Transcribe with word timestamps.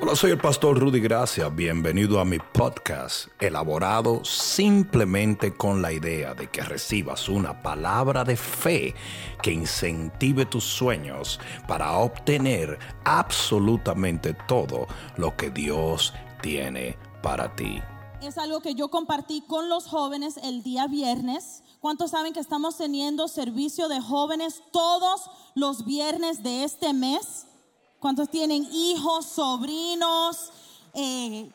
Hola, 0.00 0.14
soy 0.14 0.30
el 0.30 0.38
pastor 0.38 0.78
Rudy 0.78 1.00
Gracia. 1.00 1.48
Bienvenido 1.48 2.20
a 2.20 2.24
mi 2.24 2.38
podcast, 2.38 3.26
elaborado 3.40 4.24
simplemente 4.24 5.56
con 5.56 5.82
la 5.82 5.92
idea 5.92 6.34
de 6.34 6.48
que 6.48 6.60
recibas 6.60 7.28
una 7.28 7.62
palabra 7.62 8.22
de 8.22 8.36
fe 8.36 8.94
que 9.42 9.50
incentive 9.50 10.46
tus 10.46 10.62
sueños 10.62 11.40
para 11.66 11.98
obtener 11.98 12.78
absolutamente 13.04 14.34
todo 14.46 14.86
lo 15.16 15.36
que 15.36 15.50
Dios 15.50 16.14
tiene 16.42 16.96
para 17.20 17.56
ti. 17.56 17.82
Es 18.22 18.38
algo 18.38 18.60
que 18.60 18.76
yo 18.76 18.90
compartí 18.90 19.42
con 19.48 19.68
los 19.68 19.88
jóvenes 19.88 20.36
el 20.44 20.62
día 20.62 20.86
viernes. 20.86 21.64
¿Cuántos 21.80 22.12
saben 22.12 22.32
que 22.32 22.40
estamos 22.40 22.76
teniendo 22.76 23.26
servicio 23.26 23.88
de 23.88 24.00
jóvenes 24.00 24.62
todos 24.70 25.28
los 25.56 25.84
viernes 25.84 26.44
de 26.44 26.62
este 26.62 26.92
mes? 26.92 27.47
¿Cuántos 28.00 28.30
tienen 28.30 28.64
hijos, 28.72 29.26
sobrinos, 29.26 30.50
eh, 30.94 31.50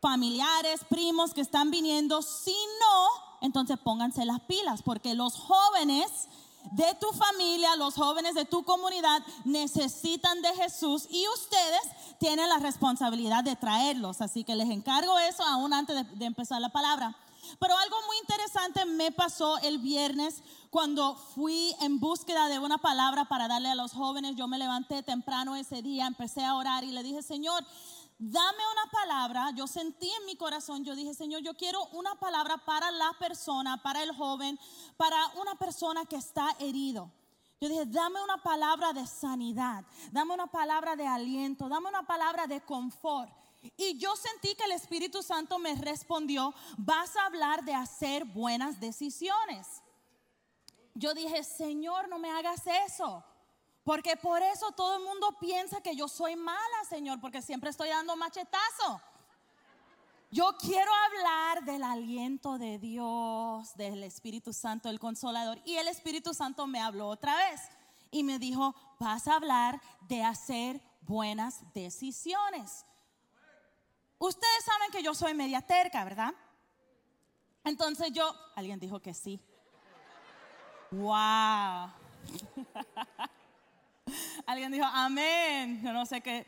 familiares, 0.00 0.80
primos 0.88 1.34
que 1.34 1.40
están 1.40 1.70
viniendo? 1.70 2.22
Si 2.22 2.54
no, 2.80 3.06
entonces 3.40 3.76
pónganse 3.82 4.24
las 4.24 4.40
pilas, 4.42 4.82
porque 4.82 5.14
los 5.14 5.34
jóvenes 5.34 6.28
de 6.72 6.94
tu 7.00 7.08
familia, 7.08 7.74
los 7.74 7.94
jóvenes 7.94 8.34
de 8.34 8.44
tu 8.44 8.62
comunidad 8.62 9.22
necesitan 9.44 10.42
de 10.42 10.54
Jesús 10.54 11.08
y 11.10 11.26
ustedes 11.34 11.80
tienen 12.20 12.48
la 12.48 12.58
responsabilidad 12.58 13.42
de 13.42 13.56
traerlos. 13.56 14.20
Así 14.20 14.44
que 14.44 14.54
les 14.54 14.70
encargo 14.70 15.18
eso 15.18 15.42
aún 15.42 15.72
antes 15.72 15.96
de, 15.96 16.16
de 16.16 16.24
empezar 16.26 16.60
la 16.60 16.68
palabra. 16.68 17.16
Pero 17.58 17.76
algo 17.76 17.96
muy 18.06 18.16
interesante 18.18 18.84
me 18.84 19.10
pasó 19.10 19.58
el 19.58 19.78
viernes 19.78 20.42
cuando 20.70 21.16
fui 21.16 21.74
en 21.80 21.98
búsqueda 21.98 22.48
de 22.48 22.60
una 22.60 22.78
palabra 22.78 23.24
para 23.24 23.48
darle 23.48 23.68
a 23.68 23.74
los 23.74 23.92
jóvenes. 23.92 24.36
Yo 24.36 24.46
me 24.46 24.58
levanté 24.58 25.02
temprano 25.02 25.56
ese 25.56 25.82
día, 25.82 26.06
empecé 26.06 26.44
a 26.44 26.54
orar 26.54 26.84
y 26.84 26.92
le 26.92 27.02
dije, 27.02 27.22
Señor, 27.22 27.64
dame 28.18 28.62
una 28.72 28.90
palabra. 28.92 29.50
Yo 29.56 29.66
sentí 29.66 30.08
en 30.08 30.26
mi 30.26 30.36
corazón, 30.36 30.84
yo 30.84 30.94
dije, 30.94 31.12
Señor, 31.12 31.42
yo 31.42 31.54
quiero 31.54 31.84
una 31.92 32.14
palabra 32.14 32.56
para 32.58 32.90
la 32.92 33.12
persona, 33.18 33.82
para 33.82 34.02
el 34.02 34.14
joven, 34.14 34.58
para 34.96 35.16
una 35.40 35.56
persona 35.56 36.04
que 36.04 36.16
está 36.16 36.54
herido. 36.60 37.10
Yo 37.60 37.68
dije, 37.68 37.84
dame 37.86 38.22
una 38.22 38.42
palabra 38.42 38.92
de 38.92 39.06
sanidad, 39.06 39.84
dame 40.12 40.32
una 40.32 40.46
palabra 40.46 40.96
de 40.96 41.06
aliento, 41.06 41.68
dame 41.68 41.88
una 41.88 42.06
palabra 42.06 42.46
de 42.46 42.60
confort. 42.62 43.30
Y 43.76 43.98
yo 43.98 44.14
sentí 44.16 44.54
que 44.54 44.64
el 44.64 44.72
Espíritu 44.72 45.22
Santo 45.22 45.58
me 45.58 45.74
respondió, 45.74 46.54
vas 46.78 47.16
a 47.16 47.26
hablar 47.26 47.62
de 47.64 47.74
hacer 47.74 48.24
buenas 48.24 48.80
decisiones. 48.80 49.79
Yo 50.94 51.14
dije, 51.14 51.42
Señor, 51.44 52.08
no 52.08 52.18
me 52.18 52.30
hagas 52.30 52.62
eso. 52.86 53.24
Porque 53.84 54.16
por 54.16 54.42
eso 54.42 54.72
todo 54.72 54.96
el 54.96 55.04
mundo 55.04 55.36
piensa 55.40 55.80
que 55.80 55.96
yo 55.96 56.06
soy 56.08 56.36
mala, 56.36 56.84
Señor, 56.88 57.20
porque 57.20 57.42
siempre 57.42 57.70
estoy 57.70 57.88
dando 57.88 58.16
machetazo. 58.16 59.00
Yo 60.30 60.56
quiero 60.58 60.92
hablar 60.94 61.64
del 61.64 61.82
aliento 61.82 62.56
de 62.58 62.78
Dios, 62.78 63.74
del 63.74 64.04
Espíritu 64.04 64.52
Santo, 64.52 64.88
el 64.88 65.00
consolador. 65.00 65.60
Y 65.64 65.76
el 65.76 65.88
Espíritu 65.88 66.34
Santo 66.34 66.66
me 66.66 66.80
habló 66.80 67.08
otra 67.08 67.34
vez 67.36 67.62
y 68.12 68.22
me 68.22 68.38
dijo, 68.38 68.74
vas 69.00 69.26
a 69.26 69.34
hablar 69.34 69.80
de 70.02 70.22
hacer 70.22 70.80
buenas 71.00 71.60
decisiones. 71.72 72.84
Ustedes 74.18 74.64
saben 74.64 74.90
que 74.92 75.02
yo 75.02 75.14
soy 75.14 75.34
media 75.34 75.62
terca, 75.62 76.04
¿verdad? 76.04 76.34
Entonces 77.64 78.12
yo, 78.12 78.32
alguien 78.54 78.78
dijo 78.78 79.00
que 79.00 79.14
sí. 79.14 79.40
Wow. 80.90 81.90
alguien 84.46 84.72
dijo, 84.72 84.86
amén. 84.86 85.80
Yo 85.82 85.92
no 85.92 86.04
sé 86.06 86.20
qué, 86.20 86.46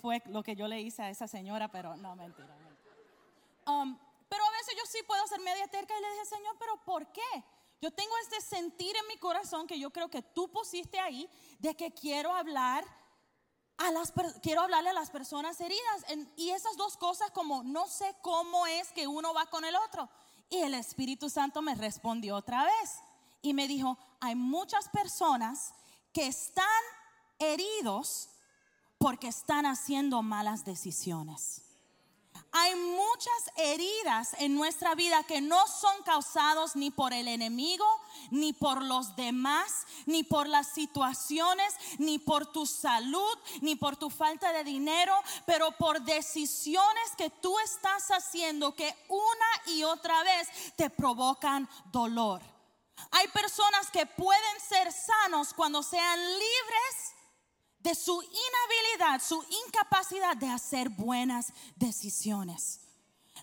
fue 0.00 0.22
lo 0.26 0.42
que 0.42 0.54
yo 0.54 0.68
le 0.68 0.80
hice 0.80 1.02
a 1.02 1.10
esa 1.10 1.26
señora, 1.26 1.68
pero 1.68 1.96
no, 1.96 2.14
mentira. 2.16 2.54
Um, 3.66 3.96
pero 4.28 4.44
a 4.44 4.50
veces 4.50 4.74
yo 4.76 4.84
sí 4.86 4.98
puedo 5.06 5.26
ser 5.26 5.40
media 5.40 5.66
terca 5.68 5.94
y 5.96 6.02
le 6.02 6.10
dije, 6.10 6.24
Señor, 6.26 6.56
pero 6.58 6.76
¿por 6.84 7.06
qué? 7.12 7.44
Yo 7.80 7.90
tengo 7.90 8.12
este 8.22 8.40
sentir 8.40 8.94
en 8.96 9.06
mi 9.08 9.16
corazón 9.16 9.66
que 9.66 9.78
yo 9.78 9.90
creo 9.90 10.08
que 10.08 10.22
tú 10.22 10.50
pusiste 10.50 10.98
ahí 10.98 11.28
de 11.58 11.74
que 11.74 11.90
quiero 11.92 12.34
hablar 12.34 12.84
quiero 14.42 14.60
hablarle 14.60 14.90
a 14.90 14.92
las 14.92 15.10
personas 15.10 15.60
heridas. 15.60 16.04
y 16.36 16.50
esas 16.50 16.76
dos 16.76 16.96
cosas 16.96 17.32
como 17.32 17.64
no 17.64 17.88
sé 17.88 18.14
cómo 18.20 18.64
es 18.66 18.92
que 18.92 19.08
uno 19.08 19.34
va 19.34 19.46
con 19.46 19.64
el 19.64 19.74
otro. 19.74 20.08
Y 20.48 20.58
el 20.58 20.74
Espíritu 20.74 21.28
Santo 21.28 21.62
me 21.62 21.74
respondió 21.74 22.36
otra 22.36 22.64
vez 22.64 23.02
y 23.42 23.54
me 23.54 23.68
dijo, 23.68 23.98
hay 24.20 24.36
muchas 24.36 24.88
personas 24.88 25.74
que 26.12 26.26
están 26.28 26.64
heridos 27.38 28.28
porque 28.98 29.28
están 29.28 29.66
haciendo 29.66 30.22
malas 30.22 30.64
decisiones. 30.64 31.62
Hay 32.54 32.76
muchas 32.76 33.50
heridas 33.56 34.36
en 34.38 34.54
nuestra 34.54 34.94
vida 34.94 35.22
que 35.24 35.40
no 35.40 35.66
son 35.66 36.02
causados 36.04 36.76
ni 36.76 36.90
por 36.90 37.14
el 37.14 37.26
enemigo, 37.26 37.86
ni 38.30 38.52
por 38.52 38.82
los 38.82 39.16
demás, 39.16 39.86
ni 40.04 40.22
por 40.22 40.46
las 40.46 40.68
situaciones, 40.68 41.74
ni 41.98 42.18
por 42.18 42.44
tu 42.44 42.66
salud, 42.66 43.38
ni 43.62 43.74
por 43.74 43.96
tu 43.96 44.10
falta 44.10 44.52
de 44.52 44.64
dinero, 44.64 45.14
pero 45.46 45.72
por 45.72 46.02
decisiones 46.02 47.16
que 47.16 47.30
tú 47.30 47.58
estás 47.60 48.10
haciendo 48.10 48.74
que 48.74 48.94
una 49.08 49.74
y 49.74 49.84
otra 49.84 50.22
vez 50.22 50.48
te 50.76 50.90
provocan 50.90 51.66
dolor. 51.90 52.51
Hay 53.10 53.28
personas 53.28 53.90
que 53.90 54.06
pueden 54.06 54.60
ser 54.60 54.92
sanos 54.92 55.52
cuando 55.54 55.82
sean 55.82 56.18
libres 56.20 57.14
de 57.80 57.94
su 57.94 58.22
inhabilidad, 58.22 59.20
su 59.20 59.44
incapacidad 59.66 60.36
de 60.36 60.48
hacer 60.48 60.88
buenas 60.88 61.52
decisiones. 61.76 62.80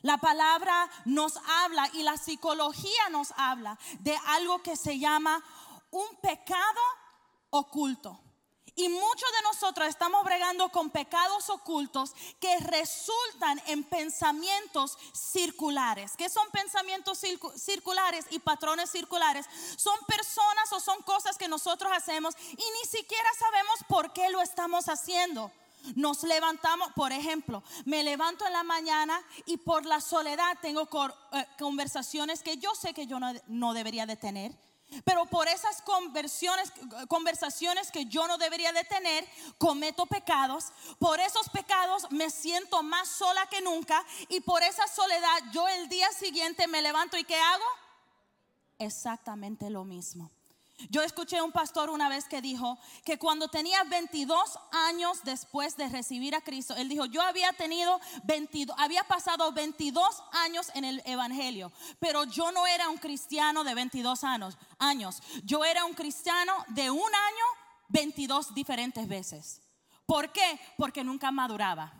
La 0.02 0.18
palabra 0.18 0.90
nos 1.06 1.36
habla 1.64 1.90
y 1.94 2.04
la 2.04 2.18
psicología 2.18 3.10
nos 3.12 3.34
habla 3.36 3.78
de 4.00 4.18
algo 4.28 4.64
que 4.64 4.78
se 4.78 4.98
llama 4.98 5.44
un 5.92 6.16
pecado 6.22 6.82
oculto. 7.50 8.20
Y 8.80 8.88
muchos 8.88 9.30
de 9.34 9.42
nosotros 9.44 9.90
estamos 9.90 10.24
bregando 10.24 10.70
con 10.70 10.90
pecados 10.90 11.50
ocultos 11.50 12.14
que 12.40 12.60
resultan 12.60 13.62
en 13.68 13.84
pensamientos 13.84 14.98
circulares. 15.12 16.14
¿Qué 16.16 16.30
son 16.30 16.50
pensamientos 16.52 17.20
circulares 17.58 18.26
y 18.30 18.40
patrones 18.40 18.90
circulares? 18.90 19.48
Son 19.76 20.00
personas 20.08 20.72
o 20.72 20.80
son 20.80 21.02
cosas 21.02 21.38
que 21.38 21.50
nosotros 21.50 21.92
hacemos 21.94 22.36
y 22.52 22.56
ni 22.56 22.90
siquiera 22.90 23.30
sabemos 23.38 23.80
por 23.90 24.14
qué 24.14 24.30
lo 24.30 24.42
estamos 24.42 24.88
haciendo. 24.88 25.52
Nos 25.96 26.24
levantamos, 26.24 26.94
por 26.94 27.12
ejemplo, 27.12 27.62
me 27.84 28.02
levanto 28.02 28.48
en 28.48 28.54
la 28.54 28.64
mañana 28.64 29.22
y 29.46 29.58
por 29.58 29.86
la 29.86 30.00
soledad 30.00 30.58
tengo 30.62 30.88
eh, 31.34 31.46
conversaciones 31.60 32.42
que 32.42 32.56
yo 32.56 32.74
sé 32.76 32.94
que 32.94 33.08
yo 33.08 33.18
no, 33.48 33.74
debería 33.74 34.06
de 34.06 34.16
tener. 34.16 34.69
Pero 35.04 35.26
por 35.26 35.48
esas 35.48 35.84
conversaciones 37.08 37.92
que 37.92 38.06
yo 38.06 38.28
no 38.28 38.38
debería 38.38 38.72
de 38.74 38.84
tener, 38.84 39.28
cometo 39.58 40.06
pecados. 40.06 40.72
Por 40.98 41.20
esos 41.20 41.50
pecados 41.50 42.10
me 42.12 42.30
siento 42.30 42.82
más 42.84 43.08
sola 43.08 43.48
que 43.48 43.62
nunca. 43.62 44.04
Y 44.30 44.42
por 44.42 44.64
esa 44.64 44.88
soledad 44.88 45.44
yo 45.52 45.68
el 45.68 45.90
día 45.90 46.12
siguiente 46.12 46.68
me 46.68 46.82
levanto 46.82 47.18
y 47.18 47.24
¿qué 47.24 47.36
hago? 47.36 47.66
Exactamente 48.80 49.70
lo 49.70 49.84
mismo. 49.84 50.32
Yo 50.90 51.02
escuché 51.02 51.38
a 51.38 51.44
un 51.44 51.52
pastor 51.52 51.90
una 51.90 52.08
vez 52.08 52.26
que 52.26 52.42
dijo 52.42 52.78
que 53.04 53.20
cuando 53.20 53.50
tenía 53.50 53.84
22 53.84 54.58
años 54.72 55.20
después 55.24 55.76
de 55.76 55.90
recibir 55.90 56.36
a 56.36 56.42
Cristo, 56.42 56.76
él 56.78 56.88
dijo, 56.88 57.06
yo 57.06 57.22
había 57.22 57.52
tenido 57.54 58.00
22, 58.24 58.76
había 58.80 59.04
pasado 59.04 59.52
22 59.52 60.24
años 60.32 60.72
en 60.76 60.86
el 60.86 61.02
Evangelio, 61.06 61.72
pero 62.00 62.24
yo 62.24 62.52
no 62.52 62.66
era 62.66 62.90
un 62.90 62.98
cristiano 62.98 63.64
de 63.64 63.76
22 63.76 64.24
años, 64.24 64.58
años. 64.78 65.22
Yo 65.44 65.66
era 65.66 65.86
un 65.86 65.94
cristiano 65.94 66.54
de 66.70 66.90
un 66.90 67.00
año 67.00 67.46
22 67.90 68.54
diferentes 68.54 69.08
veces. 69.08 69.62
¿Por 70.06 70.32
qué? 70.32 70.60
Porque 70.78 71.04
nunca 71.04 71.32
maduraba 71.32 71.99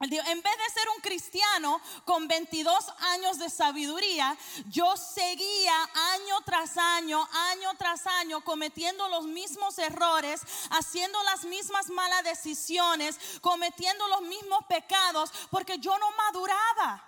en 0.00 0.42
vez 0.42 0.56
de 0.58 0.74
ser 0.74 0.88
un 0.94 1.00
cristiano 1.00 1.80
con 2.04 2.28
22 2.28 2.86
años 2.98 3.38
de 3.38 3.48
sabiduría, 3.48 4.36
yo 4.66 4.94
seguía 4.96 5.74
año 6.12 6.40
tras 6.44 6.76
año, 6.76 7.26
año 7.50 7.70
tras 7.78 8.06
año, 8.06 8.44
cometiendo 8.44 9.08
los 9.08 9.24
mismos 9.24 9.78
errores, 9.78 10.42
haciendo 10.70 11.22
las 11.22 11.44
mismas 11.44 11.88
malas 11.88 12.24
decisiones, 12.24 13.18
cometiendo 13.40 14.06
los 14.08 14.22
mismos 14.22 14.66
pecados, 14.68 15.32
porque 15.50 15.78
yo 15.78 15.96
no 15.98 16.10
maduraba. 16.12 17.02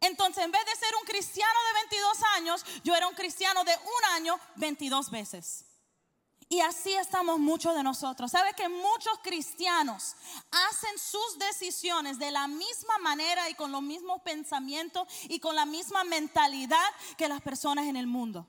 Entonces, 0.00 0.44
en 0.44 0.52
vez 0.52 0.64
de 0.66 0.76
ser 0.76 0.94
un 1.00 1.06
cristiano 1.06 1.58
de 1.68 1.80
22 1.80 2.22
años, 2.36 2.64
yo 2.84 2.94
era 2.94 3.08
un 3.08 3.14
cristiano 3.14 3.64
de 3.64 3.72
un 3.74 4.04
año 4.12 4.38
22 4.56 5.10
veces. 5.10 5.64
Y 6.48 6.60
así 6.60 6.92
estamos 6.94 7.40
muchos 7.40 7.74
de 7.74 7.82
nosotros. 7.82 8.30
¿Sabe 8.30 8.54
que 8.54 8.68
muchos 8.68 9.18
cristianos 9.22 10.14
hacen 10.50 10.98
sus 10.98 11.38
decisiones 11.38 12.18
de 12.18 12.30
la 12.30 12.46
misma 12.46 12.98
manera 12.98 13.50
y 13.50 13.54
con 13.54 13.72
los 13.72 13.82
mismos 13.82 14.22
pensamientos 14.22 15.08
y 15.24 15.40
con 15.40 15.56
la 15.56 15.66
misma 15.66 16.04
mentalidad 16.04 16.86
que 17.16 17.28
las 17.28 17.40
personas 17.40 17.86
en 17.86 17.96
el 17.96 18.06
mundo? 18.06 18.46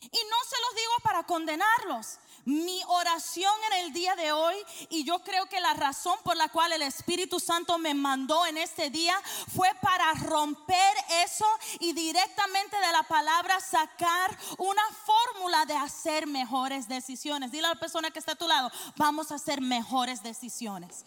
Y 0.00 0.06
no 0.06 0.36
se 0.48 0.56
los 0.62 0.74
digo 0.74 0.92
para 1.04 1.24
condenarlos, 1.24 2.18
Mi 2.44 2.80
oración 2.88 3.52
en 3.72 3.86
el 3.86 3.92
día 3.92 4.16
de 4.16 4.32
hoy, 4.32 4.54
y 4.88 5.04
yo 5.04 5.18
creo 5.20 5.46
que 5.46 5.60
la 5.60 5.74
razón 5.74 6.18
por 6.24 6.36
la 6.36 6.48
cual 6.48 6.72
el 6.72 6.82
Espíritu 6.82 7.38
Santo 7.38 7.78
me 7.78 7.94
mandó 7.94 8.46
en 8.46 8.56
este 8.56 8.90
día 8.90 9.20
fue 9.54 9.68
para 9.80 10.12
romper 10.14 10.94
eso 11.24 11.46
y 11.80 11.92
directamente 11.92 12.76
de 12.78 12.92
la 12.92 13.02
palabra 13.02 13.60
sacar 13.60 14.36
una 14.58 14.82
fórmula 15.04 15.66
de 15.66 15.74
hacer 15.74 16.26
mejores 16.26 16.88
decisiones. 16.88 17.52
Dile 17.52 17.66
a 17.66 17.74
la 17.74 17.80
persona 17.80 18.10
que 18.10 18.18
está 18.18 18.32
a 18.32 18.36
tu 18.36 18.48
lado, 18.48 18.70
vamos 18.96 19.32
a 19.32 19.36
hacer 19.36 19.60
mejores 19.60 20.22
decisiones. 20.22 21.04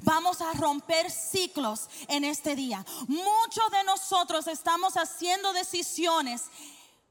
Vamos 0.00 0.40
a 0.40 0.52
romper 0.52 1.10
ciclos 1.10 1.88
en 2.08 2.24
este 2.24 2.56
día. 2.56 2.84
Muchos 3.06 3.70
de 3.70 3.84
nosotros 3.84 4.46
estamos 4.46 4.96
haciendo 4.96 5.52
decisiones 5.52 6.42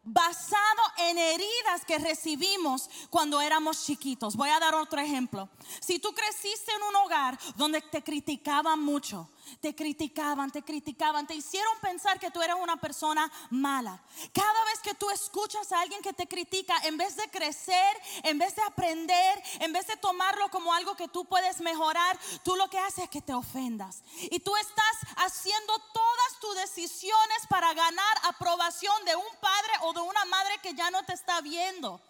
basado 0.03 0.81
en 0.97 1.17
heridas 1.17 1.85
que 1.85 1.97
recibimos 1.97 2.89
cuando 3.09 3.39
éramos 3.41 3.85
chiquitos. 3.85 4.35
Voy 4.35 4.49
a 4.49 4.59
dar 4.59 4.75
otro 4.75 4.99
ejemplo. 4.99 5.49
Si 5.79 5.99
tú 5.99 6.13
creciste 6.13 6.71
en 6.73 6.83
un 6.83 6.95
hogar 6.97 7.39
donde 7.55 7.81
te 7.81 8.03
criticaban 8.03 8.79
mucho, 8.79 9.29
te 9.59 9.75
criticaban, 9.75 10.51
te 10.51 10.61
criticaban, 10.61 11.27
te 11.27 11.35
hicieron 11.35 11.73
pensar 11.81 12.19
que 12.19 12.31
tú 12.31 12.41
eras 12.41 12.57
una 12.61 12.77
persona 12.77 13.31
mala. 13.49 14.01
Cada 14.31 14.65
vez 14.65 14.79
que 14.81 14.93
tú 14.93 15.09
escuchas 15.09 15.71
a 15.71 15.81
alguien 15.81 16.01
que 16.01 16.13
te 16.13 16.27
critica, 16.27 16.75
en 16.83 16.97
vez 16.97 17.15
de 17.15 17.29
crecer, 17.29 18.01
en 18.23 18.37
vez 18.37 18.55
de 18.55 18.61
aprender, 18.63 19.43
en 19.59 19.73
vez 19.73 19.87
de 19.87 19.97
tomarlo 19.97 20.49
como 20.49 20.73
algo 20.73 20.95
que 20.95 21.07
tú 21.07 21.25
puedes 21.25 21.61
mejorar, 21.61 22.17
tú 22.43 22.55
lo 22.55 22.69
que 22.69 22.79
haces 22.79 23.05
es 23.05 23.09
que 23.09 23.21
te 23.21 23.33
ofendas. 23.33 24.03
Y 24.31 24.39
tú 24.39 24.55
estás 24.57 24.92
para 27.63 27.75
ganar 27.75 28.17
aprobación 28.23 28.93
de 29.05 29.15
un 29.15 29.23
padre 29.39 29.71
o 29.83 29.93
de 29.93 30.01
una 30.01 30.25
madre 30.25 30.59
que 30.61 30.73
ya 30.73 30.91
no 30.91 31.01
te 31.03 31.13
está 31.13 31.39
viendo. 31.39 32.01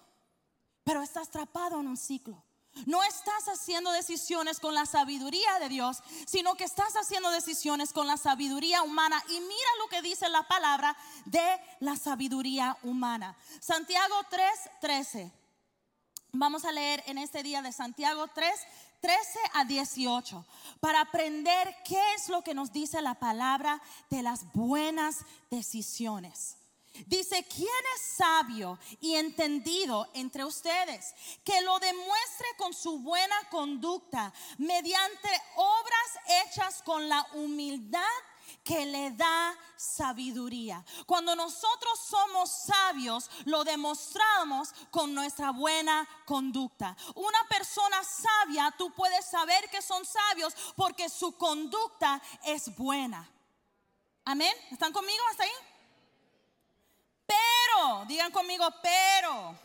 Pero 0.84 1.04
estás 1.04 1.28
atrapado 1.28 1.80
en 1.80 1.88
un 1.88 1.96
ciclo. 1.98 2.44
No 2.88 3.04
estás 3.04 3.48
haciendo 3.48 3.92
decisiones 3.92 4.60
con 4.60 4.74
la 4.74 4.88
sabiduría 4.88 5.60
de 5.60 5.70
Dios, 5.70 6.02
sino 6.26 6.56
que 6.56 6.64
estás 6.64 6.96
haciendo 6.96 7.30
decisiones 7.30 7.94
con 7.94 8.08
la 8.08 8.18
sabiduría 8.18 8.82
humana. 8.82 9.24
Y 9.30 9.40
mira 9.42 9.70
lo 9.78 9.90
que 9.90 10.02
dice 10.02 10.28
la 10.28 10.42
palabra 10.48 10.98
de 11.26 11.62
la 11.82 11.98
sabiduría 11.98 12.76
humana. 12.82 13.38
Santiago 13.60 14.16
3, 14.32 14.50
13. 14.82 15.32
Vamos 16.32 16.66
a 16.66 16.72
leer 16.72 17.04
en 17.06 17.20
este 17.20 17.44
día 17.44 17.62
de 17.62 17.72
Santiago 17.72 18.28
3, 18.28 18.60
13 19.04 19.40
a 19.56 19.66
18, 19.66 20.46
para 20.80 21.02
aprender 21.02 21.76
qué 21.84 22.02
es 22.16 22.30
lo 22.30 22.42
que 22.42 22.54
nos 22.54 22.72
dice 22.72 23.02
la 23.02 23.16
palabra 23.16 23.82
de 24.10 24.24
las 24.24 24.50
buenas 24.54 25.26
decisiones. 25.52 26.56
Dice, 27.08 27.46
¿quién 27.54 27.68
es 27.96 28.02
sabio 28.16 28.80
y 29.02 29.16
entendido 29.16 30.10
entre 30.14 30.46
ustedes? 30.46 31.14
Que 31.44 31.60
lo 31.64 31.80
demuestre 31.80 32.48
con 32.58 32.74
su 32.74 33.00
buena 33.00 33.36
conducta 33.52 34.32
mediante 34.58 35.30
obras 35.58 36.46
hechas 36.46 36.82
con 36.84 37.10
la 37.10 37.28
humildad 37.34 38.00
que 38.64 38.86
le 38.86 39.12
da 39.12 39.58
sabiduría. 39.76 40.84
Cuando 41.06 41.36
nosotros 41.36 42.00
somos 42.00 42.50
sabios, 42.50 43.30
lo 43.46 43.64
demostramos 43.64 44.74
con 44.90 45.14
nuestra 45.14 45.52
buena 45.52 46.08
conducta. 46.26 46.96
Una 47.16 47.44
persona 47.50 48.04
sabia, 48.04 48.74
tú 48.78 48.92
puedes 48.94 49.26
saber 49.26 49.70
que 49.70 49.82
son 49.82 50.06
sabios 50.06 50.54
porque 50.76 51.10
su 51.10 51.38
conducta 51.38 52.22
es 52.46 52.76
buena. 52.78 53.30
Amén. 54.26 54.54
¿Están 54.72 54.94
conmigo 54.94 55.22
hasta 55.30 55.44
ahí? 55.44 55.52
Pero, 57.26 58.06
digan 58.06 58.32
conmigo, 58.32 58.66
pero, 58.82 59.58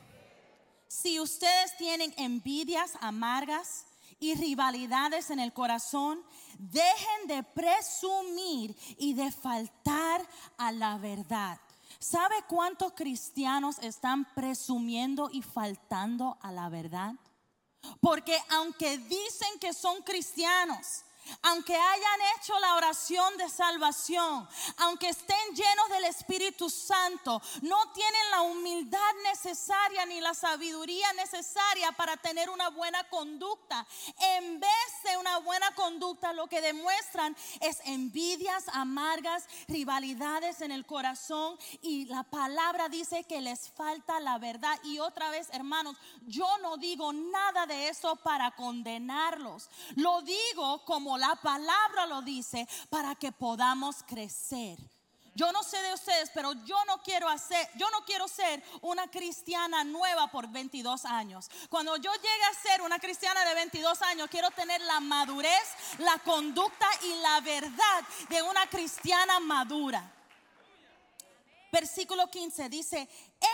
si 0.89 1.21
ustedes 1.21 1.77
tienen 1.77 2.13
envidias 2.17 2.93
amargas 3.01 3.85
y 4.19 4.35
rivalidades 4.35 5.31
en 5.31 5.39
el 5.39 5.53
corazón, 5.53 6.25
dejen 6.59 7.27
de 7.29 7.43
presumir 7.43 8.77
y 8.99 9.15
de 9.15 9.31
faltar 9.31 10.27
a 10.57 10.73
la 10.73 10.99
verdad. 10.99 11.59
¿Sabe 11.99 12.35
cuántos 12.49 12.93
cristianos 12.93 13.79
están 13.81 14.25
presumiendo 14.35 15.31
y 15.33 15.43
faltando 15.43 16.37
a 16.43 16.53
la 16.53 16.69
verdad? 16.69 17.15
Porque 18.01 18.39
aunque 18.51 18.99
dicen 18.99 19.59
que 19.61 19.73
son 19.73 20.03
cristianos, 20.03 21.05
aunque 21.43 21.75
hayan 21.75 22.21
hecho 22.37 22.59
la 22.59 22.75
oración 22.75 23.37
de 23.37 23.49
salvación, 23.49 24.49
aunque 24.79 25.09
estén 25.09 25.55
llenos 25.55 25.89
del 25.91 26.05
Espíritu 26.05 26.71
Santo, 26.71 27.41
no 27.63 27.93
tienen 27.93 28.31
la 28.31 28.43
humildad 28.43 29.15
necesaria 29.25 30.07
ni 30.07 30.21
la 30.21 30.35
sabiduría 30.35 31.13
necesaria 31.15 31.93
para 31.93 32.17
tener 32.17 32.51
una 32.51 32.71
buena 32.71 33.09
conducta. 33.09 33.87
En 34.37 34.61
vez 34.61 34.71
de 35.05 35.17
una 35.17 35.39
buena 35.39 35.75
conducta, 35.75 36.33
lo 36.33 36.47
que 36.47 36.61
demuestran 36.61 37.37
es 37.61 37.81
envidias 37.85 38.65
amargas, 38.73 39.45
rivalidades 39.69 40.61
en 40.61 40.73
el 40.73 40.87
corazón 40.87 41.59
y 41.83 42.07
la 42.07 42.23
palabra 42.23 42.89
dice 42.89 43.25
que 43.25 43.41
les 43.41 43.71
falta 43.71 44.21
la 44.21 44.39
verdad. 44.39 44.79
Y 44.85 44.99
otra 44.99 45.31
vez, 45.31 45.49
hermanos, 45.53 45.97
yo 46.27 46.47
no 46.59 46.77
digo 46.77 47.13
nada 47.13 47.67
de 47.67 47.89
eso 47.89 48.17
para 48.17 48.51
condenarlos. 48.53 49.69
Lo 49.97 50.23
digo 50.23 50.85
como 50.85 51.18
la 51.19 51.37
palabra 51.37 52.07
lo 52.07 52.23
dice 52.23 52.67
para 52.89 53.15
que 53.15 53.33
podamos 53.33 54.03
crecer. 54.05 54.79
Yo 55.39 55.53
no 55.53 55.63
sé 55.63 55.81
de 55.81 55.95
ustedes, 55.95 56.31
pero 56.35 56.53
yo 56.65 56.85
no 56.87 57.01
quiero 57.01 57.29
hacer, 57.29 57.71
yo 57.77 57.89
no 57.91 58.05
quiero 58.05 58.27
ser 58.27 58.61
una 58.81 59.09
cristiana 59.09 59.85
nueva 59.85 60.27
por 60.33 60.49
22 60.49 61.05
años. 61.05 61.49
Cuando 61.71 61.97
yo 61.97 62.13
llegue 62.13 62.45
a 62.51 62.61
ser 62.61 62.83
una 62.83 62.99
cristiana 62.99 63.45
de 63.45 63.55
22 63.55 64.03
años, 64.03 64.29
quiero 64.29 64.51
tener 64.51 64.81
la 64.81 64.99
madurez, 64.99 65.63
la 65.99 66.19
conducta 66.19 66.87
y 67.05 67.15
la 67.21 67.41
verdad 67.41 68.03
de 68.29 68.43
una 68.43 68.67
cristiana 68.69 69.39
madura. 69.39 70.13
Versículo 71.71 72.29
15 72.29 72.69
dice, 72.69 73.09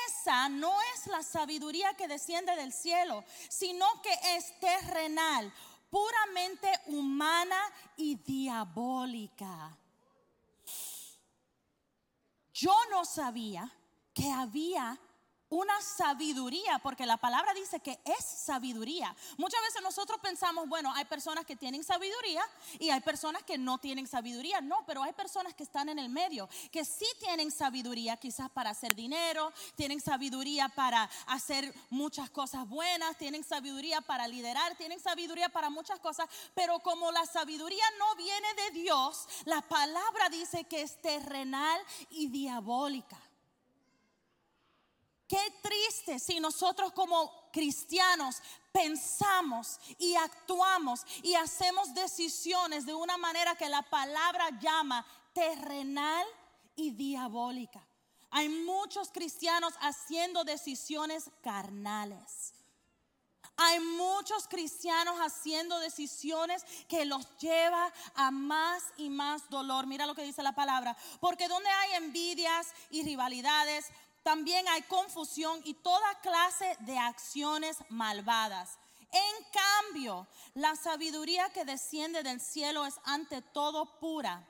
esa 0.09 0.49
no 0.49 0.75
es 0.95 1.07
la 1.09 1.23
sabiduría 1.23 1.93
que 1.95 2.09
desciende 2.09 2.57
del 2.57 2.73
cielo, 2.73 3.25
sino 3.51 3.87
que 4.01 4.37
es 4.37 4.59
terrenal 4.59 5.53
puramente 5.95 6.69
humana 6.87 7.57
y 7.97 8.17
diabólica. 8.17 9.79
Yo 12.53 12.75
no 12.91 13.05
sabía 13.05 13.71
que 14.13 14.29
había 14.29 14.99
una 15.55 15.81
sabiduría, 15.81 16.81
porque 16.81 17.07
la 17.07 17.17
palabra 17.17 17.55
dice 17.55 17.79
que 17.79 18.01
es 18.05 18.25
sabiduría. 18.25 19.15
Muchas 19.37 19.63
veces 19.63 19.83
nosotros 19.83 20.19
pensamos, 20.21 20.69
bueno, 20.69 20.93
hay 20.93 21.05
personas 21.05 21.45
que 21.47 21.55
tienen 21.55 21.85
sabiduría 21.85 22.43
y 22.81 22.91
hay 22.91 23.01
personas 23.01 23.45
que 23.45 23.57
no 23.57 23.79
tienen 23.79 24.09
sabiduría. 24.09 24.61
No, 24.61 24.85
pero 24.85 25.05
hay 25.05 25.13
personas 25.13 25.55
que 25.55 25.63
están 25.63 25.89
en 25.89 26.01
el 26.01 26.09
medio, 26.09 26.49
que 26.73 26.85
sí 26.85 27.07
tienen 27.21 27.53
sabiduría, 27.53 28.17
quizás 28.17 28.51
para 28.51 28.71
hacer 28.71 28.97
dinero, 28.97 29.53
tienen 29.77 30.01
sabiduría 30.01 30.69
para 30.69 31.09
hacer 31.27 31.73
muchas 31.89 32.31
cosas 32.31 32.69
buenas, 32.69 33.17
tienen 33.17 33.45
sabiduría 33.45 34.01
para 34.01 34.27
liderar, 34.27 34.75
tienen 34.77 34.99
sabiduría 34.99 35.51
para 35.51 35.71
muchas 35.71 36.01
cosas, 36.01 36.29
pero 36.55 36.81
como 36.81 37.13
la 37.13 37.27
sabiduría 37.27 37.85
no 38.01 38.17
viene 38.17 38.55
de 38.55 38.71
Dios, 38.81 39.29
la 39.45 39.63
palabra 39.63 40.29
dice 40.31 40.65
que 40.65 40.83
es 40.83 41.01
terrenal 41.01 41.81
y 42.11 42.27
diabólica. 42.27 43.19
Qué 45.27 45.41
triste 45.63 46.19
si 46.19 46.39
nosotros 46.39 46.93
como 46.93 47.51
cristianos 47.51 48.37
pensamos 48.73 49.79
y 49.99 50.15
actuamos 50.17 51.05
y 51.23 51.35
hacemos 51.35 51.95
decisiones 51.95 52.85
de 52.85 52.95
una 52.95 53.17
manera 53.17 53.55
que 53.55 53.69
la 53.69 53.83
palabra 53.83 54.51
llama 54.61 55.07
terrenal 55.33 56.27
y 56.77 56.91
diabólica. 56.91 57.87
Hay 58.31 58.49
muchos 58.49 59.11
cristianos 59.11 59.75
haciendo 59.81 60.45
decisiones 60.45 61.31
carnales. 61.41 62.53
Hay 63.57 63.79
muchos 63.79 64.49
cristianos 64.49 65.15
haciendo 65.21 65.79
decisiones 65.79 66.65
que 66.89 67.05
los 67.05 67.29
lleva 67.39 67.93
a 68.17 68.33
más 68.33 68.83
y 68.97 69.11
más 69.11 69.49
dolor. 69.49 69.87
Mira 69.87 70.07
lo 70.07 70.17
que 70.17 70.25
dice 70.25 70.43
la 70.43 70.57
palabra. 70.57 70.97
Porque 71.21 71.47
donde 71.47 71.71
hay 71.71 71.95
envidias 71.95 72.67
y 72.91 73.05
rivalidades, 73.05 73.87
también 74.25 74.67
hay 74.69 74.83
confusión 74.83 75.61
y 75.65 75.75
toda 75.75 76.21
clase 76.21 76.77
de 76.81 76.99
acciones 76.99 77.77
malvadas. 77.91 78.79
En 79.13 79.47
cambio, 79.53 80.27
la 80.55 80.75
sabiduría 80.75 81.51
que 81.51 81.65
desciende 81.65 82.25
del 82.25 82.41
cielo 82.41 82.85
es 82.85 82.99
ante 83.05 83.43
todo 83.43 84.01
pura 84.01 84.45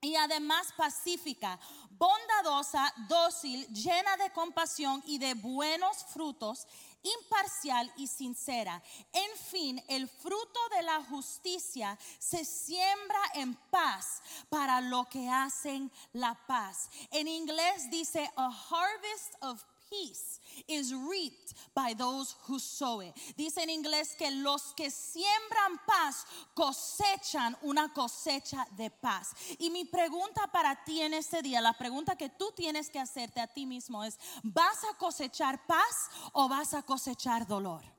y 0.00 0.16
además 0.16 0.72
pacífica, 0.76 1.60
bondadosa, 1.90 2.92
dócil, 3.08 3.66
llena 3.68 4.16
de 4.16 4.30
compasión 4.32 5.02
y 5.06 5.18
de 5.18 5.34
buenos 5.34 6.04
frutos 6.04 6.66
imparcial 7.02 7.92
y 7.96 8.06
sincera. 8.06 8.82
En 9.12 9.38
fin, 9.38 9.82
el 9.88 10.08
fruto 10.08 10.60
de 10.76 10.82
la 10.82 11.02
justicia 11.04 11.98
se 12.18 12.44
siembra 12.44 13.20
en 13.34 13.54
paz 13.70 14.22
para 14.48 14.80
lo 14.80 15.04
que 15.06 15.28
hacen 15.28 15.90
la 16.12 16.34
paz. 16.46 16.90
En 17.10 17.28
inglés 17.28 17.90
dice 17.90 18.30
a 18.36 18.46
harvest 18.46 19.34
of 19.40 19.62
peace 19.90 20.40
is 20.66 20.92
reaped 20.92 21.54
by 21.74 21.94
those 21.94 22.34
who 22.46 22.58
sow 22.58 23.00
it. 23.00 23.14
Dice 23.36 23.58
en 23.58 23.70
inglés 23.70 24.14
que 24.16 24.30
los 24.30 24.74
que 24.74 24.90
siembran 24.90 25.80
paz 25.86 26.26
cosechan 26.54 27.56
una 27.62 27.92
cosecha 27.92 28.66
de 28.76 28.90
paz. 28.90 29.34
Y 29.58 29.70
mi 29.70 29.84
pregunta 29.84 30.48
para 30.52 30.84
ti 30.84 31.00
en 31.00 31.14
este 31.14 31.42
día, 31.42 31.60
la 31.60 31.72
pregunta 31.72 32.16
que 32.16 32.28
tú 32.28 32.52
tienes 32.56 32.90
que 32.90 32.98
hacerte 32.98 33.40
a 33.40 33.46
ti 33.46 33.66
mismo 33.66 34.04
es, 34.04 34.18
¿vas 34.42 34.84
a 34.84 34.96
cosechar 34.96 35.66
paz 35.66 36.10
o 36.32 36.48
vas 36.48 36.74
a 36.74 36.82
cosechar 36.82 37.46
dolor? 37.46 37.97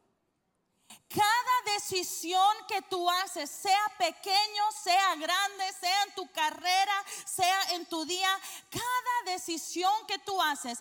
Cada 1.10 1.74
decisión 1.74 2.56
que 2.68 2.84
tú 2.84 3.10
haces, 3.10 3.50
sea 3.50 3.92
pequeño, 3.98 4.64
sea 4.84 5.16
grande, 5.16 5.74
sea 5.80 6.04
en 6.04 6.14
tu 6.14 6.32
carrera, 6.32 7.04
sea 7.26 7.74
en 7.74 7.88
tu 7.88 8.06
día, 8.06 8.30
cada 8.70 9.34
decisión 9.34 9.92
que 10.08 10.20
tú 10.20 10.40
haces 10.40 10.80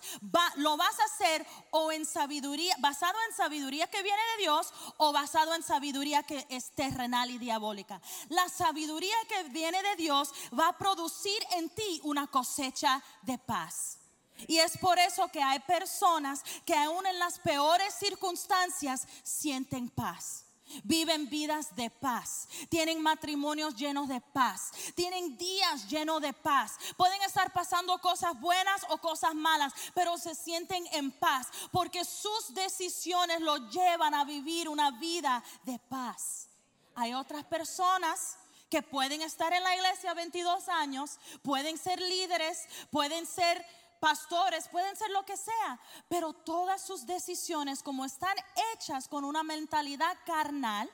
lo 0.57 0.77
vas 0.77 1.01
a 1.01 1.05
hacer 1.05 1.47
o 1.71 1.91
en 1.93 2.05
sabiduría, 2.05 2.77
basado 2.79 3.17
en 3.29 3.37
sabiduría 3.37 3.87
que 3.87 4.03
viene 4.03 4.23
de 4.37 4.43
Dios 4.43 4.71
o 4.99 5.13
basado 5.13 5.55
en 5.55 5.63
sabiduría 5.63 6.23
que 6.23 6.47
es 6.51 6.73
terrenal 6.73 7.31
y 7.31 7.39
diabólica. 7.39 8.01
La 8.29 8.51
sabiduría 8.51 9.17
que 9.29 9.45
viene 9.45 9.83
de 9.83 9.97
Dios 9.97 10.35
va 10.59 10.69
a 10.69 10.79
producir 10.79 11.39
en 11.53 11.71
ti 11.71 12.01
una 12.05 12.27
cosecha 12.27 13.03
de 13.23 13.39
paz. 13.39 13.98
Y 14.47 14.59
es 14.59 14.79
por 14.79 14.99
eso 14.99 15.29
que 15.29 15.43
hay 15.43 15.59
personas 15.61 16.43
que 16.65 16.75
aún 16.75 17.07
en 17.07 17.19
las 17.19 17.39
peores 17.39 17.95
circunstancias 17.95 19.07
sienten 19.23 19.89
paz. 19.89 20.45
Viven 20.85 21.31
vidas 21.31 21.75
de 21.77 21.89
paz, 21.89 22.47
tienen 22.69 23.01
matrimonios 23.01 23.75
llenos 23.75 24.07
de 24.07 24.21
paz, 24.21 24.71
tienen 24.95 25.39
días 25.39 25.89
llenos 25.89 26.21
de 26.21 26.35
paz. 26.35 26.77
Pueden 26.97 27.23
estar 27.23 27.51
pasando 27.55 27.99
cosas 27.99 28.39
buenas 28.39 28.85
o 28.91 28.99
cosas 28.99 29.35
malas, 29.35 29.73
pero 29.95 30.19
se 30.19 30.35
sienten 30.35 30.87
en 30.93 31.11
paz 31.11 31.49
porque 31.73 32.05
sus 32.05 32.53
decisiones 32.53 33.41
los 33.41 33.71
llevan 33.71 34.15
a 34.15 34.25
vivir 34.25 34.69
una 34.69 34.91
vida 34.91 35.43
de 35.65 35.79
paz. 35.79 36.49
Hay 36.95 37.15
otras 37.15 37.45
personas 37.45 38.37
que 38.69 38.83
pueden 38.83 39.23
estar 39.23 39.53
en 39.53 39.63
la 39.63 39.75
iglesia 39.75 40.13
22 40.13 40.69
años, 40.69 41.19
pueden 41.43 41.79
ser 41.79 42.01
líderes, 42.01 42.67
pueden 42.91 43.27
ser 43.27 43.65
pastores, 44.01 44.69
pueden 44.69 44.97
ser 44.97 45.11
lo 45.11 45.25
que 45.25 45.37
sea, 45.37 45.81
pero 46.09 46.33
todas 46.33 46.83
sus 46.83 47.07
decisiones, 47.07 47.83
como 47.83 48.05
están 48.05 48.37
hechas 48.75 49.09
con 49.09 49.25
una 49.25 49.43
mentalidad 49.43 50.17
carnal, 50.25 50.91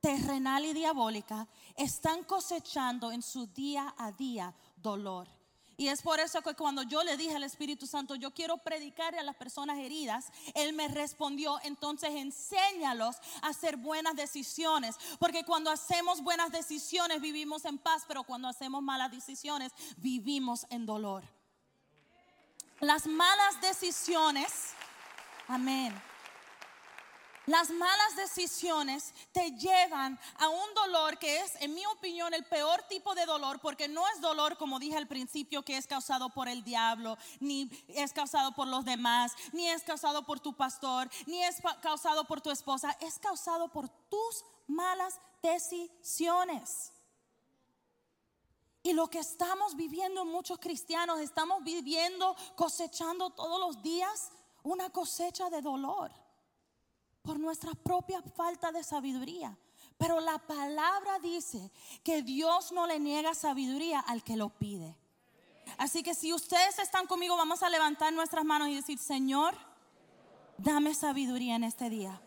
terrenal 0.00 0.64
y 0.64 0.72
diabólica, 0.72 1.48
están 1.76 2.24
cosechando 2.24 3.12
en 3.12 3.22
su 3.22 3.46
día 3.46 3.94
a 3.98 4.12
día 4.12 4.54
dolor. 4.76 5.28
Y 5.80 5.86
es 5.86 6.02
por 6.02 6.18
eso 6.18 6.42
que 6.42 6.54
cuando 6.54 6.82
yo 6.82 7.04
le 7.04 7.16
dije 7.16 7.36
al 7.36 7.44
Espíritu 7.44 7.86
Santo, 7.86 8.16
yo 8.16 8.32
quiero 8.32 8.56
predicarle 8.56 9.20
a 9.20 9.22
las 9.22 9.36
personas 9.36 9.78
heridas, 9.78 10.32
Él 10.54 10.72
me 10.72 10.88
respondió, 10.88 11.60
entonces 11.62 12.10
enséñalos 12.10 13.14
a 13.42 13.50
hacer 13.50 13.76
buenas 13.76 14.16
decisiones. 14.16 14.96
Porque 15.20 15.44
cuando 15.44 15.70
hacemos 15.70 16.20
buenas 16.20 16.50
decisiones 16.50 17.20
vivimos 17.20 17.64
en 17.64 17.78
paz, 17.78 18.02
pero 18.08 18.24
cuando 18.24 18.48
hacemos 18.48 18.82
malas 18.82 19.12
decisiones 19.12 19.70
vivimos 19.98 20.66
en 20.70 20.84
dolor. 20.84 21.22
Las 22.80 23.08
malas 23.08 23.60
decisiones, 23.60 24.72
amén. 25.48 26.00
Las 27.46 27.70
malas 27.70 28.14
decisiones 28.14 29.14
te 29.32 29.50
llevan 29.52 30.16
a 30.38 30.48
un 30.48 30.74
dolor 30.74 31.18
que 31.18 31.40
es, 31.40 31.56
en 31.60 31.74
mi 31.74 31.84
opinión, 31.86 32.34
el 32.34 32.44
peor 32.44 32.82
tipo 32.88 33.16
de 33.16 33.26
dolor, 33.26 33.58
porque 33.60 33.88
no 33.88 34.06
es 34.08 34.20
dolor, 34.20 34.56
como 34.58 34.78
dije 34.78 34.96
al 34.96 35.08
principio, 35.08 35.64
que 35.64 35.76
es 35.76 35.88
causado 35.88 36.28
por 36.28 36.46
el 36.46 36.62
diablo, 36.62 37.16
ni 37.40 37.68
es 37.88 38.12
causado 38.12 38.52
por 38.52 38.68
los 38.68 38.84
demás, 38.84 39.32
ni 39.52 39.66
es 39.66 39.82
causado 39.82 40.24
por 40.24 40.38
tu 40.38 40.54
pastor, 40.54 41.10
ni 41.26 41.42
es 41.42 41.56
causado 41.80 42.26
por 42.26 42.40
tu 42.40 42.50
esposa, 42.50 42.96
es 43.00 43.18
causado 43.18 43.72
por 43.72 43.88
tus 43.88 44.44
malas 44.68 45.18
decisiones. 45.42 46.92
Y 48.82 48.92
lo 48.92 49.08
que 49.08 49.18
estamos 49.18 49.76
viviendo 49.76 50.24
muchos 50.24 50.58
cristianos, 50.58 51.20
estamos 51.20 51.62
viviendo, 51.64 52.36
cosechando 52.56 53.30
todos 53.30 53.60
los 53.60 53.82
días 53.82 54.30
una 54.62 54.90
cosecha 54.90 55.50
de 55.50 55.62
dolor 55.62 56.10
por 57.22 57.38
nuestra 57.38 57.72
propia 57.74 58.22
falta 58.22 58.72
de 58.72 58.84
sabiduría. 58.84 59.56
Pero 59.96 60.20
la 60.20 60.38
palabra 60.38 61.18
dice 61.18 61.70
que 62.04 62.22
Dios 62.22 62.72
no 62.72 62.86
le 62.86 63.00
niega 63.00 63.34
sabiduría 63.34 64.00
al 64.00 64.22
que 64.22 64.36
lo 64.36 64.50
pide. 64.50 64.96
Así 65.76 66.02
que 66.02 66.14
si 66.14 66.32
ustedes 66.32 66.78
están 66.78 67.06
conmigo, 67.06 67.36
vamos 67.36 67.62
a 67.62 67.68
levantar 67.68 68.12
nuestras 68.12 68.44
manos 68.44 68.68
y 68.68 68.76
decir, 68.76 68.98
Señor, 68.98 69.54
dame 70.56 70.94
sabiduría 70.94 71.56
en 71.56 71.64
este 71.64 71.90
día 71.90 72.20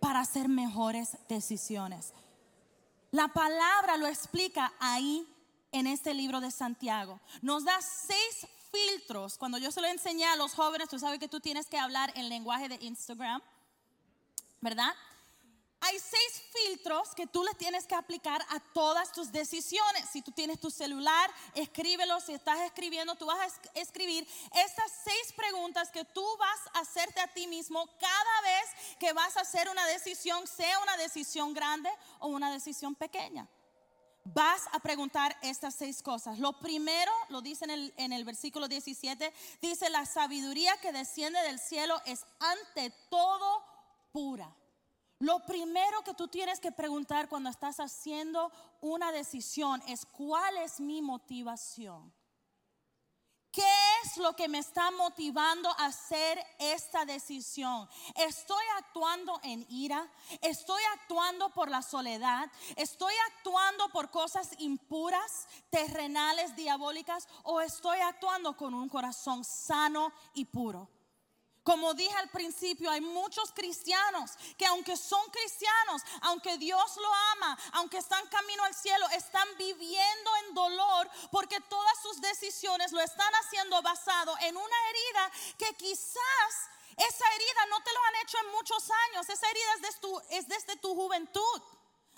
para 0.00 0.20
hacer 0.20 0.48
mejores 0.48 1.16
decisiones. 1.28 2.12
La 3.12 3.28
palabra 3.28 3.96
lo 3.96 4.06
explica 4.06 4.72
ahí 4.80 5.26
en 5.72 5.86
este 5.86 6.14
libro 6.14 6.40
de 6.40 6.50
Santiago. 6.50 7.18
Nos 7.40 7.64
da 7.64 7.80
seis 7.80 8.46
filtros. 8.70 9.36
Cuando 9.38 9.58
yo 9.58 9.72
se 9.72 9.80
lo 9.80 9.86
enseñé 9.88 10.26
a 10.26 10.36
los 10.36 10.54
jóvenes, 10.54 10.88
tú 10.88 10.98
sabes 10.98 11.18
que 11.18 11.28
tú 11.28 11.40
tienes 11.40 11.66
que 11.66 11.78
hablar 11.78 12.12
en 12.14 12.28
lenguaje 12.28 12.68
de 12.68 12.78
Instagram, 12.80 13.42
¿verdad? 14.60 14.94
Hay 15.84 15.98
seis 15.98 16.42
filtros 16.52 17.12
que 17.16 17.26
tú 17.26 17.42
le 17.42 17.54
tienes 17.54 17.86
que 17.86 17.96
aplicar 17.96 18.40
a 18.50 18.60
todas 18.72 19.10
tus 19.10 19.32
decisiones. 19.32 20.08
Si 20.12 20.22
tú 20.22 20.30
tienes 20.30 20.60
tu 20.60 20.70
celular, 20.70 21.28
escríbelo. 21.54 22.20
Si 22.20 22.32
estás 22.32 22.60
escribiendo, 22.60 23.16
tú 23.16 23.26
vas 23.26 23.40
a 23.40 23.80
escribir 23.80 24.24
estas 24.54 24.92
seis 25.02 25.32
preguntas 25.34 25.90
que 25.90 26.04
tú 26.04 26.24
vas 26.38 26.60
a 26.74 26.80
hacerte 26.80 27.20
a 27.20 27.26
ti 27.26 27.48
mismo 27.48 27.84
cada 27.98 28.40
vez 28.42 28.96
que 29.00 29.12
vas 29.12 29.36
a 29.36 29.40
hacer 29.40 29.68
una 29.68 29.84
decisión, 29.86 30.46
sea 30.46 30.78
una 30.78 30.96
decisión 30.96 31.52
grande 31.52 31.90
o 32.20 32.28
una 32.28 32.52
decisión 32.52 32.94
pequeña 32.94 33.48
vas 34.24 34.62
a 34.72 34.80
preguntar 34.80 35.36
estas 35.42 35.74
seis 35.74 36.02
cosas. 36.02 36.38
Lo 36.38 36.58
primero, 36.58 37.12
lo 37.28 37.40
dice 37.40 37.64
en 37.64 37.70
el, 37.70 37.94
en 37.96 38.12
el, 38.12 38.24
versículo 38.24 38.68
17, 38.68 39.32
dice, 39.60 39.90
la 39.90 40.06
sabiduría 40.06 40.76
que 40.78 40.92
desciende 40.92 41.40
del 41.42 41.58
cielo 41.58 42.00
es 42.06 42.24
ante 42.38 42.90
todo 43.08 43.62
pura. 44.12 44.54
Lo 45.18 45.44
primero 45.46 46.02
que 46.02 46.14
tú 46.14 46.28
tienes 46.28 46.58
que 46.58 46.72
preguntar 46.72 47.28
cuando 47.28 47.48
estás 47.48 47.78
haciendo 47.78 48.50
una 48.80 49.12
decisión 49.12 49.80
es, 49.86 50.04
¿cuál 50.04 50.56
es 50.56 50.80
mi 50.80 51.00
motivación? 51.00 52.12
¿Qué 53.52 53.62
es 54.04 54.16
lo 54.16 54.34
que 54.34 54.48
me 54.48 54.58
está 54.58 54.90
motivando 54.90 55.68
a 55.70 55.86
hacer 55.86 56.38
esta 56.58 57.04
decisión? 57.04 57.88
¿Estoy 58.14 58.64
actuando 58.78 59.40
en 59.42 59.66
ira? 59.68 60.10
¿Estoy 60.40 60.82
actuando 60.94 61.50
por 61.50 61.70
la 61.70 61.82
soledad? 61.82 62.50
¿Estoy 62.76 63.14
actuando 63.34 63.88
por 63.90 64.10
cosas 64.10 64.50
impuras, 64.58 65.46
terrenales, 65.70 66.54
diabólicas? 66.56 67.28
¿O 67.44 67.60
estoy 67.60 67.98
actuando 68.00 68.56
con 68.56 68.74
un 68.74 68.88
corazón 68.88 69.44
sano 69.44 70.12
y 70.34 70.44
puro? 70.44 70.88
Como 71.64 71.94
dije 71.94 72.16
al 72.16 72.28
principio, 72.28 72.90
hay 72.90 73.00
muchos 73.00 73.52
cristianos 73.52 74.32
que 74.58 74.66
aunque 74.66 74.96
son 74.96 75.24
cristianos, 75.30 76.02
aunque 76.22 76.58
Dios 76.58 76.96
lo 76.96 77.14
ama, 77.36 77.58
aunque 77.74 77.98
están 77.98 78.26
camino 78.26 78.64
al 78.64 78.74
cielo, 78.74 79.08
están 79.10 79.48
viviendo 79.56 80.30
en 80.46 80.54
dolor 80.54 81.08
porque 81.30 81.60
todas 81.60 82.02
sus 82.02 82.20
decisiones 82.20 82.90
lo 82.90 83.00
están 83.00 83.32
haciendo 83.34 83.80
basado 83.80 84.36
en 84.40 84.56
una 84.56 84.76
herida 84.90 85.30
que 85.56 85.74
quizás 85.76 86.52
esa 86.96 87.34
herida 87.34 87.66
no 87.70 87.80
te 87.82 87.92
lo 87.92 88.04
han 88.04 88.16
hecho 88.22 88.38
en 88.38 88.52
muchos 88.52 88.90
años, 89.08 89.28
esa 89.28 89.48
herida 89.48 89.88
es, 89.88 90.38
es 90.38 90.48
desde 90.48 90.76
tu 90.76 90.94
juventud. 90.94 91.62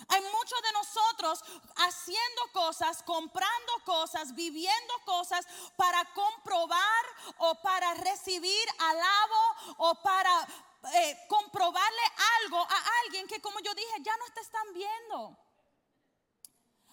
Hay 0.07 0.21
muchos 0.21 0.61
de 0.61 0.71
nosotros 0.73 1.43
haciendo 1.77 2.41
cosas, 2.51 3.01
comprando 3.03 3.73
cosas, 3.85 4.35
viviendo 4.35 4.93
cosas 5.05 5.45
para 5.75 6.03
comprobar 6.13 7.05
o 7.37 7.55
para 7.55 7.93
recibir 7.95 8.67
alabo 8.77 9.55
o 9.77 9.95
para 10.03 10.47
eh, 10.93 11.25
comprobarle 11.27 12.03
algo 12.41 12.59
a 12.59 12.83
alguien 13.03 13.27
que 13.27 13.41
como 13.41 13.59
yo 13.61 13.73
dije 13.73 13.95
ya 14.01 14.15
no 14.17 14.25
te 14.33 14.41
están 14.41 14.73
viendo. 14.73 15.37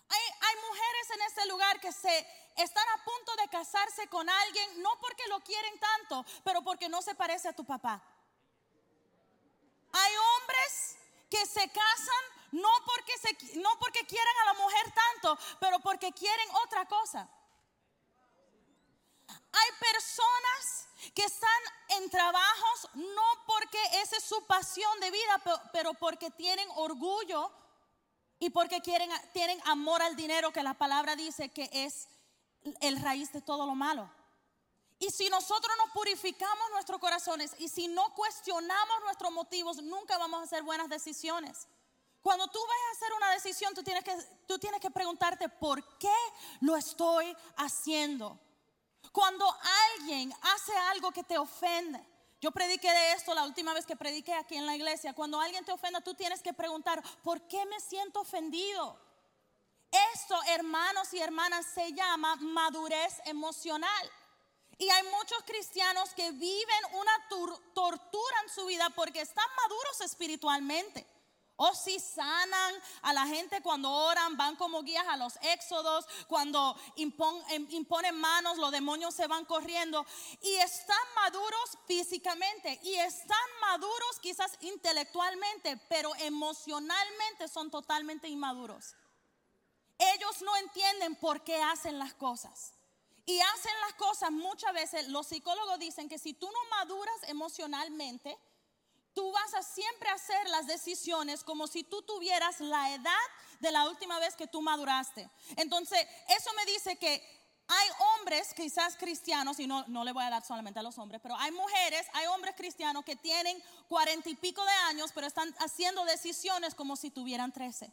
Hay, 0.09 0.57
mujeres 0.69 1.11
en 1.11 1.23
este 1.23 1.47
lugar 1.47 1.81
que 1.81 1.91
se 1.91 2.27
están 2.57 2.87
a 2.89 3.05
punto 3.05 3.35
de 3.37 3.49
casarse 3.49 4.07
con 4.09 4.29
alguien, 4.29 4.83
no 4.83 5.01
porque 5.01 5.27
lo 5.29 5.41
quieren 5.41 5.79
tanto, 5.79 6.25
pero 6.45 6.63
porque 6.63 6.89
no 6.89 7.01
se 7.03 7.15
parece 7.15 7.49
a 7.49 7.53
tu 7.53 7.65
papá. 7.65 8.03
Hay 9.93 10.13
hombres 10.17 10.97
que 11.31 11.47
se 11.47 11.67
casan 11.69 12.42
no 12.53 12.69
porque, 12.87 13.19
se, 13.19 13.59
no 13.59 13.71
porque 13.79 14.07
quieren 14.07 14.35
a 14.43 14.45
la 14.47 14.55
mujer 14.55 14.93
tanto, 14.93 15.39
pero 15.59 15.81
porque 15.81 16.13
quieren 16.13 16.49
otra 16.65 16.87
cosa. 16.87 17.29
Hay 19.53 19.71
personas 19.81 20.89
que 21.15 21.25
están 21.25 21.51
en 21.89 22.11
trabajos 22.11 22.89
no 22.95 23.45
porque 23.47 23.79
esa 24.03 24.17
es 24.17 24.25
su 24.25 24.47
pasión 24.47 25.01
de 25.01 25.11
vida, 25.11 25.43
pero, 25.73 25.95
porque 25.95 26.31
tienen 26.31 26.69
orgullo 26.77 27.51
y 28.39 28.51
porque 28.51 28.81
quieren, 28.81 29.11
tienen 29.33 29.61
amor 29.67 30.03
al 30.03 30.17
dinero, 30.17 30.53
que 30.53 30.63
la 30.63 30.75
palabra 30.75 31.17
dice 31.17 31.51
que 31.51 31.69
es 31.73 32.09
el 32.81 33.01
raíz 33.01 33.33
de 33.33 33.41
todo 33.41 33.67
lo 33.67 33.75
malo. 33.75 34.11
Y 34.99 35.11
si 35.11 35.29
nosotros 35.29 35.75
no 35.79 35.93
purificamos 35.93 36.71
nuestros 36.71 37.01
corazones 37.01 37.55
y 37.59 37.69
si 37.69 37.89
no 37.89 38.15
cuestionamos 38.15 39.01
nuestros 39.05 39.33
motivos, 39.33 39.83
nunca 39.83 40.17
vamos 40.17 40.41
a 40.41 40.45
hacer 40.45 40.63
buenas 40.63 40.89
decisiones. 40.89 41.67
Cuando 42.23 42.47
tú 42.47 42.59
vas 42.61 42.77
a 42.77 42.97
hacer 42.97 43.13
una 43.15 43.31
decisión, 43.33 43.75
tú 43.75 43.83
tienes 43.83 44.05
que, 44.05 44.17
tú 44.47 44.59
tienes 44.59 44.81
que 44.81 44.91
preguntarte, 44.91 45.49
¿por 45.49 45.99
qué 45.99 46.15
lo 46.61 46.77
estoy 46.77 47.37
haciendo? 47.57 48.39
Cuando 49.11 49.45
alguien 49.97 50.33
hace 50.55 50.73
algo 50.93 51.11
que 51.11 51.25
te 51.25 51.37
ofende, 51.37 52.01
yo 52.41 52.53
prediqué 52.53 52.91
de 52.91 53.13
esto 53.13 53.35
la 53.35 53.45
última 53.45 53.75
vez 53.75 53.87
que 53.87 53.97
prediqué 53.97 54.35
aquí 54.35 54.57
en 54.57 54.67
la 54.67 54.77
iglesia, 54.77 55.15
cuando 55.15 55.41
alguien 55.41 55.65
te 55.65 55.73
ofenda, 55.73 56.01
tú 56.01 56.15
tienes 56.15 56.43
que 56.43 56.53
preguntar, 56.53 57.03
¿por 57.23 57.47
qué 57.49 57.67
me 57.67 57.81
siento 57.81 58.21
ofendido? 58.21 58.99
Esto, 60.15 60.41
hermanos 60.49 61.13
y 61.13 61.19
hermanas, 61.19 61.67
se 61.67 61.93
llama 61.93 62.37
madurez 62.37 63.21
emocional. 63.27 64.11
Y 64.79 64.89
hay 64.89 65.03
muchos 65.05 65.43
cristianos 65.45 66.15
que 66.15 66.33
viven 66.33 66.85
una 66.95 67.13
tortura 67.75 68.41
en 68.43 68.49
su 68.49 68.67
vida 68.67 68.91
porque 68.91 69.21
están 69.21 69.47
maduros 69.63 70.01
espiritualmente. 70.01 71.07
O 71.65 71.73
si 71.77 72.01
sanan 72.01 72.75
a 73.03 73.13
la 73.13 73.25
gente 73.25 73.63
cuando 73.63 73.89
oran, 73.89 74.37
van 74.37 74.57
como 74.57 74.83
guías 74.83 75.07
a 75.07 75.17
los 75.17 75.39
éxodos, 75.43 76.09
cuando 76.27 76.77
em, 76.97 77.69
imponen 77.71 78.17
manos, 78.17 78.59
los 78.59 78.73
demonios 78.73 79.15
se 79.15 79.29
van 79.29 79.45
corriendo. 79.45 80.05
Y 80.41 80.55
están 80.55 81.07
maduros 81.15 81.79
físicamente 81.87 82.81
y 82.83 82.95
están 82.97 83.39
maduros 83.61 84.19
quizás 84.21 84.59
intelectualmente, 84.63 85.77
pero 85.89 86.13
emocionalmente 86.17 87.47
son 87.47 87.71
totalmente 87.71 88.27
inmaduros. 88.27 88.97
Ellos 89.99 90.43
no 90.43 90.57
entienden 90.57 91.15
por 91.15 91.45
qué 91.45 91.63
hacen 91.63 91.97
las 91.97 92.13
cosas. 92.15 92.73
Y 93.25 93.39
hacen 93.39 93.81
las 93.87 93.95
cosas 93.95 94.33
muchas 94.33 94.73
veces, 94.75 95.07
los 95.11 95.29
psicólogos 95.29 95.79
dicen 95.79 96.09
que 96.09 96.19
si 96.19 96.35
tú 96.35 96.51
no 96.51 96.77
maduras 96.77 97.23
emocionalmente, 97.29 98.37
tú 99.15 99.31
vas 99.33 99.55
a 99.55 99.63
siempre 99.63 100.09
hacer 100.09 100.49
las 100.49 100.67
decisiones 100.67 101.45
como 101.45 101.67
si 101.67 101.85
tú 101.85 102.03
tuvieras 102.03 102.61
la 102.61 102.95
edad 102.95 103.13
de 103.61 103.71
la 103.71 103.89
última 103.89 104.19
vez 104.19 104.35
que 104.35 104.47
tú 104.47 104.63
maduraste. 104.63 105.31
Entonces, 105.57 106.07
eso 106.29 106.51
me 106.55 106.67
dice 106.67 106.97
que 106.97 107.23
hay 107.69 107.89
hombres, 108.19 108.53
quizás 108.55 108.97
cristianos, 108.97 109.59
y 109.61 109.67
no, 109.67 109.85
no 109.89 110.05
le 110.05 110.13
voy 110.13 110.25
a 110.25 110.31
dar 110.31 110.45
solamente 110.45 110.81
a 110.81 110.83
los 110.83 110.99
hombres, 110.99 111.21
pero 111.23 111.37
hay 111.37 111.53
mujeres, 111.53 112.07
hay 112.13 112.27
hombres 112.27 112.55
cristianos 112.57 113.05
que 113.05 113.17
tienen 113.17 113.63
cuarenta 113.89 114.29
y 114.29 114.35
pico 114.35 114.63
de 114.65 114.73
años, 114.89 115.13
pero 115.15 115.27
están 115.27 115.55
haciendo 115.59 116.05
decisiones 116.05 116.75
como 116.75 116.97
si 116.97 117.11
tuvieran 117.11 117.53
trece. 117.53 117.93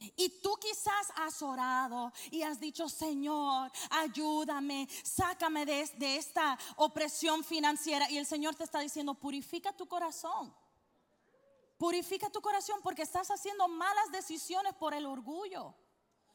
Y 0.00 0.40
tú 0.40 0.56
quizás 0.56 1.12
has 1.16 1.42
orado 1.42 2.12
y 2.30 2.42
has 2.42 2.58
dicho, 2.58 2.88
Señor, 2.88 3.70
ayúdame, 3.90 4.88
sácame 5.04 5.66
de, 5.66 6.16
esta 6.16 6.58
opresión 6.76 7.44
financiera. 7.44 8.10
Y 8.10 8.16
el 8.16 8.24
Señor 8.24 8.54
te 8.54 8.64
está 8.64 8.80
diciendo, 8.80 9.14
purifica 9.14 9.72
tu 9.74 9.86
corazón. 9.86 10.54
Purifica 11.76 12.30
tu 12.30 12.40
corazón 12.40 12.80
porque 12.82 13.02
estás 13.02 13.30
haciendo 13.30 13.68
malas 13.68 14.10
decisiones 14.10 14.74
por 14.74 14.94
el 14.94 15.04
orgullo. 15.04 15.74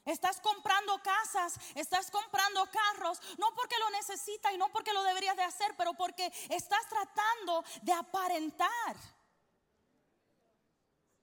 Estás 0.06 0.40
comprando 0.40 1.02
casas, 1.02 1.56
estás 1.74 2.12
comprando 2.12 2.70
carros, 2.70 3.20
no 3.40 3.48
porque 3.56 3.80
lo 3.80 3.90
necesitas 3.90 4.54
y 4.54 4.58
no 4.58 4.72
porque 4.72 4.94
lo 4.94 5.02
deberías 5.02 5.36
de 5.36 5.42
hacer, 5.42 5.74
pero 5.76 5.96
porque 5.96 6.32
estás 6.50 6.88
tratando 6.88 7.64
de 7.82 7.94
aparentar. 7.94 8.96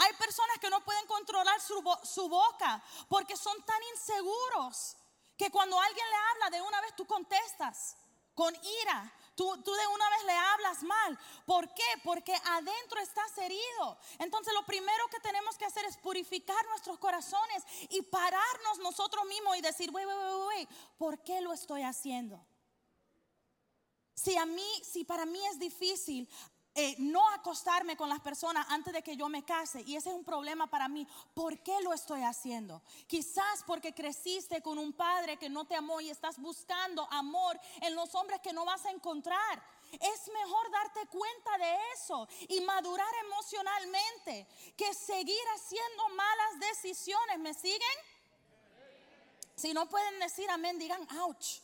Hay 0.02 0.12
personas 0.14 0.58
que 0.58 0.68
no 0.68 0.84
pueden 0.84 1.06
controlar 1.06 1.60
su, 1.60 2.28
boca 2.28 2.82
porque 3.08 3.36
son 3.36 3.62
tan 3.64 3.80
inseguros 3.94 4.96
que 5.36 5.48
cuando 5.48 5.78
alguien 5.78 6.06
le 6.10 6.16
habla 6.16 6.50
de 6.50 6.62
una 6.62 6.80
vez 6.80 6.96
tú 6.96 7.06
contestas 7.06 7.96
con 8.34 8.52
ira. 8.82 9.12
Tú, 9.36 9.62
tú, 9.62 9.72
de 9.72 9.86
una 9.86 10.10
vez 10.10 10.24
le 10.24 10.32
hablas 10.32 10.82
mal. 10.82 11.18
¿Por 11.46 11.72
qué? 11.72 11.84
Porque 12.02 12.34
adentro 12.34 13.00
estás 13.00 13.38
herido. 13.38 13.98
Entonces 14.18 14.52
lo 14.54 14.66
primero 14.66 15.08
que 15.08 15.20
tenemos 15.20 15.56
que 15.56 15.66
hacer 15.66 15.84
es 15.84 15.96
purificar 15.98 16.66
nuestros 16.66 16.98
corazones 16.98 17.62
y 17.90 18.02
pararnos 18.02 18.78
nosotros 18.80 19.24
mismos 19.26 19.56
y 19.56 19.60
decir, 19.60 19.90
wey, 19.92 20.04
wey, 20.04 20.16
wey, 20.16 20.46
wey, 20.48 20.68
¿por 20.98 21.22
qué 21.22 21.40
lo 21.40 21.52
estoy 21.52 21.82
haciendo? 21.82 22.44
Si 24.14 24.36
a 24.36 24.46
mí, 24.46 24.82
si 24.84 25.04
para 25.04 25.26
mí 25.26 25.44
es 25.46 25.58
difícil 25.58 26.28
eh, 26.74 26.94
no 26.98 27.28
acostarme 27.30 27.96
con 27.96 28.08
las 28.08 28.20
personas 28.20 28.66
antes 28.70 28.92
de 28.92 29.02
que 29.02 29.16
yo 29.16 29.28
me 29.28 29.44
case. 29.44 29.82
Y 29.82 29.96
ese 29.96 30.08
es 30.08 30.14
un 30.14 30.24
problema 30.24 30.66
para 30.68 30.88
mí. 30.88 31.06
¿Por 31.34 31.62
qué 31.62 31.80
lo 31.82 31.92
estoy 31.92 32.22
haciendo? 32.22 32.82
Quizás 33.06 33.62
porque 33.66 33.92
creciste 33.92 34.62
con 34.62 34.78
un 34.78 34.92
padre 34.92 35.36
que 35.36 35.50
no 35.50 35.66
te 35.66 35.74
amó 35.74 36.00
y 36.00 36.10
estás 36.10 36.38
buscando 36.38 37.06
amor 37.10 37.60
en 37.80 37.94
los 37.94 38.14
hombres 38.14 38.40
que 38.40 38.52
no 38.52 38.64
vas 38.64 38.84
a 38.86 38.90
encontrar. 38.90 39.62
Es 39.92 40.32
mejor 40.32 40.70
darte 40.70 41.06
cuenta 41.08 41.58
de 41.58 41.76
eso 41.94 42.26
y 42.48 42.60
madurar 42.62 43.14
emocionalmente 43.26 44.46
que 44.74 44.94
seguir 44.94 45.44
haciendo 45.54 46.08
malas 46.10 46.60
decisiones. 46.70 47.38
¿Me 47.38 47.52
siguen? 47.52 47.98
Si 49.54 49.74
no 49.74 49.86
pueden 49.88 50.18
decir 50.18 50.48
amén, 50.50 50.78
digan 50.78 51.06
ouch. 51.20 51.60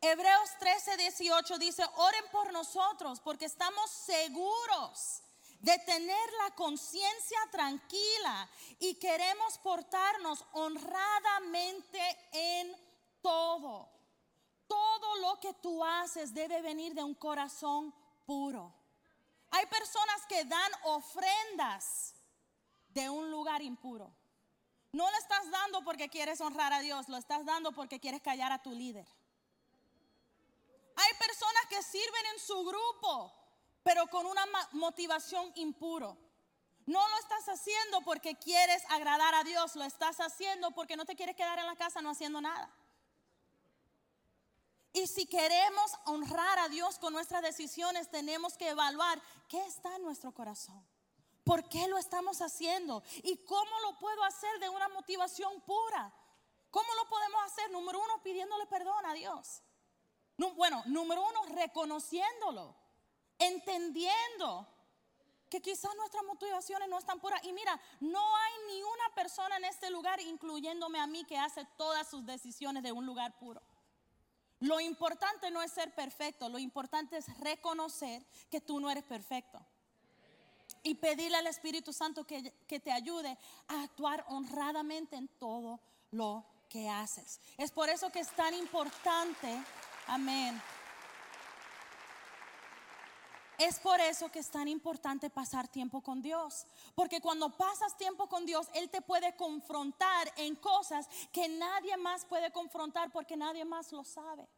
Hebreos 0.00 0.50
13, 0.60 0.96
18 0.96 1.58
dice, 1.58 1.84
oren 1.96 2.24
por 2.30 2.52
nosotros 2.52 3.20
porque 3.20 3.46
estamos 3.46 3.90
seguros 3.90 5.22
de 5.58 5.76
tener 5.80 6.32
la 6.44 6.54
conciencia 6.54 7.38
tranquila 7.50 8.48
y 8.78 8.94
queremos 8.94 9.58
portarnos 9.58 10.44
honradamente 10.52 12.00
en 12.30 12.76
todo. 13.20 13.88
Todo 14.68 15.16
lo 15.16 15.40
que 15.40 15.52
tú 15.54 15.84
haces 15.84 16.32
debe 16.32 16.62
venir 16.62 16.94
de 16.94 17.02
un 17.02 17.14
corazón 17.14 17.92
puro. 18.24 18.72
Hay 19.50 19.66
personas 19.66 20.26
que 20.28 20.44
dan 20.44 20.72
ofrendas 20.84 22.14
de 22.90 23.10
un 23.10 23.30
lugar 23.32 23.62
impuro. 23.62 24.14
No 24.92 25.10
lo 25.10 25.16
estás 25.18 25.50
dando 25.50 25.82
porque 25.82 26.08
quieres 26.08 26.40
honrar 26.40 26.72
a 26.72 26.80
Dios, 26.80 27.08
lo 27.08 27.16
estás 27.16 27.44
dando 27.44 27.72
porque 27.72 27.98
quieres 27.98 28.22
callar 28.22 28.52
a 28.52 28.62
tu 28.62 28.70
líder. 28.70 29.06
Hay 31.00 31.14
personas 31.14 31.66
que 31.68 31.80
sirven 31.80 32.26
en 32.34 32.40
su 32.40 32.64
grupo, 32.64 33.32
pero 33.84 34.08
con 34.08 34.26
una 34.26 34.44
motivación 34.72 35.52
impuro. 35.54 36.18
No 36.86 37.06
lo 37.06 37.18
estás 37.18 37.48
haciendo 37.48 38.00
porque 38.00 38.34
quieres 38.34 38.82
agradar 38.88 39.32
a 39.36 39.44
Dios, 39.44 39.76
lo 39.76 39.84
estás 39.84 40.18
haciendo 40.18 40.72
porque 40.72 40.96
no 40.96 41.04
te 41.04 41.14
quieres 41.14 41.36
quedar 41.36 41.60
en 41.60 41.66
la 41.66 41.76
casa 41.76 42.02
no 42.02 42.10
haciendo 42.10 42.40
nada. 42.40 42.68
Y 44.92 45.06
si 45.06 45.26
queremos 45.26 45.92
honrar 46.06 46.58
a 46.58 46.68
Dios 46.68 46.98
con 46.98 47.12
nuestras 47.12 47.42
decisiones, 47.42 48.10
tenemos 48.10 48.56
que 48.56 48.70
evaluar 48.70 49.22
qué 49.48 49.64
está 49.66 49.94
en 49.94 50.02
nuestro 50.02 50.32
corazón. 50.32 50.84
¿Por 51.44 51.68
qué 51.68 51.86
lo 51.86 51.98
estamos 51.98 52.42
haciendo? 52.42 53.04
¿Y 53.22 53.36
cómo 53.44 53.80
lo 53.82 53.98
puedo 54.00 54.24
hacer 54.24 54.58
de 54.58 54.68
una 54.68 54.88
motivación 54.88 55.60
pura? 55.60 56.12
¿Cómo 56.72 56.92
lo 56.96 57.08
podemos 57.08 57.40
hacer? 57.44 57.70
Número 57.70 58.00
uno, 58.00 58.20
pidiéndole 58.24 58.66
perdón 58.66 59.06
a 59.06 59.12
Dios. 59.12 59.62
Bueno, 60.38 60.82
número 60.86 61.22
uno, 61.22 61.42
reconociéndolo, 61.54 62.74
entendiendo 63.38 64.66
que 65.48 65.60
quizás 65.60 65.94
nuestras 65.96 66.24
motivaciones 66.24 66.88
no 66.88 66.98
están 66.98 67.20
puras. 67.20 67.42
Y 67.44 67.52
mira, 67.52 67.80
no 68.00 68.36
hay 68.36 68.52
ni 68.68 68.82
una 68.82 69.14
persona 69.14 69.56
en 69.56 69.64
este 69.64 69.90
lugar, 69.90 70.20
incluyéndome 70.20 71.00
a 71.00 71.06
mí, 71.06 71.24
que 71.24 71.38
hace 71.38 71.64
todas 71.76 72.08
sus 72.08 72.24
decisiones 72.24 72.82
de 72.82 72.92
un 72.92 73.06
lugar 73.06 73.38
puro. 73.38 73.60
Lo 74.60 74.80
importante 74.80 75.50
no 75.50 75.62
es 75.62 75.72
ser 75.72 75.94
perfecto, 75.94 76.48
lo 76.48 76.58
importante 76.58 77.16
es 77.16 77.38
reconocer 77.38 78.24
que 78.50 78.60
tú 78.60 78.80
no 78.80 78.90
eres 78.90 79.04
perfecto. 79.04 79.58
Y 80.82 80.94
pedirle 80.94 81.36
al 81.36 81.46
Espíritu 81.46 81.92
Santo 81.92 82.24
que, 82.24 82.52
que 82.66 82.80
te 82.80 82.92
ayude 82.92 83.36
a 83.68 83.82
actuar 83.82 84.24
honradamente 84.28 85.16
en 85.16 85.28
todo 85.38 85.80
lo 86.10 86.44
que 86.68 86.88
haces. 86.88 87.40
Es 87.56 87.70
por 87.70 87.88
eso 87.88 88.10
que 88.10 88.20
es 88.20 88.28
tan 88.30 88.54
importante 88.54 89.64
Amén. 90.08 90.60
Es 93.58 93.80
por 93.80 94.00
eso 94.00 94.30
que 94.30 94.38
es 94.38 94.50
tan 94.50 94.68
importante 94.68 95.30
pasar 95.30 95.66
tiempo 95.66 96.00
con 96.00 96.22
Dios. 96.22 96.64
Porque 96.94 97.20
cuando 97.20 97.50
pasas 97.50 97.96
tiempo 97.96 98.28
con 98.28 98.46
Dios, 98.46 98.68
Él 98.72 98.88
te 98.88 99.02
puede 99.02 99.34
confrontar 99.36 100.32
en 100.36 100.54
cosas 100.56 101.08
que 101.32 101.48
nadie 101.48 101.96
más 101.96 102.24
puede 102.24 102.52
confrontar 102.52 103.10
porque 103.10 103.36
nadie 103.36 103.64
más 103.64 103.90
lo 103.92 104.04
sabe. 104.04 104.48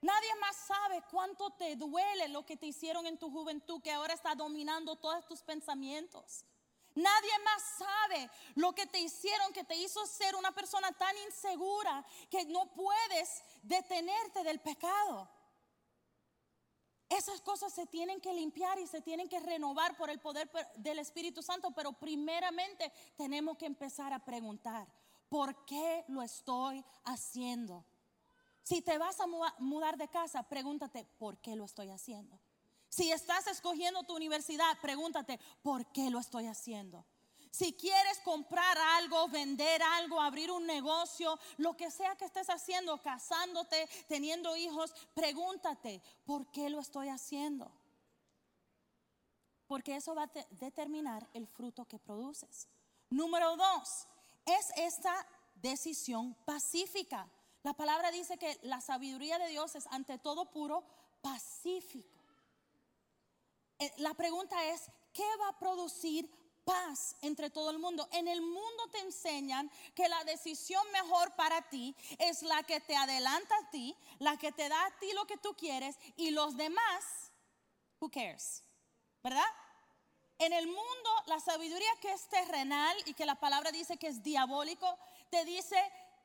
Nadie 0.00 0.34
más 0.36 0.56
sabe 0.56 1.02
cuánto 1.10 1.50
te 1.50 1.76
duele 1.76 2.28
lo 2.28 2.46
que 2.46 2.56
te 2.56 2.66
hicieron 2.66 3.06
en 3.06 3.18
tu 3.18 3.30
juventud 3.30 3.82
que 3.82 3.92
ahora 3.92 4.14
está 4.14 4.34
dominando 4.34 4.96
todos 4.96 5.26
tus 5.26 5.42
pensamientos. 5.42 6.44
Nadie 6.94 7.38
más 7.44 7.62
sabe 7.78 8.30
lo 8.56 8.72
que 8.74 8.86
te 8.86 8.98
hicieron, 8.98 9.52
que 9.52 9.64
te 9.64 9.76
hizo 9.76 10.04
ser 10.06 10.34
una 10.34 10.52
persona 10.52 10.90
tan 10.92 11.16
insegura 11.18 12.04
que 12.28 12.44
no 12.46 12.72
puedes 12.72 13.42
detenerte 13.62 14.42
del 14.42 14.60
pecado. 14.60 15.28
Esas 17.08 17.40
cosas 17.40 17.72
se 17.72 17.86
tienen 17.86 18.20
que 18.20 18.32
limpiar 18.32 18.78
y 18.78 18.86
se 18.86 19.00
tienen 19.00 19.28
que 19.28 19.40
renovar 19.40 19.96
por 19.96 20.10
el 20.10 20.20
poder 20.20 20.48
del 20.76 21.00
Espíritu 21.00 21.42
Santo, 21.42 21.72
pero 21.72 21.92
primeramente 21.92 22.92
tenemos 23.16 23.58
que 23.58 23.66
empezar 23.66 24.12
a 24.12 24.24
preguntar, 24.24 24.86
¿por 25.28 25.64
qué 25.64 26.04
lo 26.08 26.22
estoy 26.22 26.84
haciendo? 27.04 27.84
Si 28.62 28.82
te 28.82 28.98
vas 28.98 29.18
a 29.20 29.26
mudar 29.58 29.96
de 29.96 30.08
casa, 30.08 30.44
pregúntate, 30.44 31.04
¿por 31.18 31.38
qué 31.38 31.56
lo 31.56 31.64
estoy 31.64 31.90
haciendo? 31.90 32.38
Si 32.90 33.12
estás 33.12 33.46
escogiendo 33.46 34.02
tu 34.02 34.16
universidad, 34.16 34.76
pregúntate, 34.82 35.38
¿por 35.62 35.86
qué 35.92 36.10
lo 36.10 36.18
estoy 36.18 36.46
haciendo? 36.46 37.06
Si 37.52 37.72
quieres 37.72 38.18
comprar 38.20 38.76
algo, 38.78 39.28
vender 39.28 39.80
algo, 39.82 40.20
abrir 40.20 40.50
un 40.50 40.66
negocio, 40.66 41.38
lo 41.56 41.76
que 41.76 41.90
sea 41.90 42.16
que 42.16 42.24
estés 42.24 42.50
haciendo, 42.50 43.00
casándote, 43.00 43.88
teniendo 44.08 44.56
hijos, 44.56 44.92
pregúntate, 45.14 46.02
¿por 46.24 46.50
qué 46.50 46.68
lo 46.68 46.80
estoy 46.80 47.08
haciendo? 47.08 47.70
Porque 49.68 49.94
eso 49.94 50.14
va 50.16 50.24
a 50.24 50.46
determinar 50.50 51.28
el 51.32 51.46
fruto 51.46 51.84
que 51.86 51.98
produces. 52.00 52.68
Número 53.08 53.56
dos, 53.56 54.08
es 54.46 54.72
esta 54.76 55.26
decisión 55.54 56.34
pacífica. 56.44 57.28
La 57.62 57.72
palabra 57.72 58.10
dice 58.10 58.36
que 58.36 58.58
la 58.62 58.80
sabiduría 58.80 59.38
de 59.38 59.48
Dios 59.48 59.76
es 59.76 59.86
ante 59.88 60.18
todo 60.18 60.50
puro 60.50 60.84
pacífico. 61.20 62.19
Eh, 63.80 63.92
la 63.96 64.14
pregunta 64.14 64.64
es, 64.66 64.82
¿qué 65.12 65.26
va 65.40 65.48
a 65.48 65.58
producir 65.58 66.30
paz 66.64 67.16
entre 67.22 67.50
todo 67.50 67.70
el 67.70 67.78
mundo. 67.78 68.08
En 68.12 68.28
el 68.28 68.40
mundo 68.40 68.88
te 68.90 69.00
enseñan 69.00 69.70
que 69.94 70.08
la 70.08 70.22
decisión 70.24 70.82
mejor 70.92 71.34
para 71.34 71.62
ti 71.68 71.96
es 72.18 72.42
la 72.42 72.62
que 72.62 72.80
te 72.80 72.96
adelanta 72.96 73.54
a 73.56 73.70
ti, 73.70 73.96
la 74.18 74.36
que 74.36 74.52
te 74.52 74.68
da 74.68 74.86
a 74.86 74.98
ti 74.98 75.12
lo 75.12 75.26
que 75.26 75.38
tú 75.38 75.54
quieres 75.56 75.96
y 76.16 76.30
los 76.30 76.56
demás, 76.56 77.32
who 78.00 78.10
cares? 78.10 78.62
¿Verdad? 79.22 79.46
En 80.38 80.52
el 80.52 80.66
mundo, 80.66 81.10
la 81.26 81.38
sabiduría 81.40 81.90
que 82.00 82.12
es 82.12 82.28
terrenal 82.28 82.96
y 83.04 83.14
que 83.14 83.26
la 83.26 83.34
palabra 83.34 83.70
dice 83.72 83.98
que 83.98 84.08
es 84.08 84.22
diabólico, 84.22 84.98
te 85.28 85.44
dice, 85.44 85.76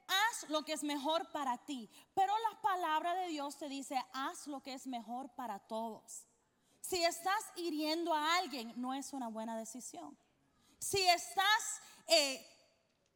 haz 0.07 0.49
lo 0.49 0.63
que 0.63 0.73
es 0.73 0.83
mejor 0.83 1.29
para 1.31 1.57
ti. 1.65 1.89
Pero 2.13 2.33
la 2.49 2.61
palabra 2.61 3.13
de 3.15 3.27
Dios 3.27 3.57
te 3.57 3.67
dice, 3.67 4.01
haz 4.13 4.47
lo 4.47 4.61
que 4.61 4.73
es 4.73 4.87
mejor 4.87 5.29
para 5.35 5.59
todos. 5.59 6.25
Si 6.87 7.03
estás 7.03 7.43
hiriendo 7.55 8.13
a 8.13 8.35
alguien, 8.35 8.71
no 8.75 8.93
es 8.93 9.11
una 9.13 9.27
buena 9.29 9.57
decisión. 9.57 10.15
Si 10.77 11.01
estás 11.01 11.81
eh, 12.05 12.45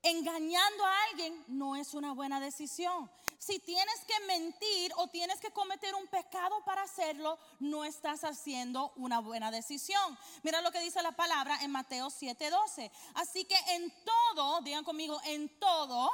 engañando 0.01 0.85
a 0.85 1.03
alguien, 1.11 1.43
no 1.47 1.75
es 1.75 1.93
una 1.93 2.13
buena 2.13 2.39
decisión. 2.39 3.11
Si 3.37 3.59
tienes 3.59 3.99
que 4.07 4.25
mentir 4.25 4.91
o 4.97 5.07
tienes 5.07 5.39
que 5.39 5.51
cometer 5.51 5.93
un 5.93 6.07
pecado 6.07 6.63
para 6.65 6.81
hacerlo, 6.81 7.37
no 7.59 7.85
estás 7.85 8.23
haciendo 8.23 8.91
una 8.95 9.19
buena 9.19 9.51
decisión. 9.51 10.17
Mira 10.41 10.61
lo 10.61 10.71
que 10.71 10.81
dice 10.81 11.03
la 11.03 11.11
palabra 11.11 11.59
en 11.61 11.69
Mateo 11.69 12.09
7:12. 12.09 12.91
Así 13.13 13.45
que 13.45 13.57
en 13.75 13.93
todo, 14.03 14.61
digan 14.61 14.83
conmigo, 14.83 15.21
en 15.25 15.59
todo, 15.59 16.09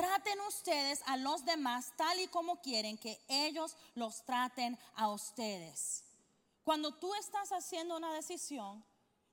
traten 0.00 0.40
ustedes 0.48 1.02
a 1.04 1.18
los 1.18 1.44
demás 1.44 1.92
tal 1.94 2.18
y 2.20 2.26
como 2.28 2.62
quieren 2.62 2.96
que 2.96 3.20
ellos 3.28 3.76
los 3.94 4.24
traten 4.24 4.78
a 4.94 5.08
ustedes. 5.10 6.04
Cuando 6.64 6.94
tú 6.94 7.14
estás 7.16 7.52
haciendo 7.52 7.98
una 7.98 8.14
decisión, 8.14 8.82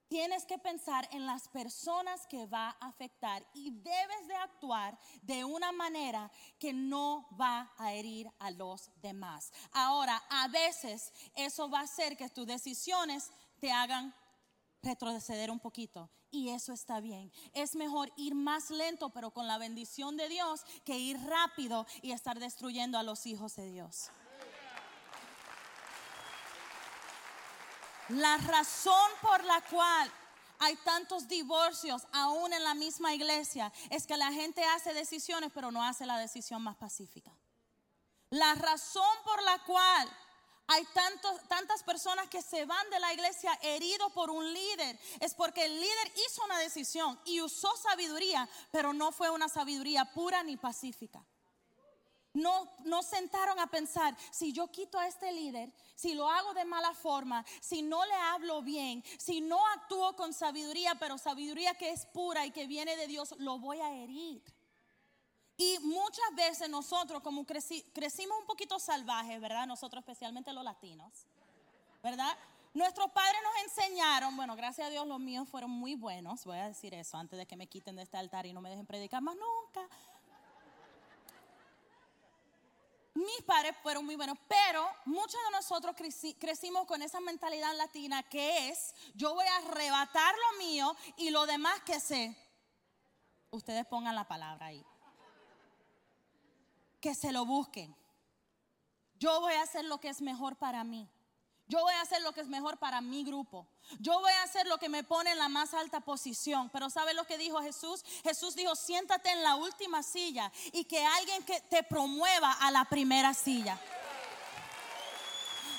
tienes 0.09 0.45
que 0.45 0.57
pensar 0.57 1.07
en 1.13 1.25
las 1.25 1.47
personas 1.47 2.27
que 2.27 2.45
va 2.47 2.75
a 2.81 2.87
afectar 2.87 3.45
y 3.53 3.71
debes 3.71 4.27
de 4.27 4.35
actuar 4.35 4.99
de 5.21 5.45
una 5.45 5.71
manera 5.71 6.29
que 6.59 6.73
no 6.73 7.29
va 7.39 7.73
a 7.77 7.93
herir 7.93 8.29
a 8.37 8.51
los 8.51 8.91
demás. 9.01 9.53
Ahora, 9.71 10.21
a 10.29 10.49
veces 10.49 11.13
eso 11.35 11.69
va 11.69 11.79
a 11.79 11.83
hacer 11.83 12.17
que 12.17 12.29
tus 12.29 12.45
decisiones 12.45 13.31
te 13.61 13.71
hagan 13.71 14.13
retroceder 14.87 15.51
un 15.51 15.59
poquito. 15.59 16.09
Y 16.31 16.49
eso 16.49 16.73
está 16.73 16.99
bien. 16.99 17.31
Es 17.53 17.75
mejor 17.75 18.11
ir 18.15 18.35
más 18.35 18.69
lento, 18.69 19.09
pero 19.09 19.31
con 19.31 19.47
la 19.47 19.57
bendición 19.57 20.17
de 20.17 20.27
Dios, 20.29 20.65
que 20.83 20.97
ir 20.97 21.17
rápido 21.25 21.85
y 22.01 22.11
estar 22.11 22.39
destruyendo 22.39 22.97
a 22.97 23.03
los 23.03 23.25
hijos 23.25 23.55
de 23.55 23.69
Dios. 23.69 24.09
La 28.09 28.37
razón 28.37 29.11
por 29.21 29.43
la 29.43 29.61
cual 29.69 30.11
hay 30.59 30.75
tantos 30.77 31.27
divorcios 31.27 32.07
aún 32.13 32.53
en 32.53 32.63
la 32.63 32.73
misma 32.73 33.13
iglesia 33.13 33.71
es 33.89 34.07
que 34.07 34.17
la 34.17 34.31
gente 34.31 34.63
hace 34.63 34.93
decisiones 34.93 35.51
pero 35.53 35.71
no 35.71 35.83
hace 35.83 36.05
la 36.05 36.17
decisión 36.17 36.61
más 36.61 36.77
pacífica. 36.77 37.31
La 38.29 38.55
razón 38.55 39.15
por 39.23 39.41
la 39.43 39.59
cual 39.65 40.09
hay 40.67 40.85
tantas 41.47 41.81
personas 41.83 42.27
que 42.27 42.41
se 42.41 42.65
van 42.65 42.89
de 42.89 42.99
la 42.99 43.13
iglesia 43.13 43.57
heridos 43.61 44.11
por 44.11 44.29
un 44.29 44.53
líder 44.53 44.99
es 45.21 45.33
porque 45.33 45.63
el 45.63 45.79
líder 45.79 46.11
hizo 46.27 46.43
una 46.43 46.59
decisión 46.59 47.17
y 47.25 47.41
usó 47.41 47.75
sabiduría, 47.77 48.49
pero 48.71 48.91
no 48.91 49.13
fue 49.13 49.29
una 49.29 49.47
sabiduría 49.47 50.05
pura 50.13 50.43
ni 50.43 50.57
pacífica. 50.57 51.25
No, 52.33 52.69
no 52.83 53.01
sentaron 53.01 53.59
a 53.59 53.67
pensar, 53.67 54.15
si 54.31 54.51
yo 54.51 54.67
quito 54.67 54.99
a 54.99 55.07
este 55.07 55.31
líder, 55.31 55.73
si 55.95 56.13
lo 56.13 56.29
hago 56.29 56.53
de 56.53 56.65
mala 56.65 56.93
forma, 56.93 57.43
si 57.61 57.81
no 57.81 58.05
le 58.05 58.13
hablo 58.13 58.61
bien, 58.61 59.03
si 59.17 59.41
no 59.41 59.65
actúo 59.67 60.15
con 60.15 60.33
sabiduría, 60.33 60.95
pero 60.99 61.17
sabiduría 61.17 61.73
que 61.75 61.89
es 61.89 62.05
pura 62.05 62.45
y 62.45 62.51
que 62.51 62.67
viene 62.67 62.95
de 62.95 63.07
Dios, 63.07 63.33
lo 63.39 63.57
voy 63.57 63.79
a 63.79 63.91
herir. 63.91 64.43
Y 65.57 65.79
muchas 65.79 66.35
veces 66.35 66.69
nosotros, 66.69 67.21
como 67.23 67.45
crecimos 67.45 68.39
un 68.39 68.45
poquito 68.45 68.77
salvajes, 68.77 69.41
¿verdad? 69.41 69.65
Nosotros, 69.65 70.01
especialmente 70.01 70.53
los 70.53 70.63
latinos, 70.63 71.11
¿verdad? 72.03 72.37
Nuestros 72.75 73.09
padres 73.11 73.39
nos 73.43 73.63
enseñaron, 73.63 74.35
bueno, 74.35 74.55
gracias 74.55 74.87
a 74.87 74.89
Dios 74.91 75.07
los 75.07 75.19
míos 75.19 75.49
fueron 75.49 75.71
muy 75.71 75.95
buenos, 75.95 76.45
voy 76.45 76.59
a 76.59 76.67
decir 76.67 76.93
eso 76.93 77.17
antes 77.17 77.39
de 77.39 77.47
que 77.47 77.55
me 77.55 77.65
quiten 77.65 77.95
de 77.95 78.03
este 78.03 78.17
altar 78.17 78.45
y 78.45 78.53
no 78.53 78.61
me 78.61 78.69
dejen 78.69 78.85
predicar 78.85 79.21
más 79.21 79.35
nunca. 79.35 79.89
mis 83.17 83.41
padres 83.41 83.75
fueron 83.81 84.05
muy 84.05 84.15
buenos, 84.15 84.37
pero 84.47 84.87
muchos 85.05 85.39
de 85.45 85.51
nosotros 85.51 85.95
crecimos 86.39 86.85
con 86.85 87.01
esa 87.01 87.19
mentalidad 87.19 87.75
latina 87.75 88.21
que 88.23 88.69
es, 88.69 88.93
yo 89.15 89.33
voy 89.33 89.45
a 89.45 89.57
arrebatar 89.57 90.35
lo 90.35 90.59
mío 90.59 90.95
y 91.17 91.31
lo 91.31 91.45
demás 91.47 91.81
que 91.81 91.99
sé. 91.99 92.37
Ustedes 93.49 93.85
pongan 93.87 94.13
la 94.13 94.27
palabra 94.27 94.67
ahí. 94.67 94.85
Que 97.07 97.15
se 97.15 97.31
lo 97.31 97.45
busquen. 97.45 97.95
Yo 99.17 99.39
voy 99.39 99.53
a 99.53 99.61
hacer 99.61 99.85
lo 99.85 99.97
que 99.97 100.09
es 100.09 100.19
mejor 100.19 100.57
para 100.57 100.83
mí. 100.83 101.09
Yo 101.65 101.79
voy 101.79 101.93
a 101.93 102.01
hacer 102.01 102.21
lo 102.21 102.33
que 102.33 102.41
es 102.41 102.49
mejor 102.49 102.79
para 102.79 102.99
mi 102.99 103.23
grupo. 103.23 103.65
Yo 104.01 104.19
voy 104.19 104.33
a 104.33 104.43
hacer 104.43 104.67
lo 104.67 104.77
que 104.77 104.89
me 104.89 105.05
pone 105.05 105.31
en 105.31 105.37
la 105.37 105.47
más 105.47 105.73
alta 105.73 106.01
posición. 106.01 106.69
Pero 106.69 106.89
¿sabe 106.89 107.13
lo 107.13 107.23
que 107.23 107.37
dijo 107.37 107.61
Jesús? 107.61 108.03
Jesús 108.25 108.57
dijo, 108.57 108.75
siéntate 108.75 109.29
en 109.29 109.41
la 109.41 109.55
última 109.55 110.03
silla 110.03 110.51
y 110.73 110.83
que 110.83 111.05
alguien 111.05 111.43
que 111.43 111.61
te 111.61 111.81
promueva 111.81 112.51
a 112.51 112.71
la 112.71 112.83
primera 112.83 113.33
silla. 113.33 113.79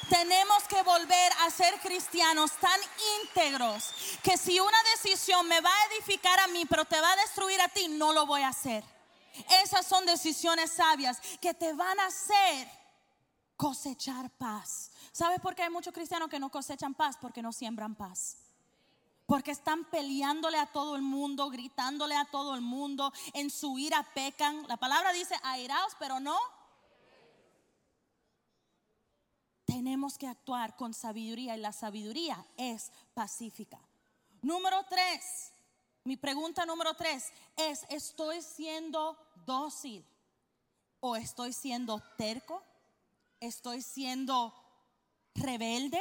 Tenemos 0.08 0.62
que 0.62 0.82
volver 0.82 1.32
a 1.40 1.50
ser 1.50 1.78
cristianos 1.80 2.52
tan 2.52 2.80
íntegros 3.20 3.92
que 4.22 4.38
si 4.38 4.58
una 4.60 4.78
decisión 4.94 5.46
me 5.46 5.60
va 5.60 5.68
a 5.68 5.94
edificar 5.94 6.40
a 6.40 6.46
mí, 6.46 6.64
pero 6.64 6.86
te 6.86 6.98
va 6.98 7.12
a 7.12 7.16
destruir 7.16 7.60
a 7.60 7.68
ti, 7.68 7.88
no 7.88 8.14
lo 8.14 8.24
voy 8.24 8.40
a 8.40 8.48
hacer. 8.48 8.82
Esas 9.62 9.86
son 9.86 10.06
decisiones 10.06 10.72
sabias 10.72 11.20
que 11.40 11.54
te 11.54 11.72
van 11.72 11.98
a 12.00 12.06
hacer 12.06 12.68
cosechar 13.56 14.30
paz. 14.30 14.90
¿Sabes 15.12 15.40
por 15.40 15.54
qué 15.54 15.64
hay 15.64 15.70
muchos 15.70 15.92
cristianos 15.92 16.28
que 16.28 16.38
no 16.38 16.50
cosechan 16.50 16.94
paz? 16.94 17.16
Porque 17.20 17.42
no 17.42 17.52
siembran 17.52 17.94
paz. 17.94 18.36
Porque 19.26 19.50
están 19.50 19.84
peleándole 19.84 20.58
a 20.58 20.66
todo 20.66 20.96
el 20.96 21.02
mundo, 21.02 21.50
gritándole 21.50 22.16
a 22.16 22.24
todo 22.24 22.54
el 22.54 22.62
mundo, 22.62 23.12
en 23.34 23.50
su 23.50 23.78
ira 23.78 24.02
pecan. 24.14 24.66
La 24.68 24.76
palabra 24.76 25.12
dice 25.12 25.34
airaos, 25.42 25.92
pero 25.98 26.20
no. 26.20 26.38
Tenemos 29.66 30.16
que 30.16 30.26
actuar 30.26 30.76
con 30.76 30.94
sabiduría 30.94 31.54
y 31.56 31.60
la 31.60 31.72
sabiduría 31.72 32.42
es 32.56 32.90
pacífica. 33.12 33.78
Número 34.40 34.82
tres, 34.88 35.52
mi 36.08 36.16
pregunta 36.16 36.64
número 36.64 36.94
tres 36.94 37.30
es, 37.54 37.84
¿estoy 37.90 38.40
siendo 38.40 39.14
dócil 39.44 40.02
o 41.00 41.16
estoy 41.16 41.52
siendo 41.52 42.02
terco? 42.16 42.62
¿Estoy 43.40 43.82
siendo 43.82 44.54
rebelde. 45.34 46.00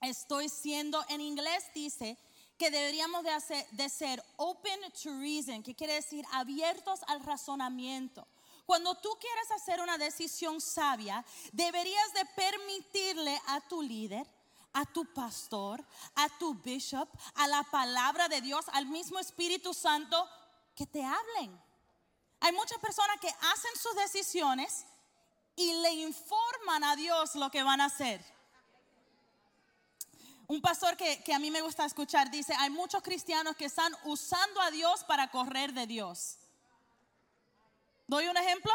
Estoy 0.00 0.48
siendo, 0.48 1.04
en 1.10 1.20
inglés 1.20 1.64
dice 1.74 2.16
que 2.56 2.70
deberíamos 2.70 3.22
de, 3.22 3.30
hacer, 3.32 3.66
de 3.72 3.90
ser 3.90 4.24
open 4.38 4.80
to 5.02 5.10
reason, 5.20 5.62
que 5.62 5.74
quiere 5.74 5.92
decir 5.92 6.24
abiertos 6.32 7.00
al 7.06 7.22
razonamiento. 7.22 8.26
Cuando 8.64 8.94
tú 8.94 9.10
quieres 9.20 9.50
hacer 9.50 9.82
una 9.82 9.98
decisión 9.98 10.58
sabia, 10.58 11.22
deberías 11.52 12.14
de 12.14 12.24
permitirle 12.34 13.38
a 13.48 13.60
tu 13.60 13.82
líder, 13.82 14.26
a 14.72 14.84
tu 14.84 15.04
pastor, 15.12 15.84
a 16.14 16.28
tu 16.38 16.54
bishop, 16.54 17.08
a 17.34 17.46
la 17.48 17.62
palabra 17.64 18.28
de 18.28 18.40
Dios, 18.40 18.66
al 18.72 18.86
mismo 18.86 19.18
Espíritu 19.18 19.74
Santo, 19.74 20.28
que 20.74 20.86
te 20.86 21.02
hablen. 21.02 21.60
Hay 22.40 22.52
muchas 22.52 22.78
personas 22.78 23.18
que 23.20 23.28
hacen 23.28 23.76
sus 23.76 23.94
decisiones 23.96 24.86
y 25.56 25.72
le 25.82 25.92
informan 25.92 26.84
a 26.84 26.96
Dios 26.96 27.34
lo 27.34 27.50
que 27.50 27.62
van 27.62 27.80
a 27.80 27.86
hacer. 27.86 28.24
Un 30.46 30.60
pastor 30.60 30.96
que, 30.96 31.22
a 31.32 31.38
mí 31.38 31.50
me 31.50 31.62
gusta 31.62 31.84
escuchar 31.84 32.30
dice, 32.30 32.54
hay 32.58 32.70
muchos 32.70 33.02
cristianos 33.02 33.56
que 33.56 33.66
están 33.66 33.94
usando 34.04 34.60
a 34.60 34.70
Dios 34.70 35.04
para 35.04 35.30
correr 35.30 35.72
de 35.72 35.86
Dios. 35.86 36.38
¿Doy 38.06 38.26
un 38.26 38.36
ejemplo? 38.36 38.72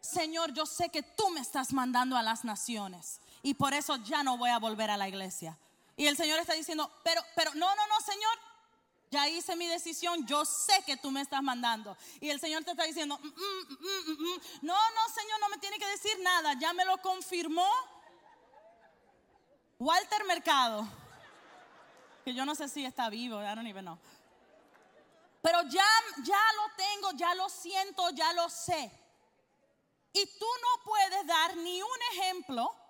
Señor, 0.00 0.52
yo 0.52 0.66
sé 0.66 0.90
que 0.90 1.02
tú 1.02 1.30
me 1.30 1.40
estás 1.40 1.72
mandando 1.72 2.16
a 2.16 2.22
las 2.22 2.44
naciones 2.44 3.20
y 3.44 3.52
por 3.52 3.74
eso 3.74 3.96
ya 3.96 4.22
no 4.22 4.38
voy 4.38 4.48
a 4.48 4.58
volver 4.58 4.90
a 4.90 4.96
la 4.96 5.06
iglesia. 5.06 5.58
Y 5.96 6.06
el 6.06 6.16
Señor 6.16 6.40
está 6.40 6.54
diciendo, 6.54 6.90
pero, 7.04 7.22
pero, 7.36 7.54
no, 7.54 7.76
no, 7.76 7.86
no, 7.86 8.00
Señor, 8.00 8.38
ya 9.10 9.28
hice 9.28 9.54
mi 9.54 9.66
decisión, 9.66 10.26
yo 10.26 10.46
sé 10.46 10.82
que 10.86 10.96
tú 10.96 11.10
me 11.10 11.20
estás 11.20 11.42
mandando. 11.42 11.94
Y 12.22 12.30
el 12.30 12.40
Señor 12.40 12.64
te 12.64 12.70
está 12.70 12.84
diciendo, 12.84 13.18
mm, 13.22 13.26
mm, 13.26 14.12
mm, 14.12 14.40
no, 14.62 14.74
no, 14.74 15.08
Señor, 15.14 15.40
no 15.40 15.50
me 15.50 15.58
tiene 15.58 15.78
que 15.78 15.86
decir 15.86 16.18
nada, 16.22 16.54
ya 16.58 16.72
me 16.72 16.86
lo 16.86 16.96
confirmó 17.02 17.68
Walter 19.78 20.24
Mercado, 20.24 20.88
que 22.24 22.32
yo 22.32 22.46
no 22.46 22.54
sé 22.54 22.66
si 22.70 22.82
está 22.82 23.10
vivo, 23.10 23.42
I 23.42 23.54
don't 23.54 23.66
even 23.66 23.84
know. 23.84 23.98
Pero 25.42 25.60
ya, 25.64 25.86
ya 26.22 26.42
lo 26.56 26.74
tengo, 26.78 27.10
ya 27.12 27.34
lo 27.34 27.50
siento, 27.50 28.08
ya 28.08 28.32
lo 28.32 28.48
sé. 28.48 28.90
Y 30.14 30.24
tú 30.38 30.46
no 30.62 30.82
puedes 30.82 31.26
dar 31.26 31.58
ni 31.58 31.82
un 31.82 31.98
ejemplo 32.12 32.83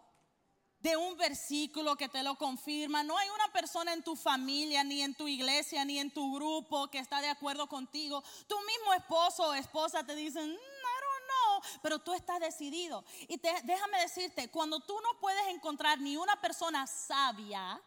de 0.84 0.98
un 0.98 1.16
versículo 1.16 1.96
que 1.96 2.10
te 2.10 2.22
lo 2.22 2.36
confirma. 2.36 3.02
No 3.02 3.16
hay 3.16 3.26
una 3.30 3.50
persona 3.54 3.94
en 3.94 4.02
tu 4.02 4.14
familia, 4.14 4.84
ni 4.84 5.00
en 5.00 5.14
tu 5.14 5.26
iglesia, 5.26 5.82
ni 5.82 5.98
en 5.98 6.10
tu 6.10 6.34
grupo 6.34 6.90
que 6.90 6.98
está 6.98 7.22
de 7.22 7.30
acuerdo 7.30 7.66
contigo. 7.66 8.22
Tu 8.46 8.54
mismo 8.54 8.92
esposo 8.92 9.48
o 9.48 9.54
esposa 9.54 10.04
te 10.04 10.14
dicen, 10.14 10.46
mm, 10.46 10.52
I 10.52 10.96
don't 11.00 11.24
know, 11.26 11.80
pero 11.82 11.98
tú 12.00 12.12
estás 12.12 12.38
decidido. 12.38 13.02
Y 13.28 13.38
déjame 13.38 13.98
decirte, 14.00 14.50
cuando 14.50 14.78
tú 14.78 14.94
no 15.00 15.18
puedes 15.20 15.46
encontrar 15.48 15.98
ni 16.02 16.18
una 16.18 16.38
persona 16.38 16.86
sabia, 16.86 17.80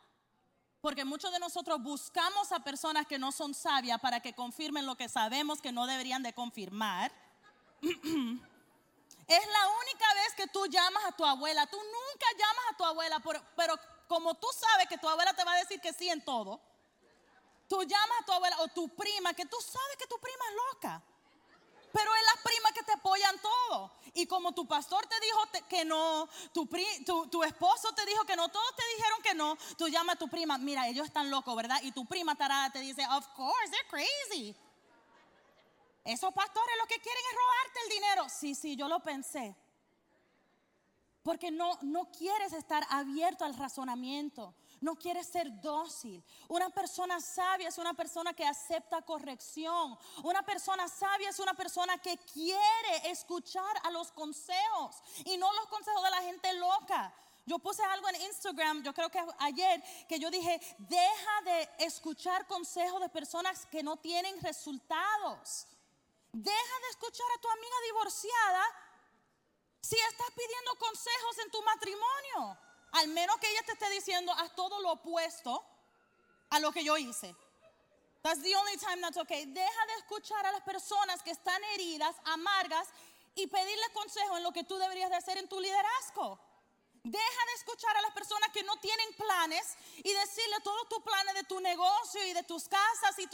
porque 0.82 1.06
muchos 1.06 1.32
de 1.32 1.38
nosotros 1.38 1.80
buscamos 1.84 2.52
a 2.52 2.64
personas 2.64 3.06
que 3.06 3.20
no 3.20 3.32
son 3.32 3.54
sabias 3.54 4.02
para 4.02 4.22
que 4.22 4.34
confirmen 4.34 4.88
lo 4.88 4.98
que 4.98 5.08
sabemos 5.08 5.62
que 5.62 5.72
no 5.72 5.86
deberían 5.86 6.24
de 6.24 6.34
confirmar. 6.34 7.12
Es 9.28 9.46
la 9.46 9.68
única 9.68 10.14
vez 10.14 10.34
que 10.36 10.48
tú 10.48 10.66
llamas 10.68 11.04
a 11.06 11.12
tu 11.12 11.26
abuela. 11.26 11.68
Tú 11.68 11.78
nunca 11.78 12.26
llamas 12.38 12.66
a 12.72 12.78
tu 12.78 12.86
abuela, 12.86 13.22
pero, 13.56 13.78
como 14.08 14.34
tú 14.36 14.48
sabes 14.58 14.88
que 14.88 14.98
tu 14.98 15.08
abuela 15.08 15.34
te 15.34 15.44
va 15.44 15.52
a 15.52 15.58
decir 15.58 15.82
que 15.82 15.92
sí 15.92 16.10
en 16.10 16.24
todo, 16.24 16.62
tú 17.68 17.84
llamas 17.84 18.22
a 18.22 18.26
tu 18.26 18.32
abuela 18.32 18.56
o 18.62 18.70
tu 18.70 18.88
prima, 18.96 19.34
que 19.34 19.46
tú 19.46 19.58
sabes 19.60 19.98
que 20.00 20.08
tu 20.08 20.18
prima 20.18 20.46
es 20.50 20.56
loca. 20.56 21.04
Pero 21.92 22.16
es 22.16 22.22
la 22.24 22.42
prima 22.44 22.72
que 22.72 22.84
te 22.84 22.94
apoyan 22.94 23.36
todo. 23.42 23.92
Y 24.14 24.28
como 24.28 24.54
tu 24.54 24.66
pastor 24.66 25.06
te 25.08 25.20
dijo 25.20 25.40
que 25.68 25.84
no, 25.84 26.30
tu, 26.54 26.70
tu, 27.30 27.44
esposo 27.44 27.94
te 27.94 28.06
dijo 28.06 28.24
que 28.24 28.36
no, 28.38 28.48
todos 28.48 28.76
te 28.76 28.84
dijeron 28.96 29.22
que 29.24 29.34
no, 29.34 29.58
tú 29.78 29.90
llamas 29.90 30.16
a 30.16 30.20
tu 30.20 30.30
prima, 30.30 30.58
mira, 30.58 30.88
ellos 30.88 31.06
están 31.06 31.30
locos, 31.30 31.54
¿verdad? 31.56 31.80
Y 31.84 31.92
tu 31.92 32.06
prima 32.06 32.36
tarada 32.36 32.70
te 32.72 32.80
dice, 32.80 33.06
of 33.10 33.28
course, 33.36 33.72
they're 33.72 33.88
crazy. 33.90 34.56
Esos 36.08 36.34
pastores 36.34 36.76
lo 36.80 36.88
que 36.88 37.02
quieren 37.02 37.22
es 37.30 37.36
robarte 37.36 37.80
el 37.84 37.90
dinero. 37.90 38.30
Sí, 38.30 38.56
sí, 38.56 38.78
yo 38.78 38.88
lo 38.88 39.02
pensé. 39.02 39.54
Porque 41.22 41.52
no, 41.52 41.78
no 41.82 42.10
quieres 42.12 42.54
estar 42.54 42.88
abierto 42.90 43.44
al 43.44 43.58
razonamiento. 43.58 44.56
No 44.80 44.96
quieres 44.96 45.28
ser 45.28 45.60
dócil. 45.60 46.24
Una 46.48 46.70
persona 46.70 47.20
sabia 47.20 47.68
es 47.68 47.78
una 47.78 47.94
persona 47.94 48.34
que 48.34 48.46
acepta 48.46 49.02
corrección. 49.02 50.00
Una 50.24 50.44
persona 50.44 50.88
sabia 50.88 51.30
es 51.30 51.40
una 51.40 51.54
persona 51.54 51.98
que 51.98 52.18
quiere 52.20 53.12
escuchar 53.12 53.76
a 53.84 53.92
los 53.92 54.10
consejos 54.14 55.04
y 55.26 55.36
no 55.36 55.52
los 55.52 55.68
consejos 55.68 56.04
de 56.04 56.10
la 56.10 56.22
gente 56.22 56.54
loca. 56.54 57.14
Yo 57.46 57.60
puse 57.60 57.84
algo 57.84 58.08
en 58.08 58.22
Instagram, 58.22 58.82
yo 58.84 58.94
creo 58.94 59.10
que 59.10 59.22
ayer, 59.40 59.84
que 60.08 60.20
yo 60.20 60.32
dije, 60.32 60.58
deja 60.78 61.42
de 61.44 61.70
escuchar 61.80 62.48
consejos 62.48 63.02
de 63.02 63.10
personas 63.10 63.66
que 63.66 63.84
no 63.84 63.98
tienen 63.98 64.42
resultados. 64.42 65.68
Deja 66.32 66.80
de 66.82 66.90
escuchar 66.90 67.28
a 67.36 67.42
tu 67.42 67.50
amiga 67.50 67.76
divorciada 67.86 68.64
si 69.82 69.96
estás 69.96 70.32
pidiendo 70.36 70.76
consejos 70.76 71.38
en 71.40 71.52
tu 71.52 71.62
matrimonio. 71.64 72.58
Al 72.94 73.08
menos 73.10 73.38
que 73.38 73.50
ella 73.50 73.64
te 73.66 73.74
esté 73.74 73.90
diciendo, 73.90 74.32
haz 74.34 74.56
todo 74.56 74.80
lo 74.82 74.92
opuesto 74.94 75.64
a 76.50 76.60
lo 76.60 76.72
que 76.72 76.84
yo 76.84 76.98
hice. 76.98 77.36
That's 78.22 78.42
the 78.42 78.56
only 78.56 78.78
time 78.78 79.02
that's 79.02 79.18
okay. 79.18 79.46
Deja 79.46 79.86
de 79.88 79.94
escuchar 80.00 80.46
a 80.46 80.52
las 80.52 80.62
personas 80.62 81.22
que 81.24 81.32
están 81.32 81.64
heridas, 81.76 82.16
amargas, 82.26 82.88
y 83.38 83.46
pedirle 83.48 83.94
consejo 83.94 84.36
en 84.38 84.44
lo 84.44 84.52
que 84.52 84.64
tú 84.64 84.78
deberías 84.78 85.12
de 85.12 85.16
hacer 85.16 85.38
en 85.38 85.48
tu 85.48 85.60
liderazgo. 85.60 86.40
Deja 87.10 87.46
de 87.46 87.54
escuchar 87.54 87.96
a 87.96 88.02
las 88.02 88.12
personas 88.12 88.50
que 88.52 88.64
no 88.64 88.76
tienen 88.78 89.14
planes 89.14 89.78
y 89.96 90.12
decirle 90.12 90.60
todos 90.62 90.90
tus 90.90 91.02
planes 91.02 91.36
de 91.36 91.44
tu 91.46 91.60
negocio 91.62 92.22
y 92.26 92.34
de 92.34 92.44
tus 92.44 92.68
casas, 92.68 93.18
y 93.20 93.30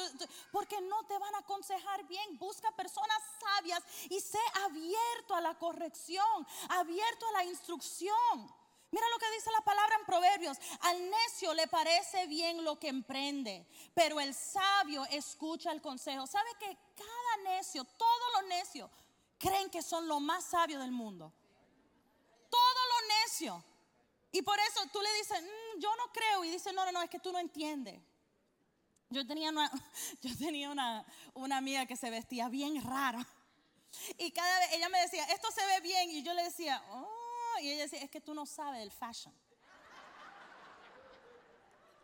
porque 0.52 0.80
no 0.82 1.04
te 1.08 1.18
van 1.18 1.34
a 1.34 1.40
aconsejar 1.40 2.04
bien. 2.06 2.38
Busca 2.38 2.72
personas 2.76 3.18
sabias 3.40 3.84
y 4.10 4.20
sé 4.20 4.40
abierto 4.64 5.36
a 5.36 5.42
la 5.42 5.58
corrección, 5.58 6.48
abierto 6.70 7.28
a 7.28 7.32
la 7.32 7.46
instrucción. 7.46 8.56
Mira 8.92 9.10
lo 9.10 9.18
que 9.18 9.32
dice 9.32 9.50
la 9.52 9.62
palabra 9.62 9.96
en 9.96 10.06
Proverbios. 10.06 10.58
Al 10.82 11.10
necio 11.10 11.56
le 11.56 11.68
parece 11.68 12.28
bien 12.28 12.64
lo 12.64 12.78
que 12.78 12.90
emprende, 12.90 13.66
pero 13.96 14.20
el 14.20 14.36
sabio 14.36 15.04
escucha 15.06 15.72
el 15.72 15.82
consejo. 15.82 16.28
¿Sabe 16.28 16.50
que 16.60 16.78
cada 16.96 17.56
necio, 17.56 17.86
todos 17.86 18.34
los 18.36 18.44
necios, 18.50 18.92
creen 19.40 19.72
que 19.72 19.82
son 19.82 20.08
lo 20.08 20.20
más 20.20 20.44
sabio 20.44 20.78
del 20.78 20.92
mundo? 20.92 21.34
Necio. 23.08 23.63
Y 24.32 24.42
por 24.42 24.60
eso 24.60 24.82
tú 24.92 25.00
le 25.02 25.13
dices, 25.13 25.42
mm, 25.42 25.80
yo 25.80 25.96
no 25.96 26.12
creo. 26.12 26.44
Y 26.44 26.50
dice, 26.50 26.74
no, 26.74 26.86
no, 26.86 26.92
no, 26.92 27.02
es 27.02 27.10
que 27.10 27.20
tú 27.20 27.32
no 27.32 27.39
entiendes. 27.39 28.02
Yo 29.10 29.26
tenía 29.28 29.50
una, 29.50 29.72
yo 30.22 30.38
tenía 30.38 30.70
una, 30.70 31.06
una 31.34 31.58
amiga 31.58 31.86
que 31.86 31.96
se 31.96 32.10
vestía 32.10 32.50
bien 32.50 32.84
rara. 32.84 33.26
Y 34.18 34.32
cada 34.32 34.60
vez 34.60 34.74
ella 34.74 34.89
me 34.89 35.00
decía, 35.02 35.24
esto 35.26 35.52
se 35.52 35.66
ve 35.66 35.82
bien. 35.82 36.10
Y 36.10 36.24
yo 36.24 36.34
le 36.34 36.44
decía, 36.44 36.84
oh, 36.89 37.60
y 37.62 37.70
ella 37.70 37.84
decía, 37.84 38.00
es 38.00 38.10
que 38.10 38.22
tú 38.22 38.34
no 38.34 38.46
sabes 38.46 38.80
del 38.80 38.92
fashion. 38.92 39.34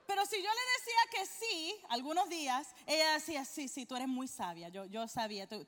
Pero 0.06 0.26
si 0.26 0.38
yo 0.38 0.50
le 0.50 0.62
decía 0.78 1.02
que 1.12 1.26
sí, 1.26 1.84
algunos 1.90 2.28
días, 2.30 2.68
ella 2.88 3.14
decía, 3.14 3.46
sí, 3.46 3.68
sí, 3.68 3.86
tú 3.86 3.96
eres 3.96 4.08
muy 4.08 4.28
sabia. 4.28 4.70
Yo, 4.70 4.86
yo 4.86 5.08
sabía, 5.08 5.48
tú, 5.48 5.68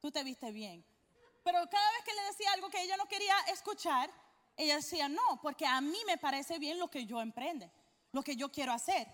tú 0.00 0.10
te 0.10 0.22
viste 0.22 0.50
bien. 0.50 0.84
Pero 1.42 1.58
cada 1.70 1.92
vez 1.92 2.04
que 2.04 2.12
le 2.12 2.22
decía 2.24 2.52
algo 2.52 2.68
que 2.68 2.82
ella 2.82 2.98
no 2.98 3.08
quería 3.08 3.38
escuchar, 3.48 4.10
ella 4.56 4.76
decía, 4.76 5.08
no, 5.08 5.40
porque 5.42 5.66
a 5.66 5.80
mí 5.80 5.98
me 6.06 6.18
parece 6.18 6.58
bien 6.58 6.78
lo 6.78 6.90
que 6.90 7.06
yo 7.06 7.20
emprende, 7.20 7.70
lo 8.12 8.22
que 8.22 8.36
yo 8.36 8.50
quiero 8.50 8.72
hacer. 8.72 9.08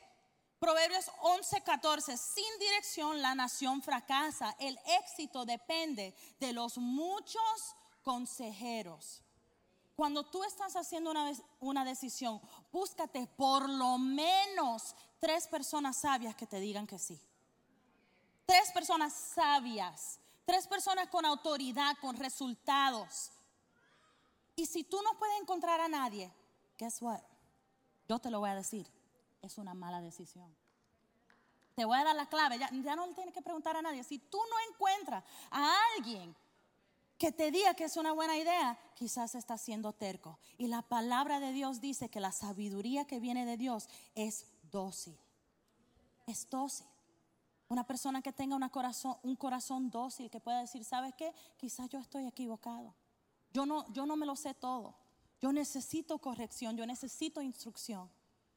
Proverbios 0.58 1.10
11:14, 1.22 2.16
sin 2.16 2.58
dirección 2.58 3.20
la 3.20 3.34
nación 3.34 3.82
fracasa, 3.82 4.56
el 4.58 4.78
éxito 5.00 5.44
depende 5.44 6.14
de 6.40 6.52
los 6.52 6.78
muchos 6.78 7.76
consejeros. 8.02 9.22
Cuando 9.94 10.24
tú 10.24 10.42
estás 10.44 10.76
haciendo 10.76 11.10
una, 11.10 11.32
una 11.60 11.84
decisión, 11.84 12.40
búscate 12.72 13.26
por 13.36 13.68
lo 13.68 13.98
menos 13.98 14.94
tres 15.18 15.46
personas 15.46 15.98
sabias 15.98 16.34
que 16.34 16.46
te 16.46 16.60
digan 16.60 16.86
que 16.86 16.98
sí. 16.98 17.20
Tres 18.46 18.70
personas 18.72 19.12
sabias 19.12 20.20
Tres 20.46 20.68
personas 20.68 21.08
con 21.08 21.24
autoridad, 21.24 21.96
con 22.00 22.16
resultados. 22.16 23.32
Y 24.56 24.66
si 24.66 24.84
tú 24.84 25.00
no 25.02 25.18
puedes 25.18 25.38
encontrar 25.40 25.80
a 25.80 25.88
nadie, 25.88 26.32
guess 26.78 27.00
what? 27.02 27.20
Yo 28.08 28.18
te 28.18 28.30
lo 28.30 28.40
voy 28.40 28.50
a 28.50 28.54
decir. 28.54 28.90
Es 29.42 29.58
una 29.58 29.74
mala 29.74 30.00
decisión. 30.00 30.52
Te 31.74 31.84
voy 31.84 31.98
a 31.98 32.04
dar 32.04 32.16
la 32.16 32.26
clave. 32.26 32.58
Ya, 32.58 32.96
no 32.96 33.06
le 33.06 33.12
tienes 33.12 33.34
que 33.34 33.42
preguntar 33.42 33.76
a 33.76 33.82
nadie. 33.82 34.02
Si 34.02 34.18
tú 34.18 34.38
no 34.38 34.72
encuentras 34.72 35.22
a 35.50 35.74
alguien 35.94 36.34
que 37.18 37.32
te 37.32 37.50
diga 37.50 37.74
que 37.74 37.84
es 37.84 37.96
una 37.98 38.12
buena 38.12 38.36
idea, 38.38 38.78
quizás 38.94 39.34
estás 39.34 39.60
siendo 39.60 39.92
terco. 39.92 40.38
Y 40.56 40.68
la 40.68 40.80
palabra 40.80 41.38
de 41.38 41.52
Dios 41.52 41.80
dice 41.82 42.08
que 42.08 42.18
la 42.18 42.32
sabiduría 42.32 43.06
que 43.06 43.20
viene 43.20 43.44
de 43.44 43.58
Dios 43.58 43.88
es 44.14 44.46
dócil. 44.72 45.18
Es 46.26 46.48
dócil. 46.48 46.86
Una 47.68 47.84
persona 47.84 48.22
que 48.22 48.32
tenga 48.32 48.56
un 48.56 49.36
corazón 49.36 49.90
dócil, 49.90 50.30
que 50.30 50.40
pueda 50.40 50.60
decir, 50.60 50.82
¿sabes 50.84 51.14
qué? 51.14 51.34
Quizás 51.58 51.90
yo 51.90 51.98
estoy 51.98 52.26
equivocado. 52.26 52.94
Yo 53.56 53.64
no, 53.64 53.90
yo 53.94 54.04
no 54.04 54.16
me 54.16 54.26
lo 54.26 54.36
sé 54.36 54.52
todo. 54.52 54.94
Yo 55.40 55.50
necesito 55.50 56.18
corrección, 56.18 56.76
yo 56.76 56.84
necesito 56.84 57.40
instrucción. 57.40 58.06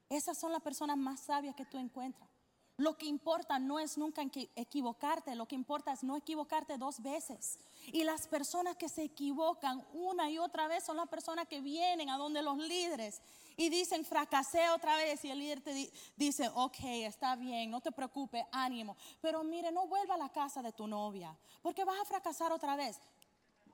Esas 0.09 0.38
son 0.38 0.51
las 0.51 0.62
personas 0.62 0.97
más 0.97 1.21
sabias 1.21 1.55
que 1.55 1.63
tú 1.63 1.77
encuentras. 1.77 2.27
Lo 2.75 2.97
que 2.97 3.05
importa 3.05 3.59
no 3.59 3.79
es 3.79 3.97
nunca 3.97 4.21
equivocarte, 4.57 5.35
lo 5.35 5.47
que 5.47 5.55
importa 5.55 5.93
es 5.93 6.03
no 6.03 6.17
equivocarte 6.17 6.77
dos 6.77 7.01
veces. 7.01 7.59
Y 7.93 8.03
las 8.03 8.27
personas 8.27 8.75
que 8.75 8.89
se 8.89 9.03
equivocan 9.03 9.85
una 9.93 10.29
y 10.29 10.38
otra 10.38 10.67
vez 10.67 10.83
son 10.83 10.97
las 10.97 11.07
personas 11.07 11.47
que 11.47 11.62
vienen 11.62 12.09
a 12.09 12.17
donde 12.17 12.41
los 12.41 12.57
líderes 12.57 13.21
y 13.55 13.69
dicen, 13.69 14.03
fracasé 14.03 14.69
otra 14.69 14.97
vez. 14.97 15.23
Y 15.23 15.31
el 15.31 15.39
líder 15.39 15.62
te 15.62 15.89
dice, 16.17 16.49
ok, 16.53 16.79
está 17.05 17.38
bien, 17.38 17.71
no 17.71 17.79
te 17.79 17.93
preocupes, 17.93 18.43
ánimo. 18.51 18.97
Pero 19.21 19.45
mire, 19.45 19.71
no 19.71 19.88
vuelva 19.88 20.15
a 20.15 20.17
la 20.17 20.29
casa 20.29 20.62
de 20.62 20.73
tu 20.73 20.88
novia, 20.88 21.33
porque 21.62 21.85
vas 21.85 22.01
a 22.01 22.05
fracasar 22.05 22.51
otra 22.51 22.75
vez. 22.75 22.99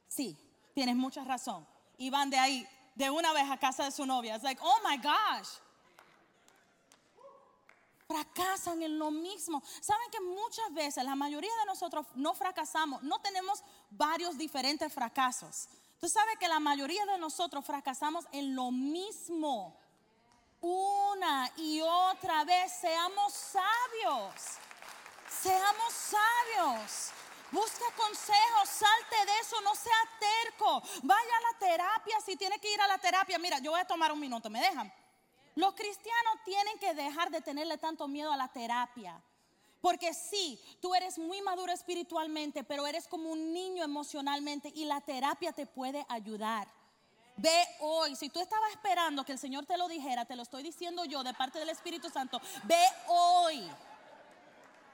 Sí, 0.08 0.38
tienes 0.76 0.96
mucha 0.96 1.24
razón. 1.24 1.66
Y 1.98 2.12
van 2.12 2.30
de 2.30 2.38
ahí, 2.38 2.68
de 2.94 3.10
una 3.10 3.34
vez 3.34 3.50
a 3.50 3.58
casa 3.58 3.86
de 3.86 3.92
su 3.92 4.06
novia. 4.06 4.36
Es 4.36 4.44
like, 4.44 4.62
oh 4.64 4.80
my 4.88 4.98
gosh. 4.98 5.50
Fracasan 8.08 8.84
en 8.84 9.00
lo 9.00 9.10
mismo. 9.10 9.64
Saben 9.82 10.12
que 10.12 10.20
muchas 10.20 10.72
veces 10.74 11.04
la 11.04 11.16
mayoría 11.16 11.50
de 11.62 11.66
nosotros 11.66 12.06
no 12.14 12.36
fracasamos, 12.36 13.02
no 13.02 13.18
tenemos 13.20 13.64
varios 13.90 14.38
diferentes 14.38 14.94
fracasos 14.94 15.68
Tú 16.00 16.10
sabes 16.10 16.38
que 16.38 16.48
la 16.48 16.60
mayoría 16.60 17.04
de 17.06 17.18
nosotros 17.18 17.66
fracasamos 17.66 18.26
en 18.32 18.56
lo 18.56 18.70
mismo. 18.70 19.76
Una 20.62 21.52
y 21.58 21.82
otra 21.82 22.44
vez. 22.44 22.74
Seamos 22.74 23.34
sabios. 23.34 24.34
Seamos 25.28 25.94
sabios. 25.94 27.12
Busca 27.52 27.86
consejos, 27.96 28.70
salte 28.70 29.32
de 29.32 29.40
eso, 29.42 29.62
no 29.62 29.76
sea 29.76 29.94
terco. 30.20 30.82
Vaya 31.04 31.38
a 31.38 31.54
la 31.54 31.60
terapia 31.60 32.20
si 32.26 32.36
tiene 32.36 32.60
que 32.60 32.74
ir 32.74 32.82
a 32.82 32.88
la 32.88 32.98
terapia. 32.98 33.38
Mira, 33.40 33.60
yo 33.60 33.72
voy 33.72 33.80
a 33.80 33.86
tomar 33.86 34.12
un 34.12 34.20
minuto, 34.20 34.50
¿me 34.50 34.60
dejan? 34.60 34.92
Los 35.56 35.74
cristianos 35.74 36.36
tienen 36.44 36.78
que 36.80 36.94
dejar 36.94 37.30
de 37.30 37.42
tenerle 37.42 37.78
tanto 37.78 38.08
miedo 38.08 38.32
a 38.32 38.38
la 38.38 38.50
terapia. 38.50 39.22
Porque 39.80 40.14
sí, 40.14 40.60
tú 40.82 40.96
eres 40.96 41.18
muy 41.20 41.42
maduro 41.42 41.72
espiritualmente, 41.72 42.64
pero 42.64 42.88
eres 42.88 43.08
como 43.08 43.30
un 43.30 43.54
niño 43.54 43.84
emocionalmente 43.84 44.72
y 44.74 44.86
la 44.86 45.00
terapia 45.00 45.54
te 45.54 45.68
puede 45.68 46.06
ayudar. 46.10 46.68
Ve 47.38 47.68
hoy, 47.82 48.16
si 48.16 48.30
tú 48.30 48.40
estabas 48.40 48.72
esperando 48.72 49.24
que 49.24 49.34
el 49.34 49.40
Señor 49.40 49.66
te 49.66 49.78
lo 49.78 49.88
dijera, 49.88 50.26
te 50.26 50.36
lo 50.36 50.44
estoy 50.44 50.64
diciendo 50.64 51.06
yo 51.06 51.24
de 51.24 51.34
parte 51.34 51.60
del 51.60 51.70
Espíritu 51.70 52.10
Santo, 52.10 52.42
ve 52.64 52.82
hoy. 53.08 53.70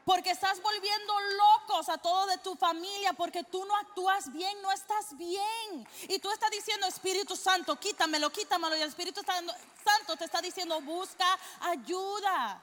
Porque 0.06 0.32
estás 0.32 0.62
volviendo 0.62 1.14
locos 1.38 1.88
a 1.90 1.98
todo 1.98 2.26
de 2.26 2.38
tu 2.40 2.56
familia 2.56 3.14
porque 3.14 3.44
tú 3.44 3.64
no 3.66 3.76
actúas 3.78 4.32
bien, 4.32 4.62
no 4.62 4.72
estás 4.72 5.16
bien. 5.16 5.88
Y 6.10 6.20
tú 6.20 6.32
estás 6.32 6.50
diciendo, 6.50 6.88
Espíritu 6.88 7.36
Santo, 7.36 7.80
quítamelo, 7.80 8.32
quítamelo. 8.32 8.76
Y 8.76 8.82
el 8.82 8.90
Espíritu 8.90 9.22
Santo 9.24 10.18
te 10.18 10.26
está 10.26 10.42
diciendo, 10.42 10.82
busca 10.82 11.38
ayuda. 11.62 12.62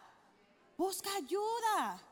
Busca 0.77 1.14
ayuda. 1.14 2.03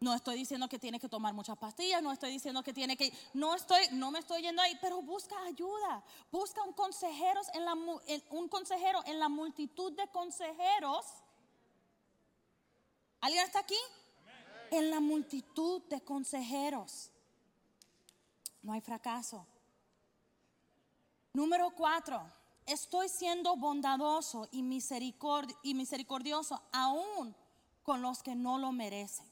No 0.00 0.14
estoy 0.14 0.36
diciendo 0.36 0.66
que 0.66 0.78
tiene 0.78 0.98
que 0.98 1.10
tomar 1.10 1.34
muchas 1.34 1.58
pastillas, 1.58 2.02
no 2.02 2.10
estoy 2.10 2.32
diciendo 2.32 2.62
que 2.62 2.72
tiene 2.72 2.96
que, 2.96 3.12
no 3.34 3.54
estoy, 3.54 3.86
no 3.92 4.10
me 4.10 4.20
estoy 4.20 4.40
yendo 4.40 4.62
ahí, 4.62 4.78
pero 4.80 5.02
busca 5.02 5.36
ayuda. 5.42 6.02
Busca 6.32 6.62
un 6.62 6.72
consejero 6.72 7.42
en 7.52 7.64
la, 7.66 7.74
un 8.30 8.48
consejero 8.48 9.02
en 9.04 9.18
la 9.18 9.28
multitud 9.28 9.92
de 9.92 10.08
consejeros. 10.08 11.04
¿Alguien 13.20 13.44
está 13.44 13.58
aquí? 13.58 13.76
En 14.70 14.90
la 14.90 15.00
multitud 15.00 15.82
de 15.88 16.00
consejeros. 16.00 17.10
No 18.62 18.72
hay 18.72 18.80
fracaso. 18.80 19.46
Número 21.32 21.70
cuatro, 21.70 22.20
estoy 22.66 23.08
siendo 23.08 23.56
bondadoso 23.56 24.48
y, 24.50 24.62
misericordioso 24.62 26.60
aún 26.72 27.34
con 27.82 28.02
los 28.02 28.22
que 28.22 28.34
no 28.34 28.58
lo 28.58 28.72
merecen. 28.72 29.26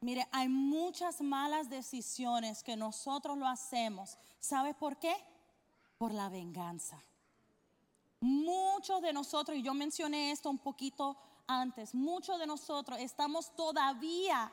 Mire, 0.00 0.26
hay 0.32 0.48
muchas 0.48 1.20
malas 1.20 1.68
decisiones 1.68 2.62
que 2.62 2.76
nosotros 2.76 3.36
lo 3.36 3.46
hacemos. 3.46 4.16
¿Sabe 4.38 4.74
por 4.74 4.96
qué? 4.98 5.14
Por 5.98 6.12
la 6.12 6.28
venganza. 6.28 7.02
Muchos 8.20 9.02
de 9.02 9.12
nosotros, 9.12 9.56
y 9.56 9.62
yo 9.62 9.74
mencioné 9.74 10.30
esto 10.30 10.50
un 10.50 10.58
poquito 10.58 11.16
antes, 11.46 11.94
muchos 11.94 12.38
de 12.38 12.46
nosotros 12.46 12.98
estamos 12.98 13.54
todavía 13.56 14.52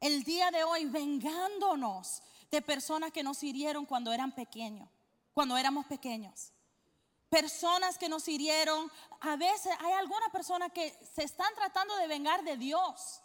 el 0.00 0.24
día 0.24 0.50
de 0.50 0.64
hoy 0.64 0.86
vengándonos 0.86 2.22
de 2.50 2.62
personas 2.62 3.12
que 3.12 3.22
nos 3.22 3.42
hirieron 3.42 3.86
cuando 3.86 4.12
eran 4.12 4.34
pequeños, 4.34 4.88
cuando 5.32 5.56
éramos 5.56 5.86
pequeños. 5.86 6.52
Personas 7.28 7.96
que 7.96 8.08
nos 8.08 8.26
hirieron, 8.26 8.90
a 9.20 9.36
veces 9.36 9.72
hay 9.78 9.92
algunas 9.92 10.30
personas 10.30 10.72
que 10.72 10.90
se 11.14 11.22
están 11.22 11.54
tratando 11.54 11.94
de 11.96 12.08
vengar 12.08 12.42
de 12.42 12.56
Dios, 12.56 13.20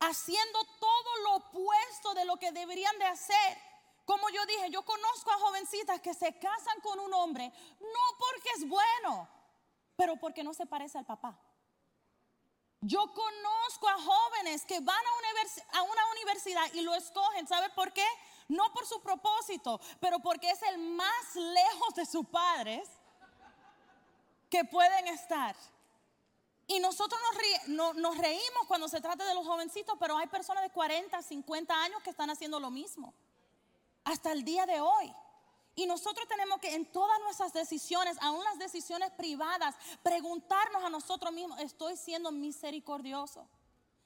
haciendo 0.00 0.64
todo 0.80 1.16
lo 1.22 1.36
opuesto 1.36 2.14
de 2.14 2.24
lo 2.24 2.36
que 2.36 2.50
deberían 2.50 2.98
de 2.98 3.04
hacer. 3.04 3.58
Como 4.04 4.28
yo 4.30 4.44
dije, 4.46 4.70
yo 4.70 4.84
conozco 4.84 5.30
a 5.30 5.38
jovencitas 5.38 6.00
que 6.00 6.14
se 6.14 6.36
casan 6.38 6.80
con 6.80 6.98
un 6.98 7.12
hombre, 7.14 7.52
no 7.80 8.18
porque 8.18 8.48
es 8.56 8.68
bueno, 8.68 9.28
pero 9.94 10.16
porque 10.16 10.42
no 10.42 10.54
se 10.54 10.66
parece 10.66 10.98
al 10.98 11.06
papá. 11.06 11.38
Yo 12.80 13.00
conozco 13.12 13.88
a 13.88 13.98
jóvenes 13.98 14.64
que 14.64 14.80
van 14.80 14.96
a, 15.72 15.82
una 15.82 16.06
universidad 16.12 16.72
y 16.74 16.82
lo 16.82 16.94
escogen, 16.94 17.46
¿sabe 17.46 17.70
por 17.70 17.92
qué? 17.92 18.06
No 18.48 18.72
por 18.72 18.86
su 18.86 19.00
propósito, 19.00 19.80
pero 20.00 20.20
porque 20.20 20.50
es 20.50 20.62
el 20.62 20.78
más 20.78 21.34
lejos 21.34 21.94
de 21.94 22.06
sus 22.06 22.26
padres 22.26 22.88
que 24.50 24.64
pueden 24.64 25.08
estar. 25.08 25.56
Y 26.68 26.80
nosotros 26.80 27.20
nos, 27.66 27.96
nos, 27.96 28.18
reímos 28.18 28.66
cuando 28.66 28.88
se 28.88 29.00
trata 29.00 29.24
de 29.24 29.34
los 29.34 29.46
jovencitos, 29.46 29.96
pero 29.98 30.16
hay 30.16 30.26
personas 30.26 30.62
de 30.62 30.70
40, 30.70 31.22
50 31.22 31.82
años 31.82 32.02
que 32.02 32.10
están 32.10 32.30
haciendo 32.30 32.60
lo 32.60 32.70
mismo. 32.70 33.14
Hasta 34.04 34.32
el 34.32 34.44
día 34.44 34.66
de 34.66 34.80
hoy. 34.80 35.14
Y 35.78 35.84
nosotros 35.84 36.26
tenemos 36.26 36.58
que 36.58 36.74
en 36.74 36.90
todas 36.90 37.20
nuestras 37.20 37.52
decisiones, 37.52 38.16
aún 38.22 38.42
las 38.42 38.58
decisiones 38.58 39.10
privadas, 39.10 39.74
preguntarnos 40.02 40.82
a 40.82 40.88
nosotros 40.88 41.30
mismos, 41.34 41.60
¿estoy 41.60 41.98
siendo 41.98 42.32
misericordioso? 42.32 43.46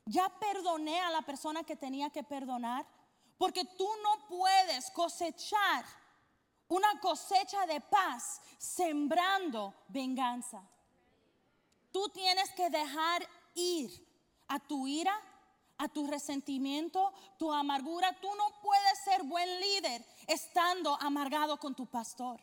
¿Ya 0.04 0.28
perdoné 0.40 1.00
a 1.00 1.10
la 1.10 1.22
persona 1.22 1.62
que 1.62 1.76
tenía 1.76 2.10
que 2.10 2.24
perdonar? 2.24 2.84
Porque 3.38 3.64
tú 3.64 3.88
no 4.02 4.26
puedes 4.26 4.90
cosechar 4.90 5.84
una 6.66 6.98
cosecha 7.00 7.64
de 7.66 7.80
paz 7.80 8.40
sembrando 8.58 9.72
venganza. 9.86 10.62
Tú 11.92 12.08
tienes 12.08 12.50
que 12.50 12.68
dejar 12.68 13.26
ir 13.54 13.90
a 14.48 14.58
tu 14.58 14.88
ira, 14.88 15.16
a 15.80 15.88
tu 15.88 16.06
resentimiento, 16.06 17.12
tu 17.38 17.52
amargura. 17.52 18.12
Tú 18.20 18.28
no 18.34 18.60
puedes 18.60 18.98
ser 19.02 19.22
buen 19.24 19.48
líder 19.60 20.04
estando 20.26 20.94
amargado 21.00 21.58
con 21.58 21.74
tu 21.74 21.86
pastor. 21.86 22.38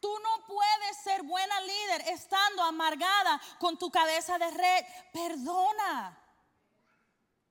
Tú 0.00 0.12
no 0.22 0.46
puedes 0.46 0.96
ser 1.02 1.22
buena 1.22 1.60
líder 1.60 2.08
estando 2.08 2.62
amargada 2.62 3.40
con 3.60 3.78
tu 3.78 3.90
cabeza 3.90 4.38
de 4.38 4.50
red. 4.50 4.84
Perdona. 5.12 6.18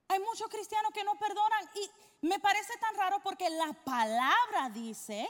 Hay 0.09 0.19
muchos 0.19 0.49
cristianos 0.49 0.91
que 0.93 1.05
no 1.05 1.17
perdonan 1.17 1.69
y 1.75 2.27
me 2.27 2.39
parece 2.39 2.77
tan 2.77 2.95
raro 2.95 3.21
porque 3.23 3.49
la 3.49 3.71
palabra 3.73 4.69
dice 4.69 5.27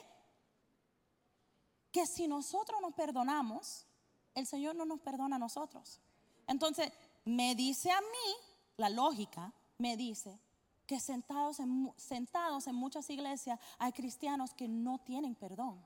que 1.91 2.07
si 2.07 2.27
nosotros 2.27 2.81
nos 2.81 2.93
perdonamos, 2.95 3.85
el 4.33 4.47
Señor 4.47 4.75
no 4.75 4.85
nos 4.85 4.99
perdona 5.01 5.35
a 5.35 5.39
nosotros. 5.39 6.01
Entonces, 6.47 6.91
me 7.25 7.53
dice 7.53 7.91
a 7.91 8.01
mí, 8.01 8.35
la 8.77 8.89
lógica, 8.89 9.53
me 9.77 9.97
dice 9.97 10.39
que 10.85 10.99
sentados 10.99 11.59
en, 11.59 11.93
sentados 11.97 12.67
en 12.67 12.75
muchas 12.75 13.09
iglesias 13.09 13.59
hay 13.79 13.91
cristianos 13.93 14.53
que 14.53 14.67
no 14.67 14.99
tienen 14.99 15.35
perdón. 15.35 15.83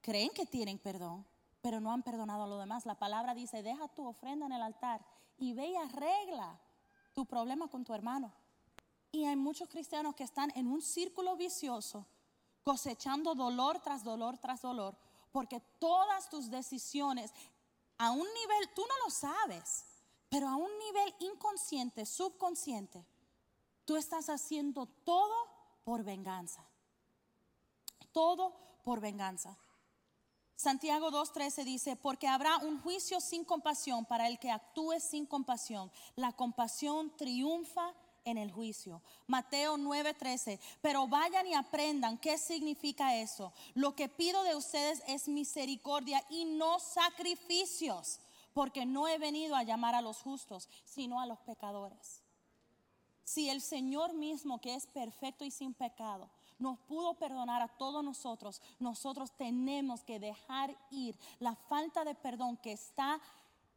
Creen 0.00 0.30
que 0.30 0.46
tienen 0.46 0.78
perdón, 0.78 1.26
pero 1.60 1.80
no 1.80 1.90
han 1.90 2.02
perdonado 2.02 2.44
a 2.44 2.46
los 2.46 2.60
demás. 2.60 2.86
La 2.86 2.98
palabra 2.98 3.34
dice, 3.34 3.62
deja 3.62 3.88
tu 3.88 4.06
ofrenda 4.06 4.46
en 4.46 4.52
el 4.52 4.62
altar 4.62 5.04
y 5.36 5.52
ve 5.52 5.68
y 5.68 5.76
arregla 5.76 6.60
tu 7.12 7.26
problema 7.26 7.68
con 7.68 7.84
tu 7.84 7.92
hermano. 7.92 8.32
Y 9.10 9.24
hay 9.24 9.36
muchos 9.36 9.68
cristianos 9.68 10.14
que 10.14 10.24
están 10.24 10.52
en 10.54 10.68
un 10.68 10.82
círculo 10.82 11.36
vicioso, 11.36 12.06
cosechando 12.62 13.34
dolor 13.34 13.80
tras 13.80 14.04
dolor 14.04 14.38
tras 14.38 14.62
dolor, 14.62 14.96
porque 15.32 15.60
todas 15.78 16.28
tus 16.28 16.50
decisiones, 16.50 17.32
a 17.98 18.10
un 18.10 18.18
nivel, 18.18 18.68
tú 18.74 18.82
no 18.88 19.04
lo 19.04 19.10
sabes, 19.10 19.95
pero 20.28 20.48
a 20.48 20.56
un 20.56 20.70
nivel 20.78 21.14
inconsciente, 21.20 22.06
subconsciente, 22.06 23.04
tú 23.84 23.96
estás 23.96 24.28
haciendo 24.28 24.86
todo 25.04 25.34
por 25.84 26.02
venganza. 26.02 26.66
Todo 28.12 28.54
por 28.82 29.00
venganza. 29.00 29.56
Santiago 30.56 31.10
2.13 31.10 31.64
dice, 31.64 31.96
porque 31.96 32.26
habrá 32.26 32.56
un 32.58 32.80
juicio 32.80 33.20
sin 33.20 33.44
compasión 33.44 34.06
para 34.06 34.26
el 34.26 34.38
que 34.38 34.50
actúe 34.50 34.98
sin 35.00 35.26
compasión. 35.26 35.92
La 36.16 36.32
compasión 36.32 37.14
triunfa 37.16 37.94
en 38.24 38.38
el 38.38 38.50
juicio. 38.50 39.02
Mateo 39.26 39.76
9:13, 39.76 40.58
pero 40.82 41.06
vayan 41.06 41.46
y 41.46 41.54
aprendan 41.54 42.18
qué 42.18 42.36
significa 42.36 43.16
eso. 43.16 43.52
Lo 43.74 43.94
que 43.94 44.08
pido 44.08 44.42
de 44.42 44.56
ustedes 44.56 45.02
es 45.06 45.28
misericordia 45.28 46.22
y 46.28 46.44
no 46.44 46.80
sacrificios 46.80 48.18
porque 48.56 48.86
no 48.86 49.06
he 49.06 49.18
venido 49.18 49.54
a 49.54 49.64
llamar 49.64 49.94
a 49.94 50.00
los 50.00 50.22
justos, 50.22 50.70
sino 50.86 51.20
a 51.20 51.26
los 51.26 51.38
pecadores. 51.40 52.22
Si 53.22 53.50
el 53.50 53.60
Señor 53.60 54.14
mismo, 54.14 54.62
que 54.62 54.74
es 54.74 54.86
perfecto 54.86 55.44
y 55.44 55.50
sin 55.50 55.74
pecado, 55.74 56.30
nos 56.58 56.78
pudo 56.78 57.12
perdonar 57.18 57.60
a 57.60 57.68
todos 57.68 58.02
nosotros, 58.02 58.62
nosotros 58.78 59.30
tenemos 59.32 60.02
que 60.04 60.18
dejar 60.18 60.74
ir 60.90 61.18
la 61.38 61.54
falta 61.54 62.02
de 62.02 62.14
perdón 62.14 62.56
que 62.56 62.72
está 62.72 63.20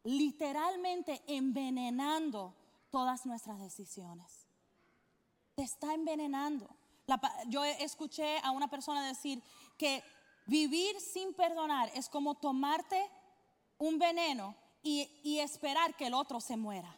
literalmente 0.02 1.20
envenenando 1.26 2.54
todas 2.88 3.26
nuestras 3.26 3.60
decisiones. 3.60 4.46
Te 5.56 5.62
está 5.62 5.92
envenenando. 5.92 6.74
yo 7.48 7.64
escuché 7.64 8.38
a 8.42 8.50
una 8.50 8.68
persona 8.68 9.06
decir 9.06 9.42
que 9.76 10.02
vivir 10.46 10.98
sin 11.00 11.34
perdonar 11.34 11.90
es 11.94 12.08
como 12.08 12.34
tomarte 12.34 13.10
un 13.76 13.98
veneno 13.98 14.56
y, 14.82 15.38
esperar 15.40 15.94
que 15.96 16.06
el 16.06 16.14
otro 16.14 16.40
se 16.40 16.56
muera. 16.56 16.96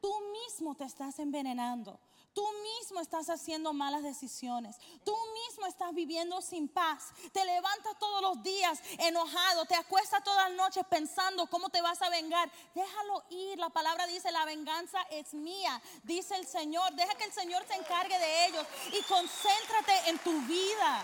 Tú 0.00 0.12
mismo 0.32 0.74
te 0.74 0.84
estás 0.84 1.18
envenenando. 1.18 1.98
Tú 2.32 2.46
mismo 2.80 3.00
estás 3.00 3.30
haciendo 3.30 3.72
malas 3.72 4.02
decisiones. 4.02 4.76
Tú 5.04 5.16
mismo 5.32 5.64
estás 5.66 5.94
viviendo 5.94 6.42
sin 6.42 6.68
paz. 6.68 7.04
Te 7.32 7.42
levantas 7.46 7.98
todos 7.98 8.20
los 8.20 8.42
días 8.42 8.78
enojado. 8.98 9.64
Te 9.64 9.74
acuestas 9.74 10.22
todas 10.22 10.50
las 10.50 10.56
noches 10.56 10.84
pensando 10.90 11.46
cómo 11.46 11.70
te 11.70 11.80
vas 11.80 12.02
a 12.02 12.10
vengar. 12.10 12.52
Déjalo 12.74 13.24
ir. 13.30 13.58
La 13.58 13.70
palabra 13.70 14.06
dice, 14.06 14.30
la 14.32 14.44
venganza 14.44 15.00
es 15.10 15.32
mía. 15.32 15.80
Dice 16.02 16.36
el 16.36 16.46
Señor. 16.46 16.92
Deja 16.92 17.14
que 17.14 17.24
el 17.24 17.32
Señor 17.32 17.64
se 17.66 17.74
encargue 17.74 18.18
de 18.18 18.46
ellos. 18.48 18.66
Y 18.92 19.02
concéntrate 19.04 20.10
en 20.10 20.18
tu 20.18 20.38
vida. 20.42 21.02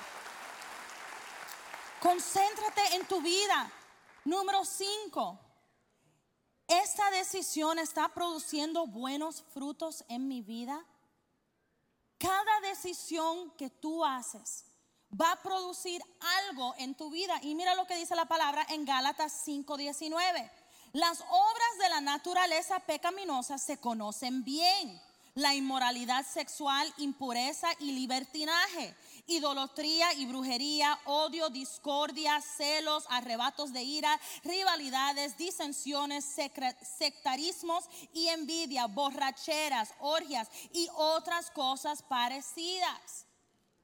Concéntrate 2.03 2.95
en 2.97 3.07
tu 3.07 3.23
vida. 3.23 3.73
Número 4.25 4.65
5. 4.67 5.39
¿Esta 6.81 7.11
decisión 7.11 7.79
está 7.79 8.09
produciendo 8.09 8.87
buenos 8.87 9.45
frutos 9.53 10.07
en 10.09 10.27
mi 10.27 10.41
vida? 10.41 10.83
Cada 12.17 12.61
decisión 12.63 13.51
que 13.59 13.69
tú 13.69 14.03
haces 14.03 14.65
va 15.13 15.33
a 15.33 15.43
producir 15.43 16.03
algo 16.49 16.75
en 16.79 16.95
tu 16.95 17.11
vida. 17.11 17.39
Y 17.43 17.55
mira 17.55 17.75
lo 17.75 17.87
que 17.87 17.97
dice 17.97 18.17
la 18.17 18.25
palabra 18.25 18.65
en 18.71 18.87
Gálatas 18.87 19.35
5:19. 19.47 20.51
Las 20.95 21.21
obras 21.21 21.79
de 21.79 21.91
la 21.91 22.01
naturaleza 22.01 22.81
pecaminosa 22.81 23.59
se 23.59 23.77
conocen 23.77 24.43
bien 24.43 24.99
la 25.35 25.55
inmoralidad 25.55 26.25
sexual, 26.25 26.91
impureza 26.97 27.69
y 27.81 27.93
libertinaje, 27.93 28.97
idolatría 29.27 30.13
y 30.15 30.27
brujería, 30.27 30.99
odio, 31.05 31.49
discordia, 31.49 32.41
celos, 32.41 33.05
arrebatos 33.09 33.73
de 33.73 33.83
ira, 33.83 34.21
rivalidades, 34.45 35.37
disensiones, 35.37 36.25
sectarismos 36.99 37.85
y 38.13 38.29
envidia, 38.29 38.87
borracheras, 38.87 39.95
orgias 40.01 40.49
y 40.73 40.89
otras 40.95 41.51
cosas 41.51 42.03
parecidas. 42.03 43.27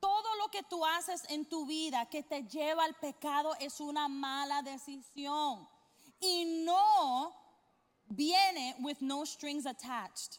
Todo 0.01 0.37
lo 0.37 0.49
que 0.49 0.63
tú 0.63 0.85
haces 0.85 1.23
en 1.29 1.45
tu 1.45 1.67
vida 1.67 2.07
que 2.07 2.23
te 2.23 2.43
lleva 2.45 2.85
al 2.85 2.95
pecado 2.95 3.55
es 3.59 3.81
una 3.81 4.09
mala 4.09 4.63
decisión 4.63 5.69
y 6.21 6.45
no 6.65 7.35
viene 8.09 8.77
with 8.81 9.01
no 9.01 9.25
strings 9.25 9.67
attached. 9.67 10.39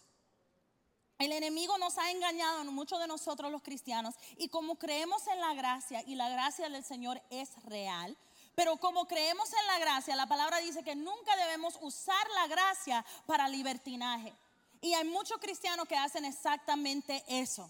El 1.19 1.33
enemigo 1.33 1.77
nos 1.77 1.97
ha 1.97 2.09
engañado, 2.11 2.63
muchos 2.71 2.97
de 2.97 3.05
nosotros 3.05 3.51
los 3.51 3.61
cristianos, 3.61 4.15
y 4.37 4.47
como 4.47 4.75
creemos 4.75 5.27
en 5.27 5.41
la 5.41 5.53
gracia 5.53 6.01
y 6.07 6.15
la 6.15 6.29
gracia 6.29 6.69
del 6.69 6.83
Señor 6.83 7.21
es 7.29 7.61
real, 7.65 8.17
pero 8.55 8.77
como 8.77 9.05
creemos 9.05 9.51
en 9.51 9.67
la 9.67 9.79
gracia, 9.79 10.15
la 10.15 10.27
palabra 10.27 10.59
dice 10.59 10.81
que 10.81 10.95
nunca 10.95 11.35
debemos 11.35 11.77
usar 11.81 12.25
la 12.35 12.47
gracia 12.47 13.05
para 13.25 13.49
libertinaje. 13.49 14.33
Y 14.79 14.93
hay 14.93 15.03
muchos 15.03 15.39
cristianos 15.39 15.89
que 15.89 15.97
hacen 15.97 16.23
exactamente 16.23 17.21
eso. 17.27 17.69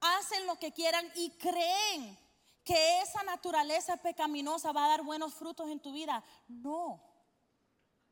Hacen 0.00 0.44
lo 0.46 0.58
que 0.58 0.72
quieran 0.72 1.08
y 1.14 1.30
creen 1.30 2.18
que 2.64 3.00
esa 3.00 3.22
naturaleza 3.22 3.96
pecaminosa 3.96 4.72
va 4.72 4.86
a 4.86 4.88
dar 4.88 5.02
buenos 5.02 5.34
frutos 5.34 5.70
en 5.70 5.78
tu 5.78 5.92
vida. 5.92 6.22
No. 6.48 7.00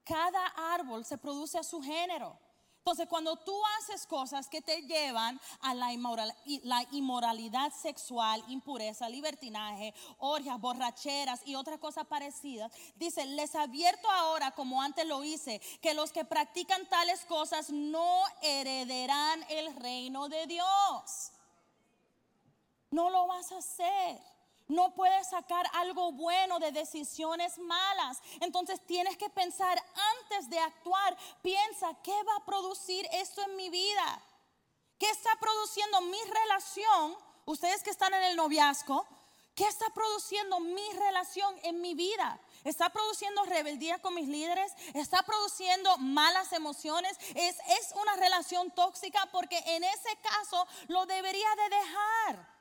Cada 0.04 0.46
árbol 0.72 1.04
se 1.04 1.18
produce 1.18 1.58
a 1.58 1.64
su 1.64 1.82
género. 1.82 2.38
Entonces, 2.81 3.09
cuando 3.09 3.37
tú 3.37 3.55
haces 3.78 4.07
cosas 4.07 4.49
que 4.49 4.62
te 4.62 4.81
llevan 4.83 5.39
a 5.61 5.74
la, 5.74 5.93
inmoralidad 5.93 7.72
sexual, 7.74 8.43
impureza, 8.49 9.07
libertinaje, 9.11 9.93
orgias, 10.16 10.59
borracheras 10.59 11.43
y 11.45 11.57
otras 11.57 11.78
cosas 11.78 12.07
parecidas, 12.07 12.72
dice, 12.97 13.26
les 13.26 13.55
advierto 13.55 14.11
ahora, 14.11 14.53
como 14.53 14.81
antes 14.81 15.07
lo 15.07 15.22
hice, 15.22 15.61
que 15.83 15.93
los 15.93 16.11
que 16.11 16.24
practican 16.24 16.89
tales 16.89 17.26
cosas 17.26 17.68
no 17.68 18.22
heredarán 18.41 19.45
el 19.51 19.76
reino 19.76 20.31
de 20.31 20.47
Dios. 20.47 21.33
No 22.91 23.11
lo 23.11 23.26
vas 23.26 23.53
a 23.53 23.59
hacer 23.59 24.20
no 24.70 24.94
puedes 24.94 25.28
sacar 25.28 25.66
algo 25.74 26.12
bueno 26.12 26.58
de 26.58 26.72
decisiones 26.72 27.58
malas. 27.58 28.22
Entonces 28.40 28.80
tienes 28.86 29.16
que 29.16 29.28
pensar 29.28 29.82
antes 30.22 30.48
de 30.48 30.58
actuar. 30.58 31.16
Piensa, 31.42 31.94
¿qué 32.02 32.22
va 32.22 32.36
a 32.36 32.44
producir 32.44 33.06
esto 33.12 33.42
en 33.42 33.56
mi 33.56 33.68
vida? 33.68 34.22
¿Qué 34.98 35.10
está 35.10 35.30
produciendo 35.40 36.00
mi 36.02 36.22
relación? 36.22 37.16
Ustedes 37.46 37.82
que 37.82 37.90
están 37.90 38.14
en 38.14 38.22
el 38.22 38.36
noviazgo, 38.36 39.06
¿qué 39.54 39.66
está 39.66 39.86
produciendo 39.90 40.60
mi 40.60 40.92
relación 40.92 41.54
en 41.64 41.80
mi 41.80 41.94
vida? 41.94 42.38
¿Está 42.62 42.90
produciendo 42.90 43.44
rebeldía 43.46 43.98
con 44.00 44.14
mis 44.14 44.28
líderes? 44.28 44.72
¿Está 44.94 45.22
produciendo 45.22 45.96
malas 45.98 46.52
emociones? 46.52 47.16
¿Es, 47.34 47.56
es 47.56 47.92
una 48.00 48.14
relación 48.16 48.70
tóxica? 48.70 49.26
Porque 49.32 49.58
en 49.66 49.82
ese 49.82 50.16
caso 50.22 50.66
lo 50.88 51.06
debería 51.06 51.48
de 51.56 51.76
dejar. 51.76 52.59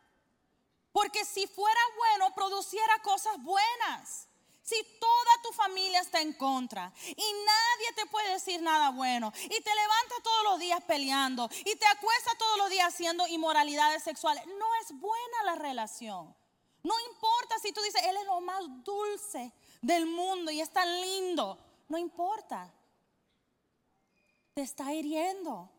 Porque 1.00 1.24
si 1.24 1.48
fuera 1.48 1.80
bueno, 1.96 2.36
produciera 2.36 3.00
cosas 3.02 3.42
buenas. 3.42 4.28
Si 4.62 4.76
toda 5.00 5.42
tu 5.42 5.54
familia 5.54 6.02
está 6.02 6.20
en 6.20 6.34
contra 6.34 6.92
y 7.08 7.16
nadie 7.16 7.94
te 7.96 8.06
puede 8.08 8.34
decir 8.34 8.62
nada 8.62 8.92
bueno 8.92 9.32
y 9.46 9.48
te 9.48 9.76
levantas 9.76 10.22
todos 10.22 10.44
los 10.44 10.60
días 10.60 10.84
peleando 10.84 11.50
y 11.60 11.74
te 11.78 11.86
acuestas 11.86 12.38
todos 12.38 12.58
los 12.58 12.70
días 12.70 12.90
haciendo 12.90 13.26
inmoralidades 13.28 14.04
sexuales, 14.04 14.46
no 14.46 14.76
es 14.82 14.92
buena 15.00 15.44
la 15.46 15.56
relación. 15.56 16.36
No 16.84 16.94
importa 17.12 17.56
si 17.62 17.72
tú 17.72 17.82
dices, 17.82 18.04
Él 18.04 18.18
es 18.18 18.26
lo 18.26 18.42
más 18.42 18.62
dulce 18.84 19.54
del 19.82 20.06
mundo 20.06 20.52
y 20.52 20.60
es 20.60 20.70
tan 20.70 21.00
lindo. 21.00 21.58
No 21.88 21.98
importa. 21.98 22.74
Te 24.54 24.64
está 24.64 24.94
hiriendo. 24.94 25.72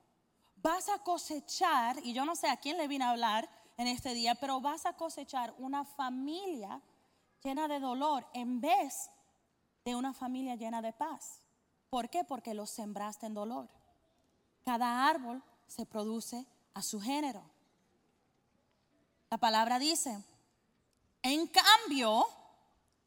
Vas 0.57 0.89
a 0.89 0.99
cosechar, 1.01 1.99
y 2.05 2.15
yo 2.15 2.25
no 2.25 2.35
sé 2.37 2.49
a 2.49 2.57
quién 2.57 2.79
le 2.79 2.89
vine 2.89 3.05
a 3.05 3.11
hablar, 3.11 3.60
en 3.81 3.87
este 3.87 4.13
día, 4.13 4.35
pero 4.35 4.61
vas 4.61 4.85
a 4.85 4.93
cosechar 4.93 5.55
una 5.57 5.87
familia 5.87 6.83
llena 7.43 7.67
de 7.67 7.81
dolor 7.81 8.27
en 8.35 8.61
vez 8.61 9.11
de 9.87 9.97
una 9.97 10.13
familia 10.13 10.55
llena 10.55 10.83
de 10.83 10.93
paz. 10.93 11.41
¿Por 11.89 12.11
qué? 12.11 12.23
Porque 12.23 12.53
lo 12.53 12.67
sembraste 12.67 13.25
en 13.25 13.33
dolor. 13.33 13.71
Cada 14.67 15.09
árbol 15.09 15.43
se 15.67 15.87
produce 15.87 16.45
a 16.75 16.83
su 16.83 17.01
género. 17.01 17.43
La 19.31 19.39
palabra 19.39 19.79
dice, 19.79 20.23
en 21.23 21.47
cambio, 21.47 22.27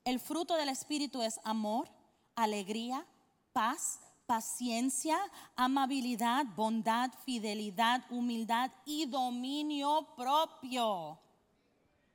el 0.06 0.20
fruto 0.20 0.56
del 0.56 0.70
Espíritu 0.70 1.22
es 1.22 1.40
amor, 1.44 1.88
alegría, 2.36 3.06
paz, 3.52 4.00
paciencia, 4.26 5.18
amabilidad, 5.56 6.46
bondad, 6.56 7.12
fidelidad, 7.26 8.04
humildad 8.10 8.72
y 8.86 9.06
dominio 9.06 10.08
propio. 10.16 11.20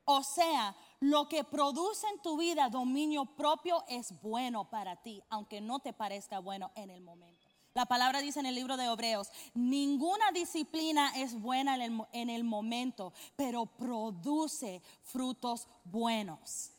O 0.05 0.23
sea, 0.23 0.75
lo 1.01 1.29
que 1.29 1.45
produce 1.45 2.07
en 2.09 2.21
tu 2.23 2.39
vida 2.39 2.71
dominio 2.71 3.27
propio 3.27 3.85
es 3.89 4.21
bueno 4.23 4.69
para 4.71 4.97
ti, 4.97 5.23
aunque 5.29 5.61
no 5.61 5.81
te 5.81 5.93
parezca 5.93 6.39
bueno 6.39 6.71
en 6.75 6.91
el 6.91 7.03
momento. 7.03 7.47
La 7.75 7.87
palabra 7.87 8.21
dice 8.21 8.41
en 8.41 8.47
el 8.47 8.55
libro 8.55 8.77
de 8.77 8.87
Hebreos, 8.87 9.31
ninguna 9.55 10.33
disciplina 10.33 11.13
es 11.15 11.41
buena 11.41 11.77
en 11.77 11.83
el, 11.83 12.01
en 12.13 12.31
el 12.31 12.43
momento, 12.43 13.13
pero 13.37 13.67
produce 13.67 14.83
frutos 15.03 15.69
buenos. 15.85 16.73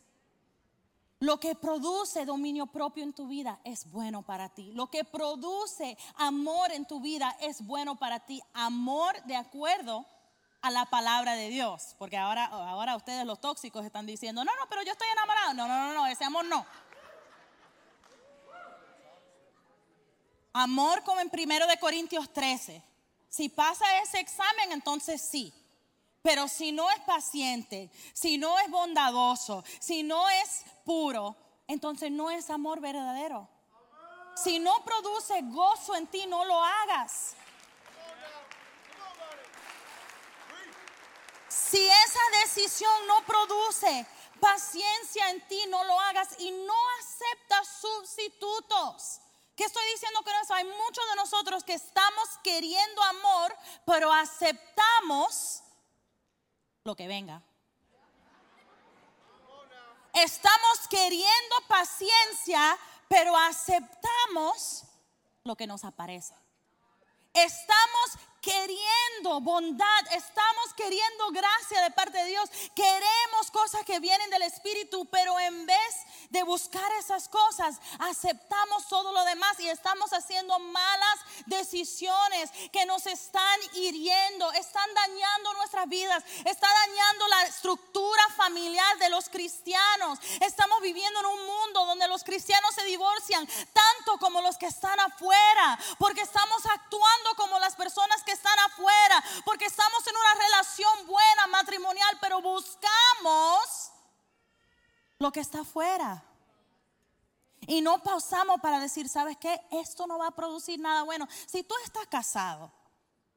Lo 1.22 1.38
que 1.38 1.54
produce 1.54 2.26
dominio 2.26 2.66
propio 2.68 3.04
en 3.04 3.12
tu 3.12 3.28
vida 3.28 3.60
es 3.66 3.92
bueno 3.92 4.22
para 4.22 4.48
ti. 4.48 4.72
Lo 4.72 4.88
que 4.88 5.04
produce 5.04 5.98
amor 6.16 6.72
en 6.72 6.86
tu 6.86 7.02
vida 7.02 7.36
es 7.42 7.66
bueno 7.66 7.98
para 7.98 8.22
ti. 8.22 8.42
Amor 8.54 9.22
de 9.24 9.36
acuerdo 9.36 10.06
a 10.62 10.72
la 10.72 10.86
palabra 10.86 11.34
de 11.34 11.50
Dios. 11.50 11.96
Porque 11.98 12.16
ahora, 12.16 12.46
ahora 12.46 12.96
ustedes 12.96 13.26
los 13.26 13.42
tóxicos 13.42 13.86
están 13.86 14.06
diciendo, 14.06 14.46
no, 14.46 14.52
no, 14.56 14.70
pero 14.70 14.82
yo 14.84 14.94
estoy 14.94 15.10
enamorado. 15.10 15.54
No, 15.56 15.68
no, 15.68 15.88
no, 15.88 15.94
no, 15.94 16.08
ese 16.08 16.24
amor 16.24 16.46
no. 16.46 16.66
Amor 20.54 21.04
como 21.04 21.20
en 21.20 21.30
1 21.32 21.68
de 21.68 21.80
Corintios 21.80 22.32
13. 22.32 22.82
Si 23.28 23.50
pasa 23.50 23.86
ese 24.02 24.22
examen, 24.22 24.72
entonces 24.72 25.22
sí. 25.22 25.54
Pero 26.30 26.48
si 26.48 26.72
no 26.72 26.92
es 26.92 27.00
paciente, 27.00 27.90
si 28.14 28.38
no 28.38 28.60
es 28.60 28.70
bondadoso, 28.70 29.64
si 29.80 30.04
no 30.04 30.30
es 30.30 30.62
puro, 30.86 31.36
entonces 31.68 32.12
no 32.12 32.30
es 32.30 32.52
amor 32.52 32.80
verdadero. 32.80 33.50
Si 34.36 34.60
no 34.60 34.86
produce 34.86 35.42
gozo 35.46 35.96
en 35.96 36.06
ti, 36.06 36.28
no 36.28 36.46
lo 36.46 36.64
hagas. 36.64 37.34
Si 41.48 41.84
esa 41.84 42.22
decisión 42.44 43.08
no 43.08 43.26
produce 43.26 44.06
paciencia 44.40 45.32
en 45.32 45.48
ti, 45.48 45.60
no 45.68 45.84
lo 45.84 46.00
hagas 46.00 46.36
y 46.38 46.52
no 46.52 46.76
aceptas 47.00 47.68
sustitutos. 47.82 49.20
¿Qué 49.56 49.64
estoy 49.64 49.84
diciendo 49.94 50.22
con 50.22 50.36
eso? 50.36 50.54
Hay 50.54 50.66
muchos 50.66 51.10
de 51.10 51.16
nosotros 51.16 51.64
que 51.64 51.74
estamos 51.74 52.30
queriendo 52.44 53.02
amor, 53.02 53.58
pero 53.84 54.14
aceptamos 54.14 55.64
lo 56.84 56.96
que 56.96 57.08
venga. 57.08 57.42
Estamos 60.14 60.88
queriendo 60.90 61.56
paciencia, 61.68 62.78
pero 63.08 63.36
aceptamos 63.38 64.84
lo 65.44 65.56
que 65.56 65.68
nos 65.68 65.84
aparece. 65.84 66.34
Estamos 67.34 68.18
queriendo 68.42 69.42
bondad, 69.42 70.06
estamos 70.12 70.74
queriendo 70.76 71.30
gracia 71.32 71.82
de 71.82 71.92
parte 71.92 72.18
de 72.20 72.26
Dios, 72.26 72.50
queremos 72.76 73.52
cosas 73.52 73.84
que 73.86 74.00
vienen 74.00 74.30
del 74.30 74.44
Espíritu, 74.44 75.06
pero 75.06 75.40
en 75.40 75.66
vez 75.66 76.06
de 76.30 76.44
buscar 76.44 76.92
esas 76.94 77.28
cosas, 77.28 77.80
aceptamos 78.00 78.88
todo 78.88 79.12
lo 79.12 79.24
demás 79.26 79.60
y 79.60 79.68
estamos 79.68 80.14
haciendo 80.14 80.58
malas 80.60 81.20
decisiones 81.48 82.52
que 82.72 82.86
nos 82.86 83.06
están 83.08 83.60
hiriendo, 83.74 84.52
están 84.54 84.94
dañando 84.94 85.54
nuestras 85.54 85.88
vidas, 85.90 86.24
está 86.46 86.68
dañando 86.86 87.28
la 87.28 87.44
estructura 87.44 88.22
familiar 88.36 88.98
de 89.00 89.10
los 89.10 89.30
cristianos. 89.30 90.20
Estamos 90.42 90.82
viviendo 90.82 91.20
en 91.20 91.26
un 91.26 91.46
mundo 91.46 91.86
donde 91.86 92.08
los 92.08 92.24
cristianos 92.24 92.76
se 92.76 92.84
divorcian 92.84 93.48
tanto 93.48 94.18
como 94.20 94.42
los 94.42 94.58
que 94.58 94.68
están 94.68 95.00
afuera, 95.00 95.80
porque 95.98 96.22
estamos 96.22 96.66
actuando 96.66 97.36
como 97.36 97.60
las 97.60 97.76
personas 97.76 98.24
que 98.24 98.29
están 98.32 98.58
afuera, 98.60 99.24
porque 99.46 99.66
estamos 99.66 100.06
en 100.08 100.16
una 100.16 100.34
relación 100.36 101.08
buena 101.08 101.48
matrimonial, 101.48 102.18
pero 102.22 102.42
buscamos 102.42 103.92
lo 105.20 105.32
que 105.32 105.40
está 105.40 105.62
afuera. 105.62 106.24
Y 107.68 107.82
no 107.82 108.02
pausamos 108.02 108.60
para 108.62 108.80
decir, 108.80 109.10
¿sabes 109.10 109.38
qué? 109.38 109.62
Esto 109.72 110.08
no 110.08 110.18
va 110.18 110.28
a 110.28 110.32
producir 110.32 110.80
nada 110.80 111.04
bueno. 111.04 111.28
Si 111.46 111.64
tú 111.64 111.76
estás 111.84 112.08
casado, 112.08 112.72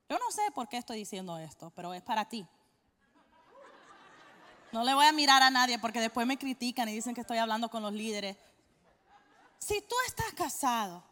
yo 0.08 0.18
no 0.18 0.30
sé 0.30 0.50
por 0.52 0.68
qué 0.68 0.78
estoy 0.78 0.98
diciendo 0.98 1.36
esto, 1.38 1.70
pero 1.74 1.92
es 1.92 2.02
para 2.02 2.28
ti. 2.28 2.46
No 4.72 4.84
le 4.84 4.94
voy 4.94 5.04
a 5.04 5.12
mirar 5.12 5.42
a 5.42 5.50
nadie 5.50 5.78
porque 5.78 6.00
después 6.00 6.26
me 6.26 6.38
critican 6.38 6.88
y 6.88 6.94
dicen 6.94 7.14
que 7.14 7.20
estoy 7.20 7.38
hablando 7.38 7.68
con 7.68 7.82
los 7.82 7.92
líderes. 7.92 8.36
Si 9.58 9.80
tú 9.82 9.94
estás 10.06 10.32
casado, 10.32 11.04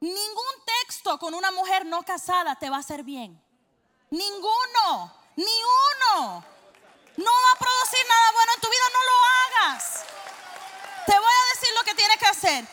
ningún 0.00 0.64
texto 0.88 1.18
con 1.18 1.34
una 1.34 1.50
mujer 1.50 1.84
no 1.84 2.02
casada 2.02 2.56
te 2.56 2.70
va 2.70 2.76
a 2.76 2.80
hacer 2.80 3.04
bien. 3.04 3.38
Ninguno, 4.08 5.12
ni 5.36 5.44
uno. 5.44 6.44
No 7.18 7.30
va 7.30 7.52
a 7.54 7.58
producir 7.58 8.06
nada 8.08 8.32
bueno 8.32 8.52
en 8.54 8.60
tu 8.60 8.70
vida, 8.70 8.84
no 8.94 9.00
lo 9.04 9.66
hagas. 9.68 10.04
Te 11.04 11.12
voy 11.12 11.32
a 11.42 11.54
decir 11.54 11.74
lo 11.76 11.84
que 11.84 11.94
tienes 11.94 12.16
que 12.16 12.26
hacer. 12.26 12.64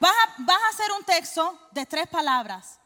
Vas 0.00 0.12
a, 0.12 0.34
vas 0.38 0.60
a 0.60 0.68
hacer 0.70 0.90
un 0.90 1.04
texto 1.04 1.68
de 1.70 1.86
tres 1.86 2.08
palabras. 2.08 2.80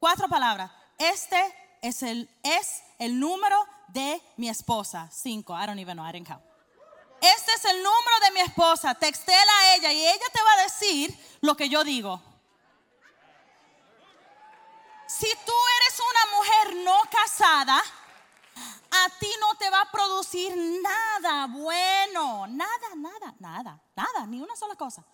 Cuatro 0.00 0.28
palabras. 0.28 0.72
Este 0.98 1.78
es 1.80 2.02
el, 2.02 2.28
es 2.42 2.82
el 2.98 3.20
número 3.20 3.64
de 3.88 4.20
mi 4.36 4.48
esposa. 4.48 5.08
Cinco. 5.12 5.54
I 5.54 5.66
don't 5.66 5.78
even 5.78 5.96
know. 5.96 6.04
I 6.04 6.10
didn't 6.10 6.26
count. 6.26 6.45
Este 7.20 7.52
es 7.52 7.64
el 7.64 7.82
número 7.82 8.20
de 8.24 8.30
mi 8.32 8.40
esposa. 8.40 8.94
Textela 8.94 9.52
a 9.60 9.76
ella 9.76 9.92
y 9.92 10.06
ella 10.06 10.26
te 10.32 10.42
va 10.42 10.52
a 10.52 10.62
decir 10.62 11.18
lo 11.40 11.56
que 11.56 11.68
yo 11.68 11.84
digo. 11.84 12.22
Si 15.06 15.28
tú 15.46 15.52
eres 15.80 16.00
una 16.00 16.36
mujer 16.36 16.84
no 16.84 17.00
casada, 17.10 17.82
a 18.90 19.08
ti 19.18 19.30
no 19.40 19.54
te 19.58 19.70
va 19.70 19.82
a 19.82 19.90
producir 19.90 20.54
nada 20.56 21.46
bueno, 21.46 22.46
nada, 22.48 22.94
nada, 22.96 23.34
nada, 23.38 23.82
nada, 23.94 24.26
ni 24.26 24.40
una 24.40 24.56
sola 24.56 24.74
cosa. 24.74 25.04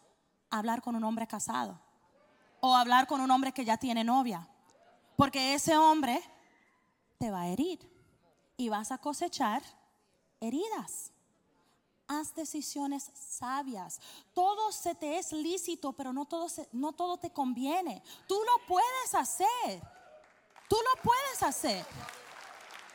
Hablar 0.50 0.82
con 0.82 0.96
un 0.96 1.04
hombre 1.04 1.26
casado 1.26 1.80
o 2.60 2.74
hablar 2.74 3.06
con 3.06 3.20
un 3.20 3.30
hombre 3.30 3.52
que 3.52 3.64
ya 3.64 3.76
tiene 3.76 4.04
novia, 4.04 4.48
porque 5.16 5.54
ese 5.54 5.76
hombre 5.76 6.22
te 7.18 7.30
va 7.30 7.42
a 7.42 7.48
herir 7.48 7.80
y 8.56 8.68
vas 8.68 8.92
a 8.92 8.98
cosechar 8.98 9.62
heridas. 10.40 11.12
Haz 12.12 12.34
decisiones 12.34 13.10
sabias. 13.14 13.98
Todo 14.34 14.70
se 14.70 14.94
te 14.94 15.18
es 15.18 15.32
lícito, 15.32 15.94
pero 15.94 16.12
no 16.12 16.26
todo, 16.26 16.46
no 16.72 16.92
todo 16.92 17.16
te 17.16 17.30
conviene. 17.30 18.02
Tú 18.26 18.34
lo 18.34 18.66
puedes 18.66 19.14
hacer. 19.14 19.80
Tú 20.68 20.76
lo 20.76 21.02
puedes 21.02 21.42
hacer. 21.42 21.86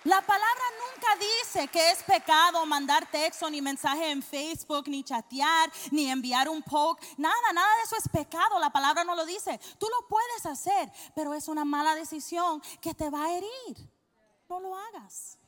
La 0.03 0.21
palabra 0.21 0.63
nunca 0.85 1.07
dice 1.15 1.67
que 1.67 1.89
es 1.89 2.03
pecado 2.03 2.63
mandar 2.67 3.09
texto, 3.09 3.49
ni 3.49 3.59
mensaje 3.59 4.11
en 4.11 4.21
Facebook, 4.21 4.87
ni 4.87 5.03
chatear, 5.03 5.71
ni 5.89 6.11
enviar 6.11 6.47
un 6.47 6.61
poke. 6.61 7.03
Nada, 7.17 7.53
nada 7.53 7.75
de 7.77 7.83
eso 7.83 7.95
es 7.97 8.07
pecado. 8.09 8.59
La 8.59 8.69
palabra 8.69 9.03
no 9.03 9.15
lo 9.15 9.25
dice. 9.25 9.59
Tú 9.79 9.87
lo 9.87 10.07
puedes 10.07 10.45
hacer, 10.45 10.91
pero 11.15 11.33
es 11.33 11.47
una 11.47 11.65
mala 11.65 11.95
decisión 11.95 12.61
que 12.79 12.93
te 12.93 13.09
va 13.09 13.25
a 13.25 13.33
herir. 13.33 13.89
No 14.47 14.59
lo 14.59 14.77
hagas. 14.77 15.39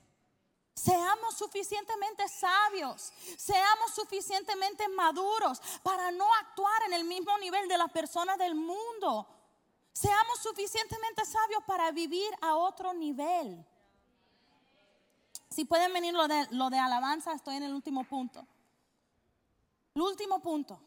Seamos 0.79 1.35
suficientemente 1.35 2.25
sabios, 2.29 3.11
seamos 3.35 3.93
suficientemente 3.93 4.87
maduros 4.87 5.61
para 5.83 6.09
no 6.09 6.33
actuar 6.35 6.83
en 6.83 6.93
el 6.93 7.03
mismo 7.03 7.37
nivel 7.39 7.67
de 7.67 7.77
las 7.77 7.91
personas 7.91 8.37
del 8.37 8.55
mundo. 8.55 9.27
Seamos 9.91 10.39
suficientemente 10.39 11.25
sabios 11.25 11.65
para 11.65 11.91
vivir 11.91 12.29
a 12.39 12.55
otro 12.55 12.93
nivel. 12.93 13.65
Si 15.49 15.65
pueden 15.65 15.91
venir 15.91 16.13
lo 16.13 16.29
de, 16.29 16.47
lo 16.51 16.69
de 16.69 16.79
alabanza, 16.79 17.33
estoy 17.33 17.57
en 17.57 17.63
el 17.63 17.73
último 17.73 18.05
punto. 18.05 18.47
El 19.95 20.01
último 20.01 20.39
punto. 20.39 20.79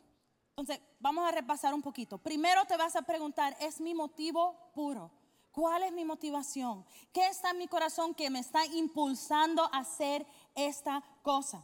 Entonces, 0.57 0.80
vamos 1.01 1.28
a 1.28 1.32
repasar 1.32 1.74
un 1.74 1.82
poquito. 1.82 2.16
Primero 2.16 2.64
te 2.64 2.78
vas 2.78 2.97
a 2.97 3.03
preguntar, 3.03 3.55
¿es 3.61 3.78
mi 3.78 3.93
motivo 3.93 4.57
puro? 4.74 5.11
¿Cuál 5.53 5.82
es 5.82 5.92
mi 5.92 6.05
motivación? 6.05 6.84
¿Qué 7.12 7.26
está 7.26 7.50
en 7.50 7.59
mi 7.59 7.68
corazón 7.68 8.14
que 8.14 8.30
me 8.30 8.40
está 8.40 8.64
impulsando 8.64 9.62
a 9.64 9.80
hacer 9.80 10.26
esta 10.55 11.05
cosa? 11.22 11.62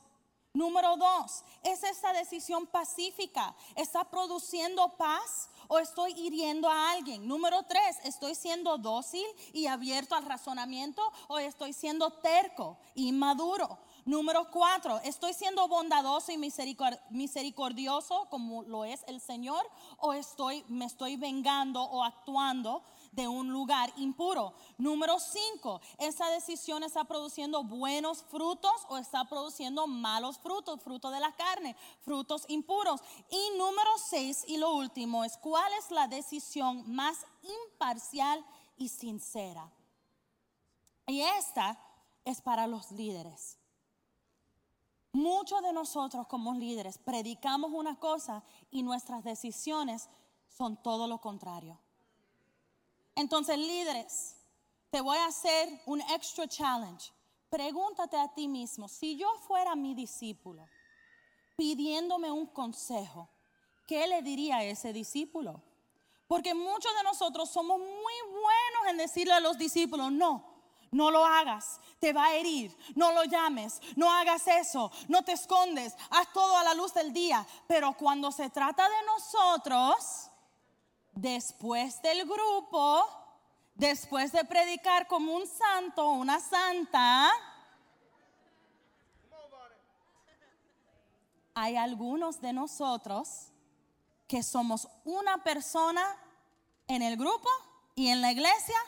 Número 0.52 0.96
dos, 0.96 1.44
¿es 1.62 1.82
esta 1.84 2.12
decisión 2.12 2.66
pacífica? 2.66 3.54
¿Está 3.76 4.04
produciendo 4.04 4.96
paz 4.96 5.48
o 5.68 5.78
estoy 5.78 6.12
hiriendo 6.12 6.68
a 6.68 6.90
alguien? 6.90 7.28
Número 7.28 7.62
tres, 7.62 7.98
¿estoy 8.04 8.34
siendo 8.34 8.76
dócil 8.76 9.24
y 9.52 9.66
abierto 9.66 10.14
al 10.14 10.24
razonamiento 10.24 11.02
o 11.28 11.38
estoy 11.38 11.72
siendo 11.72 12.10
terco, 12.10 12.76
inmaduro? 12.94 13.78
Número 14.04 14.50
cuatro, 14.50 14.98
¿estoy 15.04 15.34
siendo 15.34 15.68
bondadoso 15.68 16.32
y 16.32 16.38
misericordioso 16.38 18.26
como 18.30 18.62
lo 18.62 18.84
es 18.84 19.04
el 19.06 19.20
Señor 19.20 19.64
o 19.98 20.14
estoy, 20.14 20.64
me 20.68 20.86
estoy 20.86 21.16
vengando 21.16 21.82
o 21.82 22.02
actuando 22.02 22.82
de 23.12 23.28
un 23.28 23.52
lugar 23.52 23.92
impuro. 23.96 24.54
Número 24.76 25.18
cinco, 25.18 25.80
esa 25.98 26.28
decisión 26.30 26.82
está 26.82 27.04
produciendo 27.04 27.64
buenos 27.64 28.22
frutos 28.24 28.72
o 28.88 28.96
está 28.96 29.24
produciendo 29.24 29.86
malos 29.86 30.38
frutos, 30.38 30.80
fruto 30.82 31.10
de 31.10 31.20
la 31.20 31.32
carne, 31.32 31.76
frutos 32.00 32.44
impuros. 32.48 33.00
Y 33.30 33.58
número 33.58 33.90
seis, 33.98 34.44
y 34.46 34.56
lo 34.56 34.74
último, 34.74 35.24
es 35.24 35.36
cuál 35.36 35.72
es 35.74 35.90
la 35.90 36.08
decisión 36.08 36.84
más 36.90 37.26
imparcial 37.66 38.44
y 38.76 38.88
sincera. 38.88 39.70
Y 41.06 41.20
esta 41.20 41.78
es 42.24 42.40
para 42.42 42.66
los 42.66 42.90
líderes. 42.92 43.58
Muchos 45.12 45.62
de 45.62 45.72
nosotros 45.72 46.26
como 46.26 46.54
líderes 46.54 46.98
predicamos 46.98 47.70
una 47.72 47.98
cosa 47.98 48.44
y 48.70 48.82
nuestras 48.82 49.24
decisiones 49.24 50.08
son 50.48 50.76
todo 50.82 51.06
lo 51.06 51.20
contrario. 51.20 51.80
Entonces, 53.18 53.58
líderes, 53.58 54.36
te 54.90 55.00
voy 55.00 55.18
a 55.18 55.26
hacer 55.26 55.68
un 55.86 56.00
extra 56.02 56.46
challenge. 56.46 57.10
Pregúntate 57.50 58.16
a 58.16 58.32
ti 58.32 58.46
mismo, 58.46 58.86
si 58.86 59.16
yo 59.16 59.28
fuera 59.40 59.74
mi 59.74 59.92
discípulo 59.94 60.68
pidiéndome 61.56 62.30
un 62.30 62.46
consejo, 62.46 63.28
¿qué 63.88 64.06
le 64.06 64.22
diría 64.22 64.58
a 64.58 64.64
ese 64.64 64.92
discípulo? 64.92 65.60
Porque 66.28 66.54
muchos 66.54 66.94
de 66.94 67.02
nosotros 67.02 67.50
somos 67.50 67.80
muy 67.80 68.14
buenos 68.30 68.90
en 68.90 68.98
decirle 68.98 69.32
a 69.32 69.40
los 69.40 69.58
discípulos, 69.58 70.12
no, 70.12 70.44
no 70.92 71.10
lo 71.10 71.24
hagas, 71.24 71.80
te 71.98 72.12
va 72.12 72.26
a 72.26 72.34
herir, 72.36 72.76
no 72.94 73.10
lo 73.12 73.24
llames, 73.24 73.80
no 73.96 74.12
hagas 74.12 74.46
eso, 74.46 74.92
no 75.08 75.24
te 75.24 75.32
escondes, 75.32 75.96
haz 76.10 76.32
todo 76.32 76.56
a 76.56 76.62
la 76.62 76.74
luz 76.74 76.94
del 76.94 77.12
día. 77.12 77.44
Pero 77.66 77.94
cuando 77.94 78.30
se 78.30 78.48
trata 78.50 78.88
de 78.88 79.06
nosotros, 79.06 80.27
después 81.20 82.00
del 82.00 82.24
grupo, 82.24 83.04
después 83.74 84.30
de 84.32 84.44
predicar 84.44 85.08
como 85.08 85.34
un 85.34 85.46
santo 85.46 86.06
o 86.06 86.12
una 86.12 86.38
santa, 86.38 87.30
hay 91.54 91.76
algunos 91.76 92.40
de 92.40 92.52
nosotros 92.52 93.48
que 94.28 94.42
somos 94.44 94.88
una 95.04 95.42
persona 95.42 96.04
en 96.86 97.02
el 97.02 97.16
grupo 97.16 97.48
y 97.96 98.08
en 98.08 98.20
la 98.20 98.30
iglesia 98.30 98.78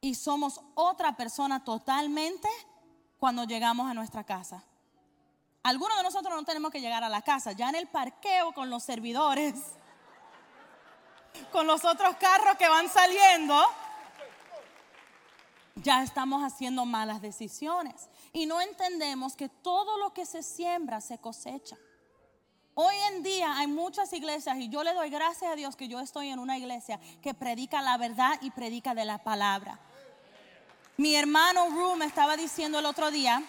y 0.00 0.16
somos 0.16 0.60
otra 0.74 1.16
persona 1.16 1.62
totalmente 1.62 2.48
cuando 3.18 3.44
llegamos 3.44 3.88
a 3.88 3.94
nuestra 3.94 4.24
casa. 4.24 4.64
Algunos 5.62 5.96
de 5.96 6.02
nosotros 6.02 6.34
no 6.34 6.44
tenemos 6.44 6.72
que 6.72 6.80
llegar 6.80 7.04
a 7.04 7.08
la 7.08 7.22
casa, 7.22 7.52
ya 7.52 7.68
en 7.68 7.76
el 7.76 7.86
parqueo 7.86 8.52
con 8.52 8.68
los 8.68 8.82
servidores 8.82 9.54
con 11.52 11.66
los 11.66 11.84
otros 11.84 12.16
carros 12.16 12.56
que 12.56 12.68
van 12.68 12.88
saliendo, 12.88 13.62
ya 15.76 16.02
estamos 16.02 16.42
haciendo 16.42 16.84
malas 16.84 17.20
decisiones. 17.20 18.08
Y 18.32 18.46
no 18.46 18.60
entendemos 18.60 19.36
que 19.36 19.48
todo 19.48 19.98
lo 19.98 20.12
que 20.12 20.26
se 20.26 20.42
siembra 20.42 21.00
se 21.00 21.18
cosecha. 21.18 21.76
hoy 22.74 22.94
en 23.12 23.22
día 23.22 23.56
hay 23.56 23.66
muchas 23.66 24.12
iglesias 24.12 24.58
y 24.58 24.68
yo 24.68 24.84
le 24.84 24.92
doy 24.92 25.08
gracias 25.08 25.50
a 25.50 25.56
Dios 25.56 25.76
que 25.76 25.88
yo 25.88 25.98
estoy 26.00 26.28
en 26.28 26.38
una 26.38 26.58
iglesia 26.58 27.00
que 27.22 27.32
predica 27.32 27.80
la 27.80 27.96
verdad 27.96 28.38
y 28.42 28.50
predica 28.50 28.94
de 28.94 29.04
la 29.04 29.18
palabra. 29.18 29.78
Mi 30.98 31.14
hermano 31.14 31.68
me 31.96 32.06
estaba 32.06 32.36
diciendo 32.36 32.78
el 32.78 32.86
otro 32.86 33.10
día, 33.10 33.42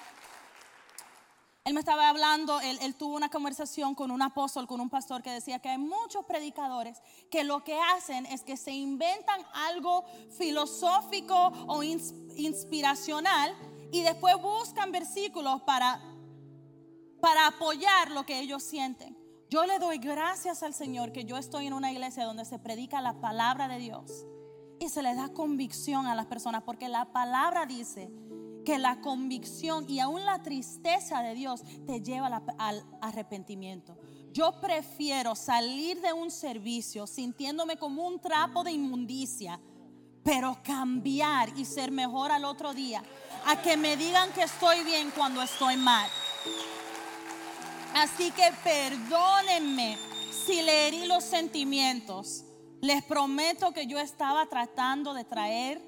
él 1.68 1.74
me 1.74 1.82
estaba 1.82 2.08
hablando, 2.08 2.62
él, 2.62 2.96
tuvo 2.96 3.18
una 3.18 3.28
conversación 3.28 3.94
con 3.94 4.10
un 4.10 4.22
apóstol, 4.22 4.66
con 4.66 4.80
un 4.80 4.90
pastor 4.90 5.22
que 5.22 5.32
decía 5.32 5.60
que 5.60 5.68
hay 5.68 5.78
muchos 5.78 6.24
predicadores 6.24 7.02
que 7.30 7.44
lo 7.44 7.66
que 7.66 7.78
hacen 7.94 8.26
es 8.28 8.42
que 8.44 8.56
se 8.56 8.72
inventan 8.72 9.42
algo 9.54 10.06
filosófico 10.38 11.36
o 11.68 11.84
inspiracional 11.84 13.54
y 13.92 14.02
después 14.02 14.42
buscan 14.42 14.94
versículos 14.94 15.62
para, 15.64 16.00
para 17.20 17.48
apoyar 17.48 18.12
lo 18.12 18.26
que 18.26 18.40
ellos 18.40 18.64
sienten. 18.64 19.18
Yo 19.50 19.66
le 19.66 19.78
doy 19.78 19.98
gracias 19.98 20.64
al 20.64 20.74
Señor 20.74 21.12
que 21.12 21.26
yo 21.26 21.36
estoy 21.36 21.68
en 21.68 21.74
una 21.74 21.92
iglesia 21.92 22.24
donde 22.24 22.46
se 22.46 22.60
predica 22.60 23.02
la 23.02 23.20
palabra 23.20 23.68
de 23.68 23.80
Dios 23.80 24.26
y 24.80 24.88
se 24.88 25.04
le 25.04 25.14
da 25.16 25.34
convicción 25.34 26.06
a 26.08 26.16
las 26.16 26.28
personas, 26.28 26.64
porque 26.64 26.88
la 26.88 27.12
palabra 27.12 27.66
dice 27.66 28.10
que 28.68 28.78
la 28.78 29.00
convicción 29.00 29.90
y 29.90 30.02
aún 30.02 30.26
la 30.26 30.44
tristeza 30.44 31.22
de 31.22 31.36
Dios 31.36 31.62
te 31.86 32.02
lleva 32.02 32.44
al 32.58 32.84
arrepentimiento. 33.00 33.98
Yo 34.34 34.60
prefiero 34.60 35.36
salir 35.36 36.02
de 36.02 36.12
un 36.12 36.30
servicio 36.30 37.08
sintiéndome 37.08 37.78
como 37.78 38.06
un 38.06 38.20
trapo 38.20 38.66
de 38.66 38.74
inmundicia, 38.74 39.58
pero 40.22 40.60
cambiar 40.66 41.58
y 41.58 41.64
ser 41.64 41.92
mejor 41.92 42.30
al 42.30 42.44
otro 42.44 42.74
día, 42.74 43.02
a 43.46 43.62
que 43.62 43.78
me 43.78 43.96
digan 43.96 44.34
que 44.34 44.44
estoy 44.44 44.84
bien 44.84 45.14
cuando 45.16 45.42
estoy 45.42 45.78
mal. 45.78 46.10
Así 47.94 48.32
que 48.32 48.52
perdónenme 48.66 49.98
si 50.46 50.62
le 50.62 50.90
herí 50.90 51.06
los 51.06 51.24
sentimientos 51.24 52.44
les 52.82 53.02
prometo 53.02 53.72
que 53.72 53.88
yo 53.88 53.98
estaba 53.98 54.46
tratando 54.48 55.14
de 55.14 55.24
traer 55.24 55.82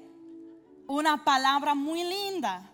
una 0.86 1.22
palabra 1.24 1.74
muy 1.74 2.04
linda 2.04 2.69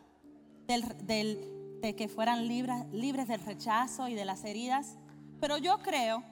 de 0.66 1.94
que 1.96 2.08
fueran 2.08 2.48
libres, 2.48 2.84
libres 2.92 3.28
del 3.28 3.40
rechazo 3.40 4.08
y 4.08 4.14
de 4.14 4.24
las 4.24 4.44
heridas. 4.44 4.96
Pero 5.40 5.58
yo 5.58 5.78
creo 5.78 6.22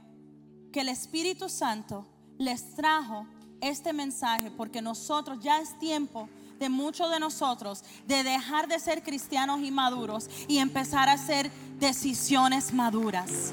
que 0.72 0.80
el 0.80 0.88
Espíritu 0.88 1.48
Santo 1.48 2.06
les 2.38 2.74
trajo 2.74 3.26
este 3.60 3.92
mensaje 3.92 4.50
porque 4.50 4.82
nosotros 4.82 5.38
ya 5.40 5.60
es 5.60 5.78
tiempo 5.78 6.28
de 6.58 6.68
muchos 6.68 7.10
de 7.10 7.20
nosotros 7.20 7.84
de 8.06 8.22
dejar 8.22 8.68
de 8.68 8.78
ser 8.78 9.02
cristianos 9.02 9.60
inmaduros 9.60 10.28
y 10.48 10.58
empezar 10.58 11.08
a 11.08 11.12
hacer 11.12 11.50
decisiones 11.78 12.72
maduras. 12.72 13.52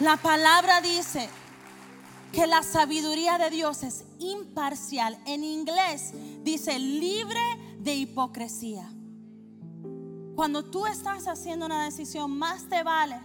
La 0.00 0.16
palabra 0.18 0.80
dice 0.80 1.28
que 2.36 2.46
la 2.46 2.62
sabiduría 2.62 3.38
de 3.38 3.48
Dios 3.48 3.82
es 3.82 4.04
imparcial. 4.18 5.18
En 5.24 5.42
inglés 5.42 6.12
dice 6.42 6.78
libre 6.78 7.40
de 7.78 7.94
hipocresía. 7.94 8.86
Cuando 10.34 10.62
tú 10.62 10.84
estás 10.84 11.28
haciendo 11.28 11.64
una 11.64 11.86
decisión, 11.86 12.36
más 12.36 12.68
te 12.68 12.82
vale 12.82 13.18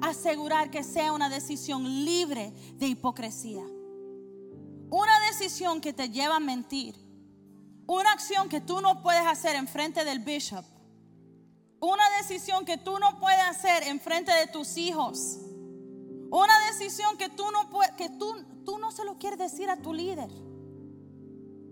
asegurar 0.00 0.70
que 0.70 0.84
sea 0.84 1.12
una 1.12 1.28
decisión 1.28 2.04
libre 2.04 2.52
de 2.76 2.86
hipocresía. 2.86 3.64
Una 4.88 5.18
decisión 5.26 5.80
que 5.80 5.92
te 5.92 6.10
lleva 6.10 6.36
a 6.36 6.40
mentir. 6.40 6.94
Una 7.88 8.12
acción 8.12 8.48
que 8.48 8.60
tú 8.60 8.80
no 8.80 9.02
puedes 9.02 9.26
hacer 9.26 9.56
en 9.56 9.66
frente 9.66 10.04
del 10.04 10.20
bishop. 10.20 10.64
Una 11.80 12.04
decisión 12.18 12.64
que 12.64 12.78
tú 12.78 13.00
no 13.00 13.18
puedes 13.18 13.42
hacer 13.42 13.82
en 13.88 13.98
frente 13.98 14.30
de 14.30 14.46
tus 14.46 14.76
hijos 14.76 15.40
una 16.42 16.66
decisión 16.66 17.16
que 17.16 17.28
tú 17.28 17.44
no 17.50 17.68
que 17.96 18.08
tú, 18.08 18.34
tú 18.64 18.78
no 18.78 18.90
se 18.90 19.04
lo 19.04 19.18
quieres 19.18 19.38
decir 19.38 19.70
a 19.70 19.76
tu 19.76 19.92
líder. 19.92 20.28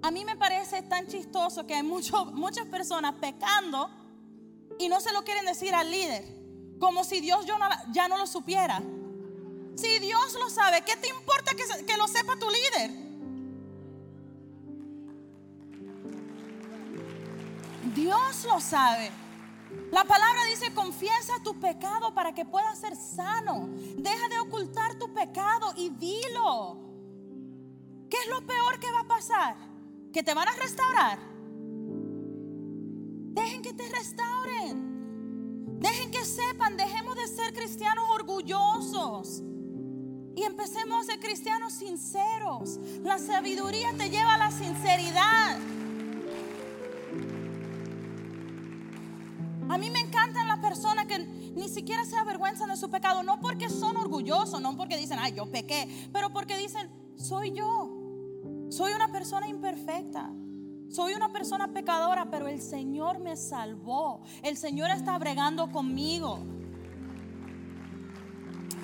A 0.03 0.11
mí 0.11 0.25
me 0.25 0.37
parece 0.37 0.83
tan 0.83 1.07
chistoso 1.07 1.67
que 1.67 1.75
hay 1.75 1.83
muchas 1.83 2.67
personas 2.67 3.15
pecando 3.21 3.91
y 4.79 4.89
no 4.89 5.01
se 5.01 5.13
lo 5.13 5.25
quieren 5.25 5.47
decir 5.47 5.75
al 5.75 5.91
líder, 5.91 6.25
como 6.79 7.05
si 7.05 7.21
Dios 7.21 7.45
ya 7.93 8.09
no 8.09 8.17
lo 8.17 8.27
supiera. 8.27 8.83
Si 9.77 9.99
Dios 10.01 10.35
lo 10.35 10.51
sabe, 10.51 10.83
¿qué 10.83 10.97
te 10.97 11.09
importa 11.09 11.53
que, 11.55 11.85
que 11.85 11.97
lo 11.97 12.07
sepa 12.07 12.37
tu 12.37 12.47
líder? 12.51 12.91
Dios 17.95 18.45
lo 18.45 18.61
sabe. 18.61 19.22
La 19.91 20.05
palabra 20.05 20.45
dice, 20.49 20.73
confiesa 20.73 21.35
tu 21.45 21.61
pecado 21.61 22.15
para 22.15 22.35
que 22.35 22.45
puedas 22.45 22.79
ser 22.79 22.97
sano. 22.97 23.69
Deja 23.97 24.29
de 24.29 24.39
ocultar 24.41 24.99
tu 24.99 25.13
pecado 25.13 25.73
y 25.77 25.91
dilo. 25.91 26.79
¿Qué 28.09 28.17
es 28.19 28.29
lo 28.29 28.47
peor 28.47 28.79
que 28.79 28.91
va 28.91 29.01
a 29.01 29.09
pasar? 29.09 29.57
Que 30.13 30.23
te 30.23 30.35
van 30.35 30.49
a 30.49 30.53
restaurar. 30.53 31.19
Dejen 33.35 33.63
que 33.63 33.73
te 33.73 33.89
restauren. 33.89 34.93
Dejen 35.81 36.11
que 36.11 36.25
sepan, 36.25 36.77
dejemos 36.77 37.17
de 37.17 37.27
ser 37.27 37.53
cristianos 37.53 38.05
orgullosos. 38.11 39.43
Y 40.35 40.45
empecemos 40.45 41.03
a 41.03 41.13
ser 41.13 41.21
cristianos 41.21 41.75
sinceros. 41.75 42.79
La 43.03 43.19
sabiduría 43.19 43.93
te 43.97 44.09
lleva 44.09 44.35
a 44.35 44.39
la 44.39 44.51
sinceridad. 44.51 45.59
A 49.73 49.79
mí 49.79 49.89
me 49.89 50.01
encantan 50.01 50.47
las 50.49 50.59
personas 50.59 51.07
que 51.07 51.19
ni 51.19 51.67
siquiera 51.67 52.05
se 52.05 52.15
avergüenzan 52.19 52.69
de 52.69 52.77
su 52.77 52.91
pecado, 52.91 53.23
no 53.23 53.41
porque 53.41 53.71
son 53.71 53.97
orgullosos, 53.97 54.61
no 54.61 54.77
porque 54.77 54.99
dicen, 54.99 55.19
ay, 55.19 55.33
yo 55.33 55.51
pequé, 55.51 55.89
pero 56.13 56.31
porque 56.31 56.59
dicen, 56.59 56.91
soy 57.17 57.53
yo, 57.53 57.91
soy 58.69 58.93
una 58.93 59.11
persona 59.11 59.49
imperfecta. 59.49 60.31
Soy 60.91 61.15
una 61.15 61.33
persona 61.33 61.73
pecadora, 61.73 62.31
pero 62.31 62.49
el 62.49 62.61
Señor 62.61 63.19
me 63.19 63.35
salvó. 63.35 64.21
El 64.43 64.59
Señor 64.59 64.91
está 64.91 65.17
bregando 65.17 65.73
conmigo. 65.73 66.41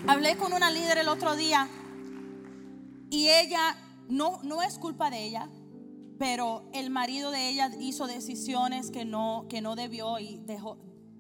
Hablé 0.07 0.39
con 0.39 0.55
una 0.55 0.71
líder 0.71 0.97
el 0.97 1.09
otro 1.09 1.37
día 1.37 1.69
y 3.11 3.29
ella, 3.29 3.77
no, 4.09 4.39
no 4.43 4.63
es 4.63 4.79
culpa 4.79 5.11
de 5.11 5.23
ella, 5.23 5.51
pero 6.19 6.69
el 6.73 6.91
marido 6.91 7.31
de 7.31 7.49
ella 7.49 7.71
hizo 7.79 8.07
decisiones 8.07 8.91
que 8.91 9.05
no, 9.05 9.47
que 9.49 9.61
no 9.61 9.77
debió 9.77 10.19
y 10.19 10.39
dejó, 10.39 10.77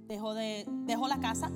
dejó, 0.06 0.34
de, 0.34 0.66
dejó 0.86 1.06
la 1.06 1.20
casa. 1.20 1.50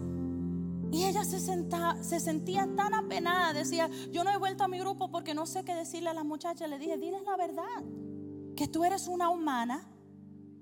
Y 0.93 1.05
ella 1.05 1.25
se, 1.25 1.41
se 1.41 2.21
sentía 2.21 2.69
tan 2.77 2.95
apenada, 2.95 3.53
decía, 3.53 3.89
yo 4.11 4.25
no 4.25 4.31
he 4.31 4.37
vuelto 4.37 4.65
a 4.65 4.69
mi 4.69 4.79
grupo 4.79 5.11
porque 5.11 5.35
no 5.35 5.47
sé 5.47 5.65
qué 5.65 5.75
decirle 5.75 6.11
a 6.11 6.15
las 6.15 6.25
muchachas. 6.25 6.69
Le 6.69 6.79
dije, 6.79 6.99
diles 6.99 7.23
la 7.25 7.37
verdad, 7.37 7.83
que 8.57 8.69
tú 8.69 8.85
eres 8.85 9.09
una 9.09 9.31
humana, 9.31 9.89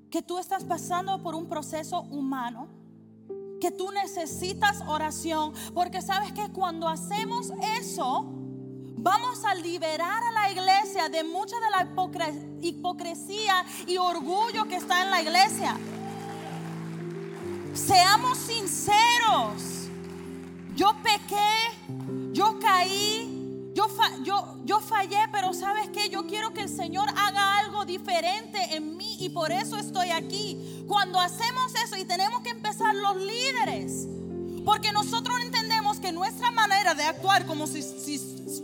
que 0.09 0.22
tú 0.22 0.39
estás 0.39 0.64
pasando 0.64 1.22
por 1.22 1.35
un 1.35 1.49
proceso 1.49 2.03
humano, 2.03 2.68
que 3.61 3.70
tú 3.70 3.91
necesitas 3.91 4.83
oración, 4.87 5.53
porque 5.74 6.01
sabes 6.01 6.33
que 6.33 6.49
cuando 6.51 6.89
hacemos 6.89 7.53
eso, 7.78 8.39
Vamos 9.03 9.46
a 9.46 9.55
liberar 9.55 10.22
a 10.22 10.30
la 10.30 10.51
iglesia 10.51 11.09
de 11.09 11.24
mucha 11.24 11.57
de 11.59 11.70
la 11.70 11.88
hipocresía 12.61 13.64
y 13.86 13.96
orgullo 13.96 14.68
que 14.68 14.76
está 14.76 15.03
en 15.03 15.11
la 15.11 15.22
iglesia. 15.22 15.74
Seamos 17.72 18.36
sinceros. 18.36 19.88
Yo 20.76 20.94
pequé, 21.03 22.32
yo 22.32 22.59
caí, 22.59 23.72
yo, 23.72 23.88
yo, 24.22 24.57
yo 24.66 24.80
fallé, 24.80 25.28
pero 25.32 25.55
sabes 25.55 25.88
que 25.88 26.11
yo 26.11 26.26
quiero 26.26 26.53
que 26.53 26.61
el 26.61 26.68
Señor 26.68 27.09
haga 27.16 27.59
algo 27.59 27.86
diferente 27.86 28.76
en 28.76 28.98
mí 28.98 29.16
y 29.18 29.30
por 29.30 29.51
eso 29.51 29.78
estoy 29.78 30.11
aquí. 30.11 30.84
Cuando 30.86 31.18
hacemos 31.18 31.74
eso 31.82 31.96
y 31.96 32.05
tenemos 32.05 32.42
que 32.42 32.51
empezar 32.51 32.94
los 32.94 33.16
líderes, 33.16 34.07
porque 34.66 34.92
nosotros 34.92 35.40
entendemos 35.40 35.70
que 36.01 36.12
nuestra 36.12 36.51
manera 36.51 36.94
de 36.94 37.05
actuar 37.05 37.46
como 37.46 37.66
si, 37.66 37.82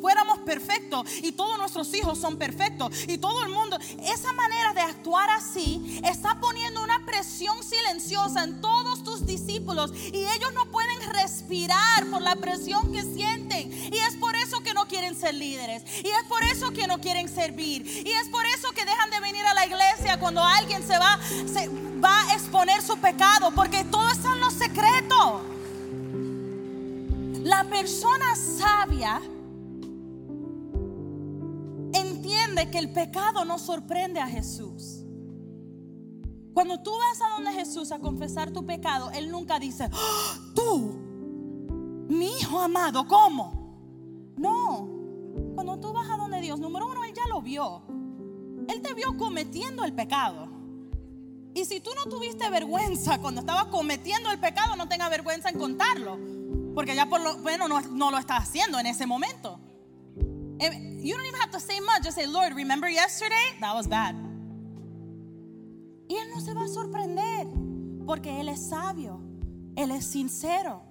fuéramos 0.01 0.39
perfectos 0.41 1.09
y 1.23 1.33
todos 1.33 1.59
nuestros 1.59 1.93
hijos 1.95 2.19
son 2.19 2.37
perfectos 2.37 2.93
y 3.07 3.19
todo 3.19 3.43
el 3.45 3.51
mundo, 3.51 3.79
esa 4.03 4.33
manera 4.33 4.73
de 4.75 4.81
actuar 4.81 5.31
así 5.31 6.01
está 6.05 6.41
poniendo 6.41 6.83
una 6.83 7.05
presión 7.07 7.57
silenciosa 7.63 8.45
en 8.45 8.61
todos 8.61 9.05
tus 9.05 9.27
discípulos 9.27 9.93
y 9.95 10.25
ellos 10.25 10.53
no 10.55 10.67
pueden 10.67 11.01
respirar 11.13 12.07
por 12.11 12.23
la 12.23 12.37
presión 12.37 12.93
que 12.93 13.03
sienten 13.03 13.73
y 13.73 13.97
es 13.99 14.17
por 14.17 14.35
eso 14.37 14.61
que 14.61 14.75
no 14.75 14.87
quieren 14.87 15.15
ser 15.15 15.35
líderes 15.35 15.83
y 16.03 16.09
es 16.09 16.25
por 16.29 16.43
eso 16.43 16.73
que 16.73 16.87
no 16.87 17.01
quieren 17.01 17.29
servir 17.29 17.87
y 17.87 18.11
es 18.11 18.29
por 18.29 18.45
eso 18.47 18.73
que 18.73 18.85
dejan 18.85 19.11
de 19.11 19.21
venir 19.21 19.45
a 19.47 19.55
la 19.55 19.67
iglesia 19.67 20.19
cuando 20.19 20.43
alguien 20.43 20.87
se 20.87 20.99
va 20.99 21.19
se 21.53 21.69
va 22.03 22.23
a 22.29 22.35
exponer 22.35 22.83
su 22.83 22.97
pecado 22.99 23.51
porque 23.53 23.85
todo 23.85 24.09
está 24.11 24.33
en 24.33 24.41
los 24.41 24.55
secretos. 24.55 25.56
La 27.47 27.63
persona 27.63 28.35
sabia 28.35 29.23
que 32.65 32.79
el 32.79 32.91
pecado 32.91 33.45
no 33.45 33.59
sorprende 33.59 34.21
a 34.21 34.27
Jesús. 34.27 35.05
Cuando 36.55 36.83
tú 36.83 36.91
vas 36.91 37.21
a 37.21 37.35
donde 37.35 37.53
Jesús 37.53 37.93
a 37.93 37.99
confesar 37.99 38.51
tu 38.51 38.65
pecado, 38.65 39.11
Él 39.11 39.31
nunca 39.31 39.59
dice, 39.59 39.91
¡Ah! 39.93 40.39
tú, 40.55 40.97
mi 42.09 42.29
hijo 42.39 42.59
amado, 42.59 43.07
¿cómo? 43.07 44.33
No, 44.39 44.89
cuando 45.55 45.79
tú 45.79 45.93
vas 45.93 46.09
a 46.09 46.17
donde 46.17 46.41
Dios, 46.41 46.59
número 46.59 46.87
uno, 46.89 47.05
Él 47.05 47.13
ya 47.15 47.27
lo 47.29 47.43
vio. 47.43 47.83
Él 48.69 48.81
te 48.81 48.95
vio 48.95 49.19
cometiendo 49.19 49.85
el 49.85 49.93
pecado. 49.93 50.49
Y 51.55 51.67
si 51.67 51.81
tú 51.81 51.91
no 51.95 52.11
tuviste 52.11 52.49
vergüenza 52.49 53.19
cuando 53.21 53.41
estabas 53.41 53.67
cometiendo 53.67 54.31
el 54.31 54.41
pecado, 54.41 54.77
no 54.77 54.89
tengas 54.89 55.11
vergüenza 55.11 55.51
en 55.51 55.59
contarlo. 55.59 56.19
Porque 56.77 56.95
ya 56.95 57.07
por 57.07 57.23
lo 57.23 57.39
bueno 57.39 57.69
no, 57.69 57.81
no 57.81 58.11
lo 58.11 58.19
estás 58.19 58.43
haciendo 58.43 58.79
en 58.79 58.85
ese 58.85 59.07
momento. 59.07 59.59
You 60.59 61.15
don't 61.17 61.27
even 61.27 61.41
have 61.41 61.51
to 61.53 61.59
say 61.59 61.81
much. 61.81 62.05
Just 62.05 62.19
say, 62.19 62.27
Lord, 62.27 62.53
remember 62.55 62.87
yesterday? 62.91 63.59
That 63.61 63.75
was 63.75 63.89
bad. 63.89 64.15
Y 66.07 66.17
Él 66.17 66.29
no 66.35 66.41
se 66.43 66.53
va 66.53 66.65
a 66.65 66.69
sorprender. 66.69 67.47
Porque 68.07 68.41
Él 68.41 68.51
es 68.51 68.69
sabio. 68.69 69.23
Él 69.75 69.91
es 69.91 70.05
sincero. 70.05 70.83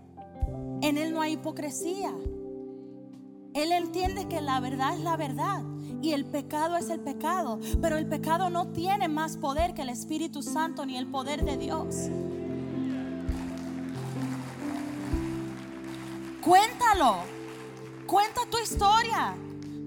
En 0.81 0.97
Él 0.97 1.13
no 1.13 1.21
hay 1.21 1.33
hipocresía. 1.33 2.11
Él 3.53 3.71
entiende 3.71 4.27
que 4.27 4.41
la 4.41 4.59
verdad 4.59 4.95
es 4.95 5.01
la 5.01 5.15
verdad 5.17 5.63
y 6.01 6.13
el 6.13 6.25
pecado 6.25 6.77
es 6.77 6.89
el 6.89 6.99
pecado, 6.99 7.59
pero 7.79 7.97
el 7.97 8.07
pecado 8.07 8.49
no 8.49 8.67
tiene 8.69 9.07
más 9.07 9.37
poder 9.37 9.75
que 9.75 9.83
el 9.83 9.89
Espíritu 9.89 10.41
Santo 10.41 10.85
ni 10.85 10.97
el 10.97 11.07
poder 11.07 11.45
de 11.45 11.57
Dios. 11.57 12.09
Cuéntalo, 16.45 17.23
cuenta 18.05 18.41
tu 18.51 18.59
historia, 18.59 19.35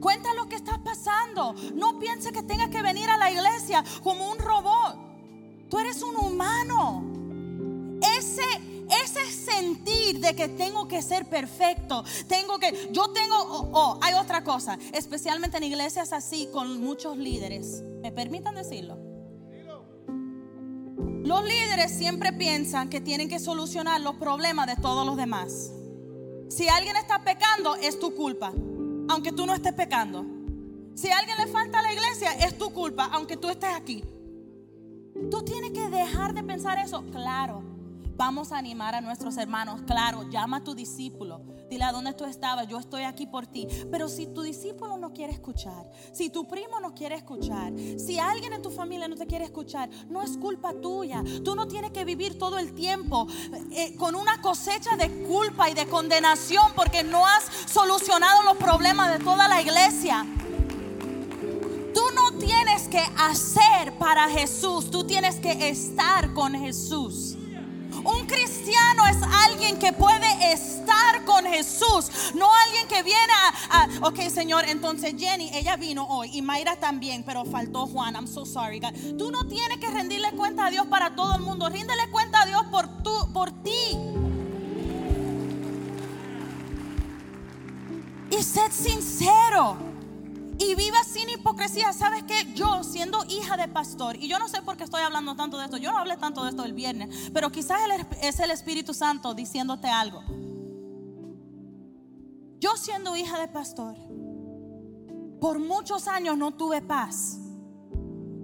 cuenta 0.01 0.35
lo 0.35 0.49
que 0.49 0.57
está 0.57 0.77
pasando. 0.83 1.55
No 1.75 2.01
piense 2.01 2.33
que 2.33 2.43
tengas 2.43 2.69
que 2.69 2.83
venir 2.83 3.09
a 3.09 3.17
la 3.17 3.31
iglesia 3.31 3.85
como 4.03 4.29
un 4.29 4.39
robot. 4.39 4.97
Tú 5.71 5.79
eres 5.79 6.03
un 6.03 6.17
humano. 6.17 7.05
Ese 8.19 8.69
ese 9.05 9.31
sentir 9.31 10.19
de 10.21 10.35
que 10.35 10.49
tengo 10.49 10.89
que 10.89 11.03
ser 11.03 11.27
perfecto, 11.27 12.05
tengo 12.27 12.59
que, 12.59 12.89
yo 12.91 13.11
tengo, 13.11 13.37
oh, 13.37 13.69
oh, 13.73 13.99
hay 14.01 14.15
otra 14.15 14.43
cosa, 14.43 14.79
especialmente 14.93 15.59
en 15.59 15.65
iglesias 15.65 16.13
así 16.13 16.49
con 16.53 16.81
muchos 16.81 17.19
líderes, 17.19 17.83
¿me 18.03 18.13
permitan 18.13 18.55
decirlo? 18.55 18.99
Los 21.23 21.45
líderes 21.45 21.93
siempre 21.93 22.33
piensan 22.33 22.89
que 22.89 23.03
tienen 23.03 23.29
que 23.29 23.39
solucionar 23.39 24.01
los 24.01 24.15
problemas 24.17 24.67
de 24.67 24.77
todos 24.77 25.05
los 25.05 25.19
demás. 25.19 25.73
Si 26.49 26.69
alguien 26.69 26.97
está 26.97 27.23
pecando, 27.23 27.77
es 27.77 27.99
tu 27.99 28.15
culpa, 28.15 28.53
aunque 29.09 29.33
tú 29.33 29.47
no 29.47 29.55
estés 29.55 29.75
pecando. 29.75 30.25
Si 30.95 31.11
alguien 31.11 31.37
le 31.39 31.47
falta 31.47 31.79
a 31.79 31.83
la 31.83 31.93
iglesia, 31.93 32.33
es 32.33 32.57
tu 32.57 32.71
culpa, 32.71 33.09
aunque 33.13 33.37
tú 33.37 33.49
estés 33.49 33.75
aquí. 33.75 34.03
Tú 35.31 35.43
tienes 35.45 35.73
que 35.73 35.89
dejar 35.89 36.33
de 36.33 36.43
pensar 36.43 36.79
eso, 36.79 37.05
claro. 37.13 37.63
Vamos 38.17 38.51
a 38.51 38.59
animar 38.59 38.95
a 38.95 39.01
nuestros 39.01 39.37
hermanos. 39.37 39.83
Claro, 39.87 40.29
llama 40.31 40.59
a 40.59 40.65
tu 40.65 40.75
discípulo. 40.75 41.41
Dile 41.69 41.85
a 41.85 41.93
dónde 41.93 42.15
tú 42.15 42.25
estabas. 42.25 42.67
Yo 42.69 42.79
estoy 42.79 43.03
aquí 43.03 43.27
por 43.27 43.47
ti. 43.47 43.67
Pero 43.91 44.09
si 44.09 44.27
tu 44.27 44.43
discípulo 44.43 44.97
no 44.97 45.13
quiere 45.13 45.33
escuchar, 45.33 45.91
si 46.13 46.31
tu 46.31 46.47
primo 46.47 46.81
no 46.81 46.95
quiere 46.95 47.15
escuchar, 47.15 47.73
si 47.99 48.19
alguien 48.19 48.53
en 48.53 48.63
tu 48.63 48.71
familia 48.71 49.09
no 49.09 49.17
te 49.17 49.27
quiere 49.27 49.45
escuchar, 49.45 49.89
no 50.09 50.23
es 50.23 50.37
culpa 50.37 50.73
tuya. 50.73 51.23
Tú 51.45 51.55
no 51.55 51.69
tienes 51.69 51.91
que 51.91 52.05
vivir 52.05 52.39
todo 52.39 52.59
el 52.59 52.75
tiempo 52.75 53.27
eh, 53.73 53.95
con 53.97 54.15
una 54.15 54.41
cosecha 54.41 54.97
de 54.97 55.25
culpa 55.25 55.69
y 55.71 55.75
de 55.75 55.87
condenación 55.87 56.73
porque 56.75 57.03
no 57.03 57.27
has 57.27 57.45
solucionado 57.67 58.43
los 58.43 58.57
problemas 58.57 59.13
de 59.19 59.25
toda 59.25 59.49
la 59.49 59.61
iglesia. 59.61 60.27
Tú 61.95 62.03
no 62.15 62.39
tienes 62.39 62.89
que 62.89 63.03
hacer 63.19 63.97
para 63.99 64.29
Jesús, 64.29 64.91
tú 64.91 65.05
tienes 65.05 65.37
que 65.37 65.69
estar 65.69 66.33
con 66.33 66.55
Jesús. 66.55 67.37
Un 68.05 68.27
cristiano 68.27 69.07
es 69.07 69.17
alguien 69.49 69.79
que 69.79 69.93
puede 69.93 70.53
estar 70.53 70.88
con 71.25 71.45
Jesús, 71.45 72.33
no 72.35 72.49
alguien 72.67 72.89
que 72.89 73.03
viene 73.03 73.33
a, 73.71 73.89
ok 74.03 74.21
Señor, 74.29 74.65
entonces 74.67 75.15
Jenny, 75.19 75.51
ella 75.53 75.77
vino 75.77 76.07
hoy 76.09 76.31
y 76.33 76.43
Mayra 76.43 76.77
también, 76.77 77.23
pero 77.25 77.45
faltó 77.45 77.87
Juan, 77.87 78.15
I'm 78.15 78.27
so 78.27 78.45
sorry. 78.45 78.81
Tú 79.19 79.31
no 79.31 79.47
tienes 79.47 79.79
que 79.79 79.89
rendirle 79.89 80.31
cuenta 80.33 80.67
a 80.67 80.71
Dios 80.71 80.87
para 80.87 81.15
todo 81.15 81.35
el 81.37 81.43
mundo, 81.43 81.69
ríndele 81.69 82.09
cuenta 82.11 82.43
a 82.43 82.47
Dios 82.47 82.63
por, 82.71 83.03
tú, 83.03 83.33
por 83.33 83.51
ti. 83.63 83.99
Y 88.31 88.43
sed 88.43 88.71
sincero 88.71 89.77
y 90.59 90.75
viva 90.75 91.03
sin 91.05 91.31
hipocresía. 91.31 91.93
¿Sabes 91.93 92.25
qué? 92.25 92.53
Yo, 92.55 92.83
siendo 92.85 93.25
hija 93.29 93.57
de 93.57 93.69
pastor, 93.69 94.17
y 94.17 94.29
yo 94.29 94.39
no 94.39 94.49
sé 94.49 94.63
por 94.63 94.77
qué 94.77 94.85
estoy 94.85 95.03
hablando 95.03 95.37
tanto 95.37 95.59
de 95.59 95.65
esto, 95.65 95.77
yo 95.77 95.91
no 95.93 95.99
hablé 95.99 96.17
tanto 96.17 96.45
de 96.45 96.51
esto 96.51 96.65
el 96.65 96.73
viernes, 96.73 97.31
pero 97.33 97.51
quizás 97.51 97.81
es 98.23 98.41
el 98.41 98.51
Espíritu 98.51 98.93
Santo 98.93 99.35
diciéndote 99.35 99.89
algo. 99.89 100.23
Yo 102.59 102.77
siendo 102.77 103.17
hija 103.17 103.39
de 103.39 103.49
pastor, 103.49 103.97
por 105.41 105.59
muchos 105.59 106.09
años 106.09 106.37
no 106.37 106.55
tuve 106.55 106.83
paz. 106.83 107.39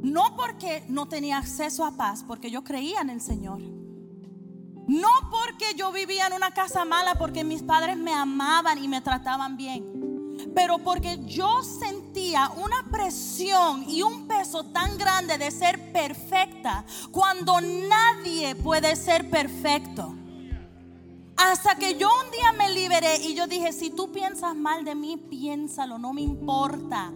No 0.02 0.36
porque 0.36 0.84
no 0.88 1.08
tenía 1.08 1.38
acceso 1.38 1.84
a 1.84 1.96
paz, 1.96 2.24
porque 2.26 2.50
yo 2.50 2.62
creía 2.62 3.00
en 3.00 3.10
el 3.10 3.20
Señor. 3.20 3.60
No 4.86 5.08
porque 5.30 5.74
yo 5.76 5.92
vivía 5.92 6.26
en 6.26 6.34
una 6.34 6.52
casa 6.52 6.84
mala, 6.84 7.14
porque 7.14 7.42
mis 7.42 7.62
padres 7.62 7.96
me 7.96 8.12
amaban 8.12 8.82
y 8.82 8.86
me 8.86 9.00
trataban 9.00 9.56
bien 9.56 10.04
pero 10.54 10.78
porque 10.78 11.20
yo 11.26 11.62
sentía 11.62 12.50
una 12.56 12.84
presión 12.90 13.88
y 13.88 14.02
un 14.02 14.26
peso 14.26 14.64
tan 14.64 14.96
grande 14.98 15.38
de 15.38 15.50
ser 15.50 15.92
perfecta 15.92 16.84
cuando 17.10 17.60
nadie 17.60 18.54
puede 18.56 18.96
ser 18.96 19.30
perfecto. 19.30 20.14
Hasta 21.36 21.74
que 21.76 21.96
yo 21.96 22.08
un 22.24 22.30
día 22.30 22.52
me 22.52 22.70
liberé 22.70 23.16
y 23.16 23.34
yo 23.34 23.46
dije, 23.46 23.72
si 23.72 23.90
tú 23.90 24.12
piensas 24.12 24.54
mal 24.54 24.84
de 24.84 24.94
mí, 24.94 25.16
piénsalo, 25.16 25.98
no 25.98 26.12
me 26.12 26.22
importa. 26.22 27.12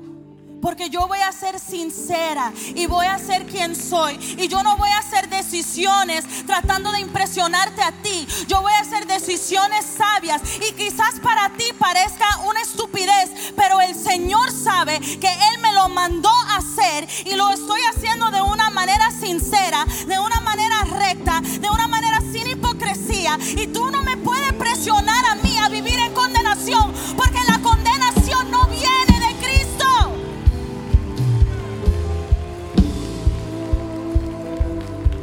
Porque 0.60 0.90
yo 0.90 1.06
voy 1.06 1.20
a 1.20 1.32
ser 1.32 1.60
sincera 1.60 2.52
y 2.74 2.86
voy 2.86 3.06
a 3.06 3.18
ser 3.18 3.46
quien 3.46 3.76
soy. 3.76 4.18
Y 4.38 4.48
yo 4.48 4.62
no 4.62 4.76
voy 4.76 4.88
a 4.90 4.98
hacer 4.98 5.28
decisiones 5.28 6.24
tratando 6.46 6.90
de 6.92 7.00
impresionarte 7.00 7.80
a 7.82 7.92
ti. 7.92 8.26
Yo 8.48 8.60
voy 8.60 8.72
a 8.72 8.80
hacer 8.80 9.06
decisiones 9.06 9.84
sabias. 9.84 10.42
Y 10.68 10.72
quizás 10.72 11.20
para 11.20 11.50
ti 11.50 11.64
parezca 11.78 12.26
una 12.48 12.60
estupidez. 12.60 13.52
Pero 13.56 13.80
el 13.80 13.94
Señor 13.94 14.50
sabe 14.50 14.98
que 14.98 15.28
Él 15.28 15.60
me 15.62 15.72
lo 15.72 15.88
mandó 15.88 16.30
a 16.48 16.56
hacer. 16.56 17.08
Y 17.24 17.34
lo 17.34 17.50
estoy 17.50 17.80
haciendo 17.94 18.30
de 18.30 18.42
una 18.42 18.70
manera 18.70 19.10
sincera, 19.12 19.84
de 20.06 20.18
una 20.18 20.40
manera 20.40 20.82
recta, 20.84 21.40
de 21.40 21.70
una 21.70 21.86
manera 21.86 22.17
sin 22.30 22.46
hipocresía. 22.48 23.38
Y 23.56 23.68
tú 23.68 23.90
no 23.90 24.02
me 24.02 24.16
puedes 24.16 24.52
presionar 24.54 25.24
a 25.26 25.34
mí 25.36 25.56
a 25.58 25.68
vivir 25.68 25.98
en 25.98 26.12
condenación. 26.12 26.92
Porque 27.16 27.38
la 27.48 27.58
condenación 27.60 28.50
no 28.50 28.66
viene 28.66 29.08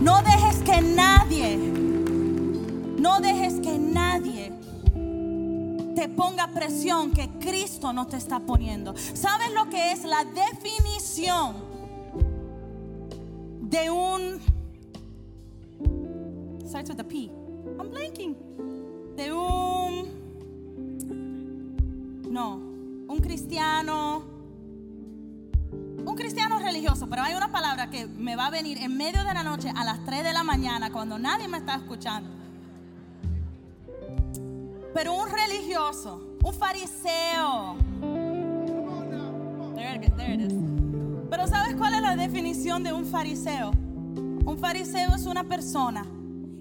No 0.05 0.21
dejes 0.21 0.57
que 0.57 0.81
nadie, 0.81 1.57
no 1.57 3.19
dejes 3.19 3.55
que 3.55 3.75
nadie 3.79 4.53
te 5.95 6.07
ponga 6.09 6.51
presión 6.53 7.11
que 7.11 7.27
Cristo 7.39 7.91
no 7.91 8.05
te 8.05 8.17
está 8.17 8.39
poniendo. 8.39 8.93
¿Sabes 9.15 9.51
lo 9.53 9.67
que 9.67 9.93
es 9.93 10.03
la 10.03 10.23
definición 10.23 11.55
de 13.61 13.89
un... 13.89 14.54
Starts 16.75 16.89
with 16.89 16.99
a 16.99 17.05
P. 17.05 17.31
I'm 17.79 17.89
blanking. 17.89 18.35
De 19.15 19.31
un... 19.31 20.09
No, 22.29 22.55
un 23.07 23.19
cristiano 23.21 24.25
un 26.05 26.15
cristiano 26.15 26.59
religioso, 26.59 27.07
pero 27.07 27.21
hay 27.21 27.33
una 27.33 27.49
palabra 27.49 27.89
que 27.89 28.07
me 28.07 28.35
va 28.35 28.47
a 28.47 28.49
venir 28.49 28.77
en 28.79 28.97
medio 28.97 29.23
de 29.23 29.33
la 29.33 29.41
noche 29.41 29.71
a 29.73 29.85
las 29.85 30.03
3 30.03 30.25
de 30.25 30.33
la 30.33 30.43
mañana 30.43 30.91
cuando 30.91 31.17
nadie 31.17 31.47
me 31.47 31.59
está 31.59 31.75
escuchando. 31.75 32.29
Pero 34.93 35.13
un 35.13 35.29
religioso, 35.29 36.35
un 36.43 36.53
fariseo. 36.53 37.77
Pero 41.29 41.47
¿sabes 41.47 41.75
cuál 41.77 41.93
es 41.93 42.01
la 42.01 42.17
definición 42.17 42.83
de 42.83 42.91
un 42.91 43.05
fariseo? 43.05 43.71
Un 43.71 44.57
fariseo 44.59 45.15
es 45.15 45.25
una 45.25 45.45
persona 45.45 46.05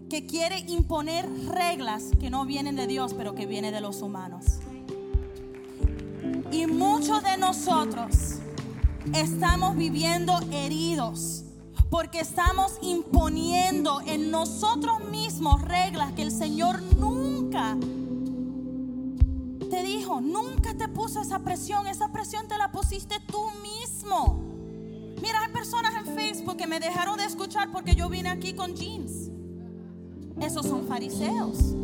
que 0.08 0.26
quiere 0.26 0.60
imponer 0.60 1.28
reglas 1.48 2.10
que 2.20 2.30
no 2.30 2.44
vienen 2.44 2.76
de 2.76 2.86
Dios, 2.86 3.14
pero 3.14 3.34
que 3.34 3.46
vienen 3.46 3.72
de 3.72 3.80
los 3.80 4.02
humanos. 4.02 4.44
Y 6.52 6.66
muchos 6.66 7.22
de 7.22 7.36
nosotros 7.36 8.36
estamos 9.12 9.76
viviendo 9.76 10.38
heridos 10.52 11.44
porque 11.90 12.20
estamos 12.20 12.78
imponiendo 12.82 14.00
en 14.06 14.30
nosotros 14.30 15.04
mismos 15.10 15.62
reglas 15.62 16.12
que 16.12 16.22
el 16.22 16.30
Señor 16.30 16.82
nunca 16.98 17.76
te 19.70 19.82
dijo, 19.82 20.20
nunca 20.20 20.74
te 20.74 20.88
puso 20.88 21.20
esa 21.20 21.40
presión, 21.40 21.86
esa 21.86 22.12
presión 22.12 22.46
te 22.46 22.56
la 22.56 22.70
pusiste 22.70 23.16
tú 23.26 23.44
mismo. 23.62 24.40
Mira, 25.20 25.40
hay 25.42 25.52
personas 25.52 25.94
en 25.96 26.14
Facebook 26.14 26.56
que 26.56 26.66
me 26.66 26.78
dejaron 26.78 27.16
de 27.16 27.24
escuchar 27.24 27.72
porque 27.72 27.94
yo 27.94 28.08
vine 28.08 28.28
aquí 28.28 28.54
con 28.54 28.74
jeans. 28.74 29.30
Esos 30.40 30.66
son 30.66 30.86
fariseos. 30.86 31.74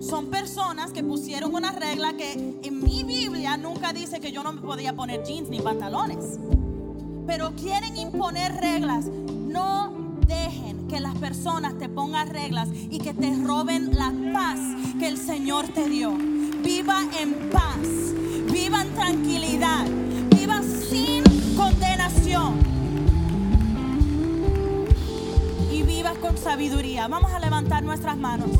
Son 0.00 0.26
personas 0.30 0.92
que 0.92 1.02
pusieron 1.02 1.54
una 1.54 1.72
regla 1.72 2.14
que 2.16 2.32
en 2.62 2.82
mi 2.82 3.04
Biblia 3.04 3.56
nunca 3.56 3.92
dice 3.92 4.20
que 4.20 4.32
yo 4.32 4.42
no 4.42 4.52
me 4.52 4.62
podía 4.62 4.94
poner 4.94 5.22
jeans 5.24 5.50
ni 5.50 5.60
pantalones. 5.60 6.38
Pero 7.26 7.54
quieren 7.54 7.96
imponer 7.96 8.52
reglas. 8.60 9.06
No 9.06 9.92
dejen 10.26 10.88
que 10.88 11.00
las 11.00 11.16
personas 11.18 11.78
te 11.78 11.88
pongan 11.88 12.30
reglas 12.30 12.68
y 12.72 12.98
que 12.98 13.12
te 13.12 13.34
roben 13.44 13.96
la 13.96 14.12
paz 14.32 14.58
que 14.98 15.08
el 15.08 15.18
Señor 15.18 15.68
te 15.68 15.88
dio. 15.88 16.12
Viva 16.62 17.02
en 17.18 17.50
paz, 17.50 17.86
viva 18.50 18.82
en 18.82 18.94
tranquilidad, 18.94 19.86
sabiduría. 26.36 27.08
Vamos 27.08 27.32
a 27.32 27.38
levantar 27.38 27.82
nuestras 27.82 28.16
manos. 28.16 28.50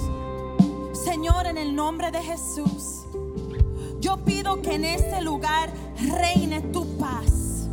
Señor, 0.92 1.46
en 1.46 1.58
el 1.58 1.74
nombre 1.74 2.10
de 2.10 2.22
Jesús, 2.22 3.06
yo 4.00 4.18
pido 4.24 4.60
que 4.62 4.74
en 4.74 4.84
este 4.84 5.20
lugar 5.22 5.72
reine 5.98 6.60
tu 6.60 6.98
paz. 6.98 7.68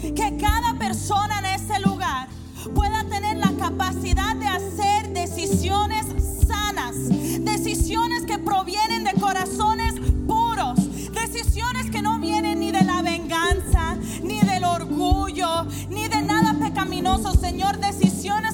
Que 0.00 0.36
cada 0.36 0.74
persona 0.78 1.38
en 1.40 1.46
este 1.46 1.80
lugar 1.80 2.28
pueda 2.74 3.04
tener 3.04 3.36
la 3.36 3.52
capacidad 3.58 4.36
de 4.36 4.46
hacer 4.46 5.12
decisiones 5.12 6.06
sanas, 6.46 6.94
decisiones 7.40 8.24
que 8.24 8.38
provienen 8.38 9.04
de 9.04 9.12
corazones 9.14 9.94
puros, 10.26 10.74
decisiones 11.12 11.90
que 11.90 12.02
no 12.02 12.18
vienen 12.18 12.60
ni 12.60 12.72
de 12.72 12.82
la 12.82 13.02
venganza, 13.02 13.96
ni 14.22 14.40
del 14.40 14.64
orgullo, 14.64 15.66
ni 15.88 16.08
de 16.08 16.22
nada 16.22 16.54
pecaminoso, 16.58 17.32
Señor, 17.34 17.78
decisiones 17.78 18.01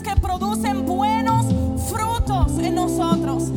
que 0.03 0.19
producen 0.19 0.87
buenos 0.87 1.45
frutos 1.91 2.59
en 2.59 2.75
nosotros, 2.75 3.51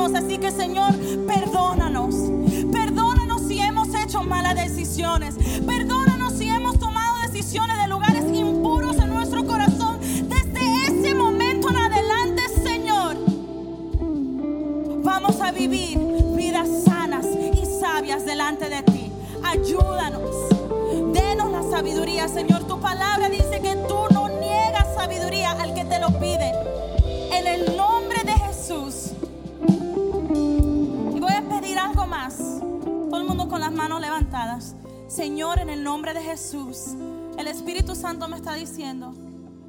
Así 0.00 0.38
que 0.38 0.50
Señor, 0.50 0.94
perdónanos. 1.26 2.14
Perdónanos 2.72 3.42
si 3.46 3.60
hemos 3.60 3.94
hecho 3.94 4.22
malas 4.22 4.54
decisiones. 4.54 5.34
Perdónanos 5.66 6.32
si 6.32 6.48
hemos 6.48 6.78
tomado 6.78 7.18
decisiones 7.30 7.76
de 7.76 7.86
lugares 7.86 8.24
impuros 8.32 8.96
en 8.96 9.10
nuestro 9.10 9.46
corazón. 9.46 10.00
Desde 10.00 10.86
ese 10.86 11.14
momento 11.14 11.68
en 11.68 11.76
adelante, 11.76 12.42
Señor, 12.62 13.16
vamos 15.04 15.38
a 15.42 15.52
vivir 15.52 15.98
vidas 16.34 16.68
sanas 16.84 17.26
y 17.26 17.66
sabias 17.78 18.24
delante 18.24 18.70
de 18.70 18.82
ti. 18.82 19.12
Ayúdanos. 19.44 20.30
Denos 21.12 21.52
la 21.52 21.62
sabiduría, 21.70 22.26
Señor. 22.26 22.64
Tu 22.64 22.80
palabra 22.80 23.28
dice 23.28 23.39
Señor, 35.20 35.60
en 35.60 35.68
el 35.68 35.84
nombre 35.84 36.14
de 36.14 36.22
Jesús. 36.22 36.96
El 37.36 37.46
Espíritu 37.46 37.94
Santo 37.94 38.26
me 38.26 38.36
está 38.36 38.54
diciendo 38.54 39.12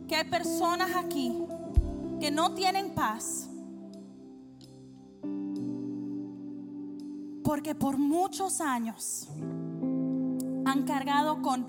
que 0.07 0.15
hay 0.15 0.23
personas 0.23 0.95
aquí 0.95 1.37
que 2.21 2.31
no 2.31 2.53
tienen 2.53 2.95
paz. 2.95 3.49
Porque 7.43 7.75
por 7.75 7.97
muchos 7.97 8.61
años 8.61 9.27
han 10.63 10.83
cargado 10.83 11.41
con 11.41 11.65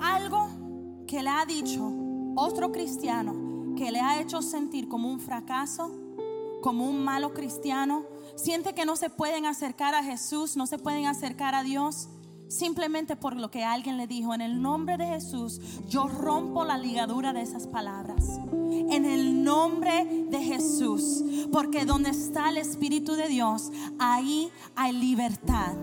algo 0.00 1.04
que 1.06 1.22
le 1.22 1.28
ha 1.28 1.44
dicho 1.44 1.92
otro 2.34 2.72
cristiano 2.72 3.74
que 3.76 3.92
le 3.92 4.00
ha 4.00 4.22
hecho 4.22 4.40
sentir 4.40 4.88
como 4.88 5.10
un 5.10 5.20
fracaso, 5.20 5.90
como 6.62 6.88
un 6.88 7.04
malo 7.04 7.34
cristiano. 7.34 8.06
Siente 8.36 8.74
que 8.74 8.84
no 8.84 8.96
se 8.96 9.08
pueden 9.08 9.46
acercar 9.46 9.94
a 9.94 10.04
Jesús, 10.04 10.56
no 10.56 10.66
se 10.66 10.78
pueden 10.78 11.06
acercar 11.06 11.54
a 11.54 11.62
Dios. 11.62 12.08
Simplemente 12.48 13.16
por 13.16 13.34
lo 13.34 13.50
que 13.50 13.64
alguien 13.64 13.96
le 13.96 14.06
dijo, 14.06 14.32
en 14.32 14.40
el 14.40 14.62
nombre 14.62 14.96
de 14.98 15.06
Jesús, 15.06 15.60
yo 15.88 16.06
rompo 16.06 16.64
la 16.64 16.78
ligadura 16.78 17.32
de 17.32 17.40
esas 17.40 17.66
palabras. 17.66 18.38
En 18.70 19.04
el 19.04 19.42
nombre 19.42 20.26
de 20.30 20.38
Jesús, 20.42 21.24
porque 21.50 21.84
donde 21.84 22.10
está 22.10 22.50
el 22.50 22.58
Espíritu 22.58 23.14
de 23.14 23.28
Dios, 23.28 23.72
ahí 23.98 24.50
hay 24.76 24.92
libertad. 24.92 25.74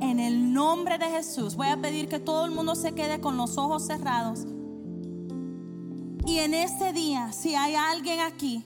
En 0.00 0.18
el 0.18 0.52
nombre 0.52 0.98
de 0.98 1.06
Jesús, 1.06 1.56
voy 1.56 1.68
a 1.68 1.80
pedir 1.80 2.08
que 2.08 2.18
todo 2.18 2.44
el 2.44 2.50
mundo 2.50 2.74
se 2.74 2.92
quede 2.92 3.20
con 3.20 3.38
los 3.38 3.56
ojos 3.56 3.86
cerrados. 3.86 4.44
Y 6.26 6.40
en 6.40 6.52
este 6.52 6.92
día, 6.92 7.32
si 7.32 7.54
hay 7.54 7.74
alguien 7.76 8.20
aquí 8.20 8.64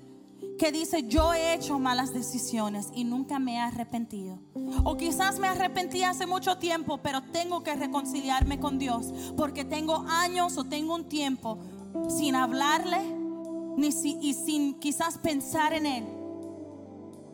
que 0.61 0.71
dice, 0.73 1.05
yo 1.09 1.33
he 1.33 1.55
hecho 1.55 1.79
malas 1.79 2.13
decisiones 2.13 2.89
y 2.95 3.05
nunca 3.05 3.39
me 3.39 3.55
he 3.55 3.59
arrepentido. 3.59 4.39
O 4.85 4.95
quizás 4.99 5.39
me 5.39 5.49
arrepentí 5.49 6.03
hace 6.03 6.27
mucho 6.27 6.59
tiempo, 6.59 6.99
pero 6.99 7.23
tengo 7.23 7.63
que 7.63 7.75
reconciliarme 7.75 8.61
con 8.61 8.79
Dios 8.79 9.07
porque 9.39 9.65
tengo 9.65 10.05
años 10.07 10.59
o 10.59 10.65
tengo 10.65 10.95
un 10.95 11.09
tiempo 11.09 11.57
sin 12.11 12.35
hablarle 12.35 12.99
ni 13.79 13.91
si- 13.91 14.19
y 14.21 14.35
sin 14.35 14.79
quizás 14.79 15.17
pensar 15.17 15.73
en 15.73 15.87
Él. 15.87 16.05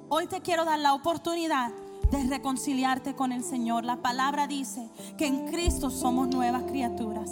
Hoy 0.08 0.28
te 0.28 0.40
quiero 0.40 0.64
dar 0.64 0.78
la 0.78 0.94
oportunidad 0.94 1.72
de 2.12 2.22
reconciliarte 2.28 3.16
con 3.16 3.32
el 3.32 3.42
Señor. 3.42 3.84
La 3.84 3.96
palabra 4.02 4.46
dice 4.46 4.88
que 5.18 5.26
en 5.26 5.48
Cristo 5.48 5.90
somos 5.90 6.28
nuevas 6.28 6.62
criaturas. 6.62 7.28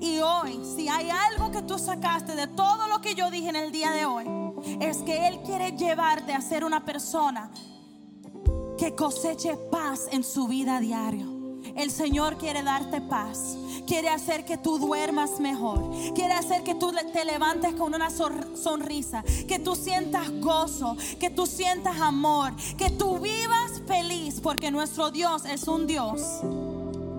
Y 0.00 0.18
hoy, 0.20 0.58
si 0.74 0.88
hay 0.88 1.10
algo 1.10 1.50
que 1.50 1.60
tú 1.60 1.78
sacaste 1.78 2.34
de 2.34 2.46
todo 2.46 2.88
lo 2.88 3.02
que 3.02 3.14
yo 3.14 3.30
dije 3.30 3.50
en 3.50 3.56
el 3.56 3.70
día 3.70 3.90
de 3.92 4.06
hoy, 4.06 4.24
es 4.80 4.98
que 4.98 5.28
Él 5.28 5.40
quiere 5.44 5.72
llevarte 5.72 6.32
a 6.32 6.40
ser 6.40 6.64
una 6.64 6.84
persona 6.84 7.50
que 8.78 8.94
coseche 8.94 9.56
paz 9.70 10.08
en 10.10 10.22
su 10.22 10.48
vida 10.48 10.80
diario. 10.80 11.36
El 11.74 11.90
Señor 11.90 12.38
quiere 12.38 12.62
darte 12.62 13.00
paz. 13.00 13.56
Quiere 13.86 14.08
hacer 14.08 14.44
que 14.44 14.56
tú 14.56 14.78
duermas 14.78 15.40
mejor. 15.40 15.90
Quiere 16.14 16.34
hacer 16.34 16.62
que 16.62 16.74
tú 16.74 16.92
te 17.12 17.24
levantes 17.24 17.74
con 17.74 17.94
una 17.94 18.08
sonrisa. 18.10 19.24
Que 19.48 19.58
tú 19.58 19.74
sientas 19.74 20.30
gozo. 20.40 20.96
Que 21.18 21.30
tú 21.30 21.46
sientas 21.46 22.00
amor. 22.00 22.54
Que 22.76 22.90
tú 22.90 23.18
vivas 23.18 23.82
feliz. 23.86 24.40
Porque 24.40 24.70
nuestro 24.70 25.10
Dios 25.10 25.44
es 25.44 25.66
un 25.66 25.86
Dios 25.86 26.40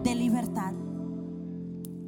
de 0.03 0.15
libertad. 0.15 0.66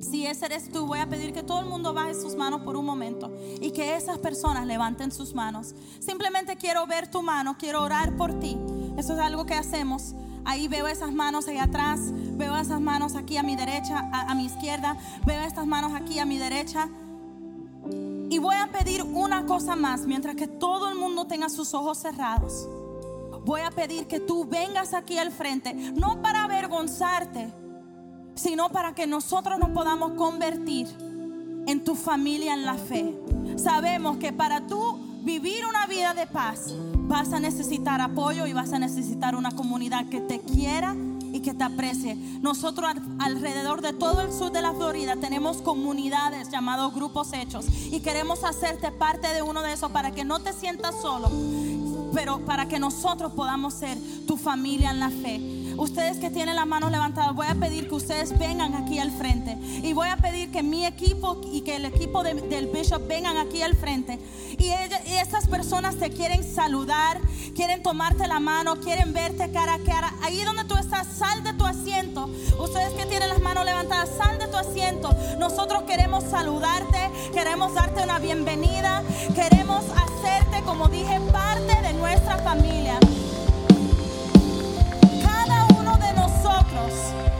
Si 0.09 0.25
ese 0.25 0.47
eres 0.47 0.71
tú, 0.71 0.87
voy 0.87 0.99
a 0.99 1.07
pedir 1.07 1.33
que 1.33 1.43
todo 1.43 1.59
el 1.59 1.67
mundo 1.67 1.93
baje 1.93 2.15
sus 2.15 2.35
manos 2.35 2.61
por 2.61 2.75
un 2.75 2.85
momento 2.85 3.31
y 3.61 3.69
que 3.71 3.95
esas 3.95 4.17
personas 4.17 4.65
levanten 4.65 5.11
sus 5.11 5.35
manos. 5.35 5.75
Simplemente 5.99 6.55
quiero 6.55 6.87
ver 6.87 7.11
tu 7.11 7.21
mano, 7.21 7.57
quiero 7.59 7.83
orar 7.83 8.17
por 8.17 8.39
ti. 8.39 8.57
Eso 8.97 9.13
es 9.13 9.19
algo 9.19 9.45
que 9.45 9.53
hacemos. 9.53 10.15
Ahí 10.45 10.67
veo 10.67 10.87
esas 10.87 11.13
manos 11.13 11.47
ahí 11.47 11.59
atrás, 11.59 11.99
veo 12.11 12.55
esas 12.57 12.81
manos 12.81 13.15
aquí 13.15 13.37
a 13.37 13.43
mi 13.43 13.55
derecha, 13.55 14.09
a, 14.11 14.31
a 14.31 14.35
mi 14.35 14.45
izquierda, 14.45 14.97
veo 15.27 15.41
estas 15.41 15.67
manos 15.67 15.91
aquí 15.93 16.17
a 16.17 16.25
mi 16.25 16.39
derecha. 16.39 16.89
Y 18.31 18.39
voy 18.39 18.55
a 18.55 18.71
pedir 18.71 19.03
una 19.03 19.45
cosa 19.45 19.75
más, 19.75 20.07
mientras 20.07 20.35
que 20.35 20.47
todo 20.47 20.89
el 20.89 20.95
mundo 20.95 21.27
tenga 21.27 21.49
sus 21.49 21.75
ojos 21.75 21.99
cerrados. 21.99 22.67
Voy 23.45 23.61
a 23.61 23.69
pedir 23.69 24.07
que 24.07 24.19
tú 24.19 24.45
vengas 24.45 24.95
aquí 24.95 25.19
al 25.19 25.31
frente, 25.31 25.73
no 25.73 26.21
para 26.21 26.45
avergonzarte, 26.45 27.53
sino 28.39 28.69
para 28.69 28.95
que 28.95 29.05
nosotros 29.07 29.59
nos 29.59 29.69
podamos 29.69 30.13
convertir 30.13 30.87
en 31.67 31.83
tu 31.83 31.95
familia 31.95 32.53
en 32.53 32.65
la 32.65 32.75
fe. 32.75 33.15
Sabemos 33.57 34.17
que 34.17 34.31
para 34.31 34.65
tú 34.67 34.97
vivir 35.23 35.65
una 35.65 35.85
vida 35.87 36.13
de 36.13 36.25
paz 36.25 36.73
vas 37.07 37.33
a 37.33 37.39
necesitar 37.39 37.99
apoyo 38.01 38.47
y 38.47 38.53
vas 38.53 38.71
a 38.71 38.79
necesitar 38.79 39.35
una 39.35 39.51
comunidad 39.51 40.07
que 40.07 40.21
te 40.21 40.39
quiera 40.39 40.95
y 41.31 41.41
que 41.41 41.53
te 41.53 41.63
aprecie. 41.63 42.15
Nosotros 42.41 42.89
al- 42.89 43.01
alrededor 43.19 43.81
de 43.81 43.93
todo 43.93 44.21
el 44.21 44.31
sur 44.31 44.51
de 44.51 44.61
la 44.61 44.73
Florida 44.73 45.15
tenemos 45.17 45.61
comunidades 45.61 46.49
llamados 46.49 46.93
grupos 46.95 47.33
hechos 47.33 47.65
y 47.91 47.99
queremos 47.99 48.43
hacerte 48.43 48.91
parte 48.91 49.27
de 49.33 49.41
uno 49.41 49.61
de 49.61 49.73
esos 49.73 49.91
para 49.91 50.11
que 50.11 50.23
no 50.23 50.39
te 50.39 50.53
sientas 50.53 50.95
solo, 51.01 51.29
pero 52.13 52.39
para 52.45 52.67
que 52.67 52.79
nosotros 52.79 53.33
podamos 53.33 53.73
ser 53.73 53.97
tu 54.25 54.37
familia 54.37 54.89
en 54.91 54.99
la 54.99 55.09
fe. 55.09 55.58
Ustedes 55.79 56.17
que 56.17 56.29
tienen 56.29 56.55
las 56.55 56.67
manos 56.67 56.91
levantadas, 56.91 57.33
voy 57.33 57.47
a 57.47 57.55
pedir 57.55 57.87
que 57.87 57.95
ustedes 57.95 58.37
vengan 58.37 58.75
aquí 58.75 58.99
al 58.99 59.11
frente. 59.11 59.57
Y 59.81 59.93
voy 59.93 60.09
a 60.09 60.17
pedir 60.17 60.51
que 60.51 60.61
mi 60.61 60.85
equipo 60.85 61.39
y 61.51 61.61
que 61.61 61.77
el 61.77 61.85
equipo 61.85 62.21
del 62.21 62.67
bishop 62.67 63.07
vengan 63.07 63.37
aquí 63.37 63.61
al 63.61 63.75
frente. 63.75 64.19
Y, 64.57 64.65
y 64.65 65.13
estas 65.13 65.47
personas 65.47 65.95
te 65.95 66.09
quieren 66.11 66.43
saludar, 66.43 67.19
quieren 67.55 67.81
tomarte 67.81 68.27
la 68.27 68.39
mano, 68.39 68.75
quieren 68.81 69.13
verte 69.13 69.51
cara 69.51 69.75
a 69.75 69.79
cara. 69.79 70.13
Ahí 70.21 70.43
donde 70.43 70.65
tú 70.65 70.75
estás, 70.75 71.07
sal 71.07 71.43
de 71.43 71.53
tu 71.53 71.65
asiento. 71.65 72.29
Ustedes 72.59 72.93
que 72.93 73.05
tienen 73.05 73.29
las 73.29 73.39
manos 73.39 73.63
levantadas, 73.63 74.09
sal 74.17 74.37
de 74.37 74.47
tu 74.47 74.57
asiento. 74.57 75.15
Nosotros 75.39 75.83
queremos 75.83 76.25
saludarte, 76.25 77.09
queremos 77.33 77.73
darte 77.73 78.03
una 78.03 78.19
bienvenida, 78.19 79.01
queremos 79.33 79.85
hacerte, 79.95 80.61
como 80.65 80.89
dije, 80.89 81.19
parte 81.31 81.81
de 81.81 81.93
nuestra 81.93 82.37
familia. 82.39 82.99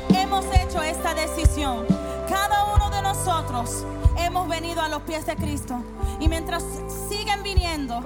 Hemos 0.09 0.45
hecho 0.55 0.81
esta 0.81 1.13
decisión. 1.13 1.85
Cada 2.27 2.73
uno 2.75 2.89
de 2.89 3.01
nosotros 3.01 3.85
hemos 4.17 4.47
venido 4.47 4.81
a 4.81 4.89
los 4.89 5.01
pies 5.03 5.25
de 5.25 5.35
Cristo. 5.35 5.81
Y 6.19 6.27
mientras 6.27 6.63
siguen 7.09 7.43
viniendo, 7.43 8.01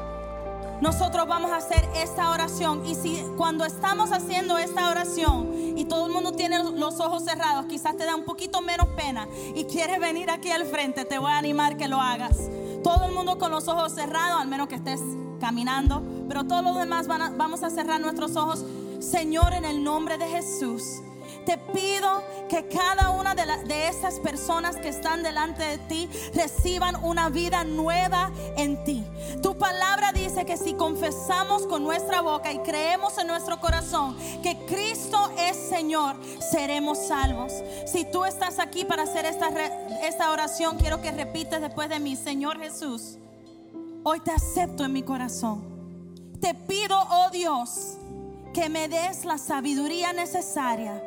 nosotros 0.82 1.28
vamos 1.28 1.52
a 1.52 1.58
hacer 1.58 1.88
esta 1.96 2.30
oración. 2.30 2.86
Y 2.86 2.96
si 2.96 3.24
cuando 3.38 3.66
estamos 3.66 4.12
haciendo 4.12 4.58
esta 4.58 4.90
oración 4.90 5.78
y 5.78 5.86
todo 5.86 6.08
el 6.08 6.12
mundo 6.14 6.34
tiene 6.34 6.62
los 6.62 7.00
ojos 7.00 7.24
cerrados, 7.24 7.66
quizás 7.68 7.96
te 7.96 8.06
da 8.06 8.16
un 8.16 8.26
poquito 8.26 8.62
menos 8.62 8.88
pena 8.90 9.28
y 9.56 9.64
quieres 9.66 10.00
venir 10.00 10.30
aquí 10.30 10.52
al 10.52 10.66
frente, 10.66 11.06
te 11.06 11.18
voy 11.20 11.32
a 11.32 11.38
animar 11.38 11.78
que 11.78 11.88
lo 11.88 12.02
hagas. 12.02 12.38
Todo 12.84 13.06
el 13.06 13.14
mundo 13.14 13.38
con 13.38 13.50
los 13.52 13.68
ojos 13.70 13.94
cerrados, 13.94 14.42
al 14.42 14.48
menos 14.48 14.68
que 14.68 14.76
estés 14.76 15.00
caminando, 15.40 16.04
pero 16.28 16.44
todos 16.44 16.64
los 16.64 16.78
demás 16.78 17.08
vamos 17.08 17.64
a 17.64 17.70
cerrar 17.70 18.02
nuestros 18.02 18.36
ojos. 18.36 18.66
Señor, 19.00 19.54
en 19.54 19.66
el 19.66 19.84
nombre 19.84 20.18
de 20.18 20.28
Jesús. 20.28 21.02
Te 21.46 21.58
pido 21.58 22.24
que 22.50 22.68
cada 22.68 23.10
una 23.10 23.36
de, 23.36 23.46
de 23.66 23.88
estas 23.88 24.20
personas 24.20 24.76
que 24.78 24.90
están 24.90 25.24
delante 25.24 25.64
de 25.64 25.78
ti 25.78 26.10
reciban 26.34 27.04
una 27.04 27.30
vida 27.30 27.64
nueva 27.64 28.32
en 28.56 28.84
ti. 28.84 29.04
Tu 29.42 29.58
palabra 29.58 30.12
dice 30.12 30.46
que 30.46 30.58
si 30.58 30.74
confesamos 30.74 31.66
con 31.68 31.84
nuestra 31.84 32.22
boca 32.22 32.52
y 32.52 32.60
creemos 32.60 33.18
en 33.18 33.28
nuestro 33.28 33.60
corazón 33.60 34.16
que 34.42 34.58
Cristo 34.68 35.32
es 35.38 35.58
Señor, 35.58 36.16
seremos 36.40 37.08
salvos. 37.08 37.54
Si 37.86 38.06
tú 38.06 38.24
estás 38.26 38.60
aquí 38.60 38.86
para 38.86 39.04
hacer 39.04 39.26
esta, 39.26 39.50
esta 40.02 40.32
oración, 40.32 40.78
quiero 40.78 41.02
que 41.02 41.12
repites 41.12 41.60
después 41.60 41.90
de 41.90 42.00
mí, 42.00 42.16
Señor 42.16 42.60
Jesús, 42.60 43.18
hoy 44.04 44.20
te 44.20 44.32
acepto 44.32 44.86
en 44.86 44.94
mi 44.94 45.04
corazón. 45.04 45.64
Te 46.40 46.54
pido, 46.54 46.98
oh 47.10 47.30
Dios, 47.32 47.98
que 48.54 48.70
me 48.70 48.88
des 48.88 49.26
la 49.26 49.38
sabiduría 49.38 50.14
necesaria 50.14 51.02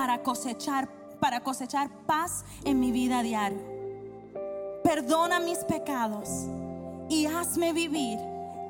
para 0.00 0.22
cosechar, 0.22 0.88
para 1.20 1.40
cosechar 1.40 1.90
paz 2.06 2.46
en 2.64 2.80
mi 2.80 2.90
vida 2.90 3.22
diaria. 3.22 3.60
Perdona 4.82 5.40
mis 5.40 5.58
pecados 5.58 6.46
y 7.10 7.26
hazme 7.26 7.74
vivir 7.74 8.18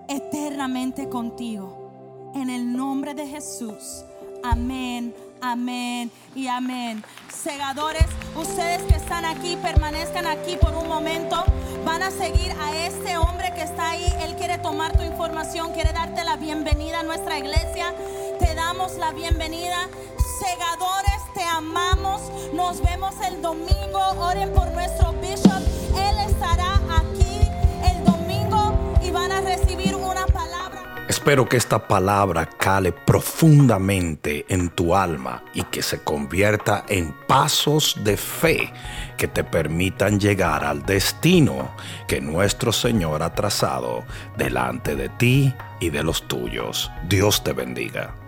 eternamente 0.09 1.09
contigo. 1.09 2.33
En 2.35 2.51
el 2.51 2.77
nombre 2.77 3.15
de 3.15 3.29
Jesús. 3.29 4.05
Amén, 4.43 5.15
amén 5.41 6.11
y 6.35 6.49
amén. 6.49 7.05
Segadores, 7.33 8.07
ustedes 8.35 8.83
que 8.83 8.97
están 8.97 9.25
aquí, 9.25 9.57
permanezcan 9.63 10.27
aquí 10.27 10.57
por 10.57 10.75
un 10.75 10.89
momento. 10.89 11.45
Van 11.85 12.03
a 12.03 12.11
seguir 12.11 12.51
a 12.61 12.77
este 12.89 13.17
hombre 13.19 13.53
que 13.55 13.63
está 13.63 13.91
ahí. 13.91 14.13
Él 14.23 14.35
quiere 14.35 14.59
tomar 14.59 14.97
tu 14.97 15.05
información, 15.05 15.73
quiere 15.75 15.93
darte 15.93 16.25
la 16.25 16.35
bienvenida 16.35 17.01
a 17.01 17.03
nuestra 17.05 17.39
iglesia. 17.39 17.95
Te 18.41 18.53
damos 18.57 18.97
la 18.97 19.13
bienvenida. 19.13 19.89
Segadores, 20.41 21.10
te 21.41 21.47
amamos. 21.47 22.21
Nos 22.53 22.83
vemos 22.83 23.15
el 23.27 23.41
domingo. 23.41 23.99
Oren 24.19 24.53
por 24.53 24.71
nuestro 24.73 25.15
bishop. 25.23 25.63
Él 25.97 26.17
estará 26.29 26.75
aquí 26.99 27.41
el 27.91 28.05
domingo 28.05 28.99
y 29.03 29.11
van 29.11 29.33
a 29.33 29.41
recibir 29.41 29.95
una 29.95 30.27
palabra. 30.27 31.07
Espero 31.09 31.49
que 31.49 31.57
esta 31.57 31.89
palabra 31.89 32.47
cale 32.47 32.93
profundamente 32.93 34.45
en 34.49 34.69
tu 34.69 34.95
alma 34.95 35.43
y 35.55 35.63
que 35.65 35.83
se 35.83 36.03
convierta 36.03 36.85
en 36.89 37.15
pasos 37.27 37.97
de 38.05 38.17
fe 38.19 38.73
que 39.17 39.27
te 39.27 39.43
permitan 39.43 40.21
llegar 40.21 40.63
al 40.63 40.85
destino 40.85 41.71
que 42.07 42.21
nuestro 42.21 42.71
Señor 42.71 43.23
ha 43.23 43.35
trazado 43.35 44.05
delante 44.37 44.95
de 44.95 45.09
ti 45.09 45.55
y 45.81 45.89
de 45.89 46.03
los 46.03 46.29
tuyos. 46.29 46.91
Dios 47.09 47.43
te 47.43 47.55
bendiga. 47.55 48.20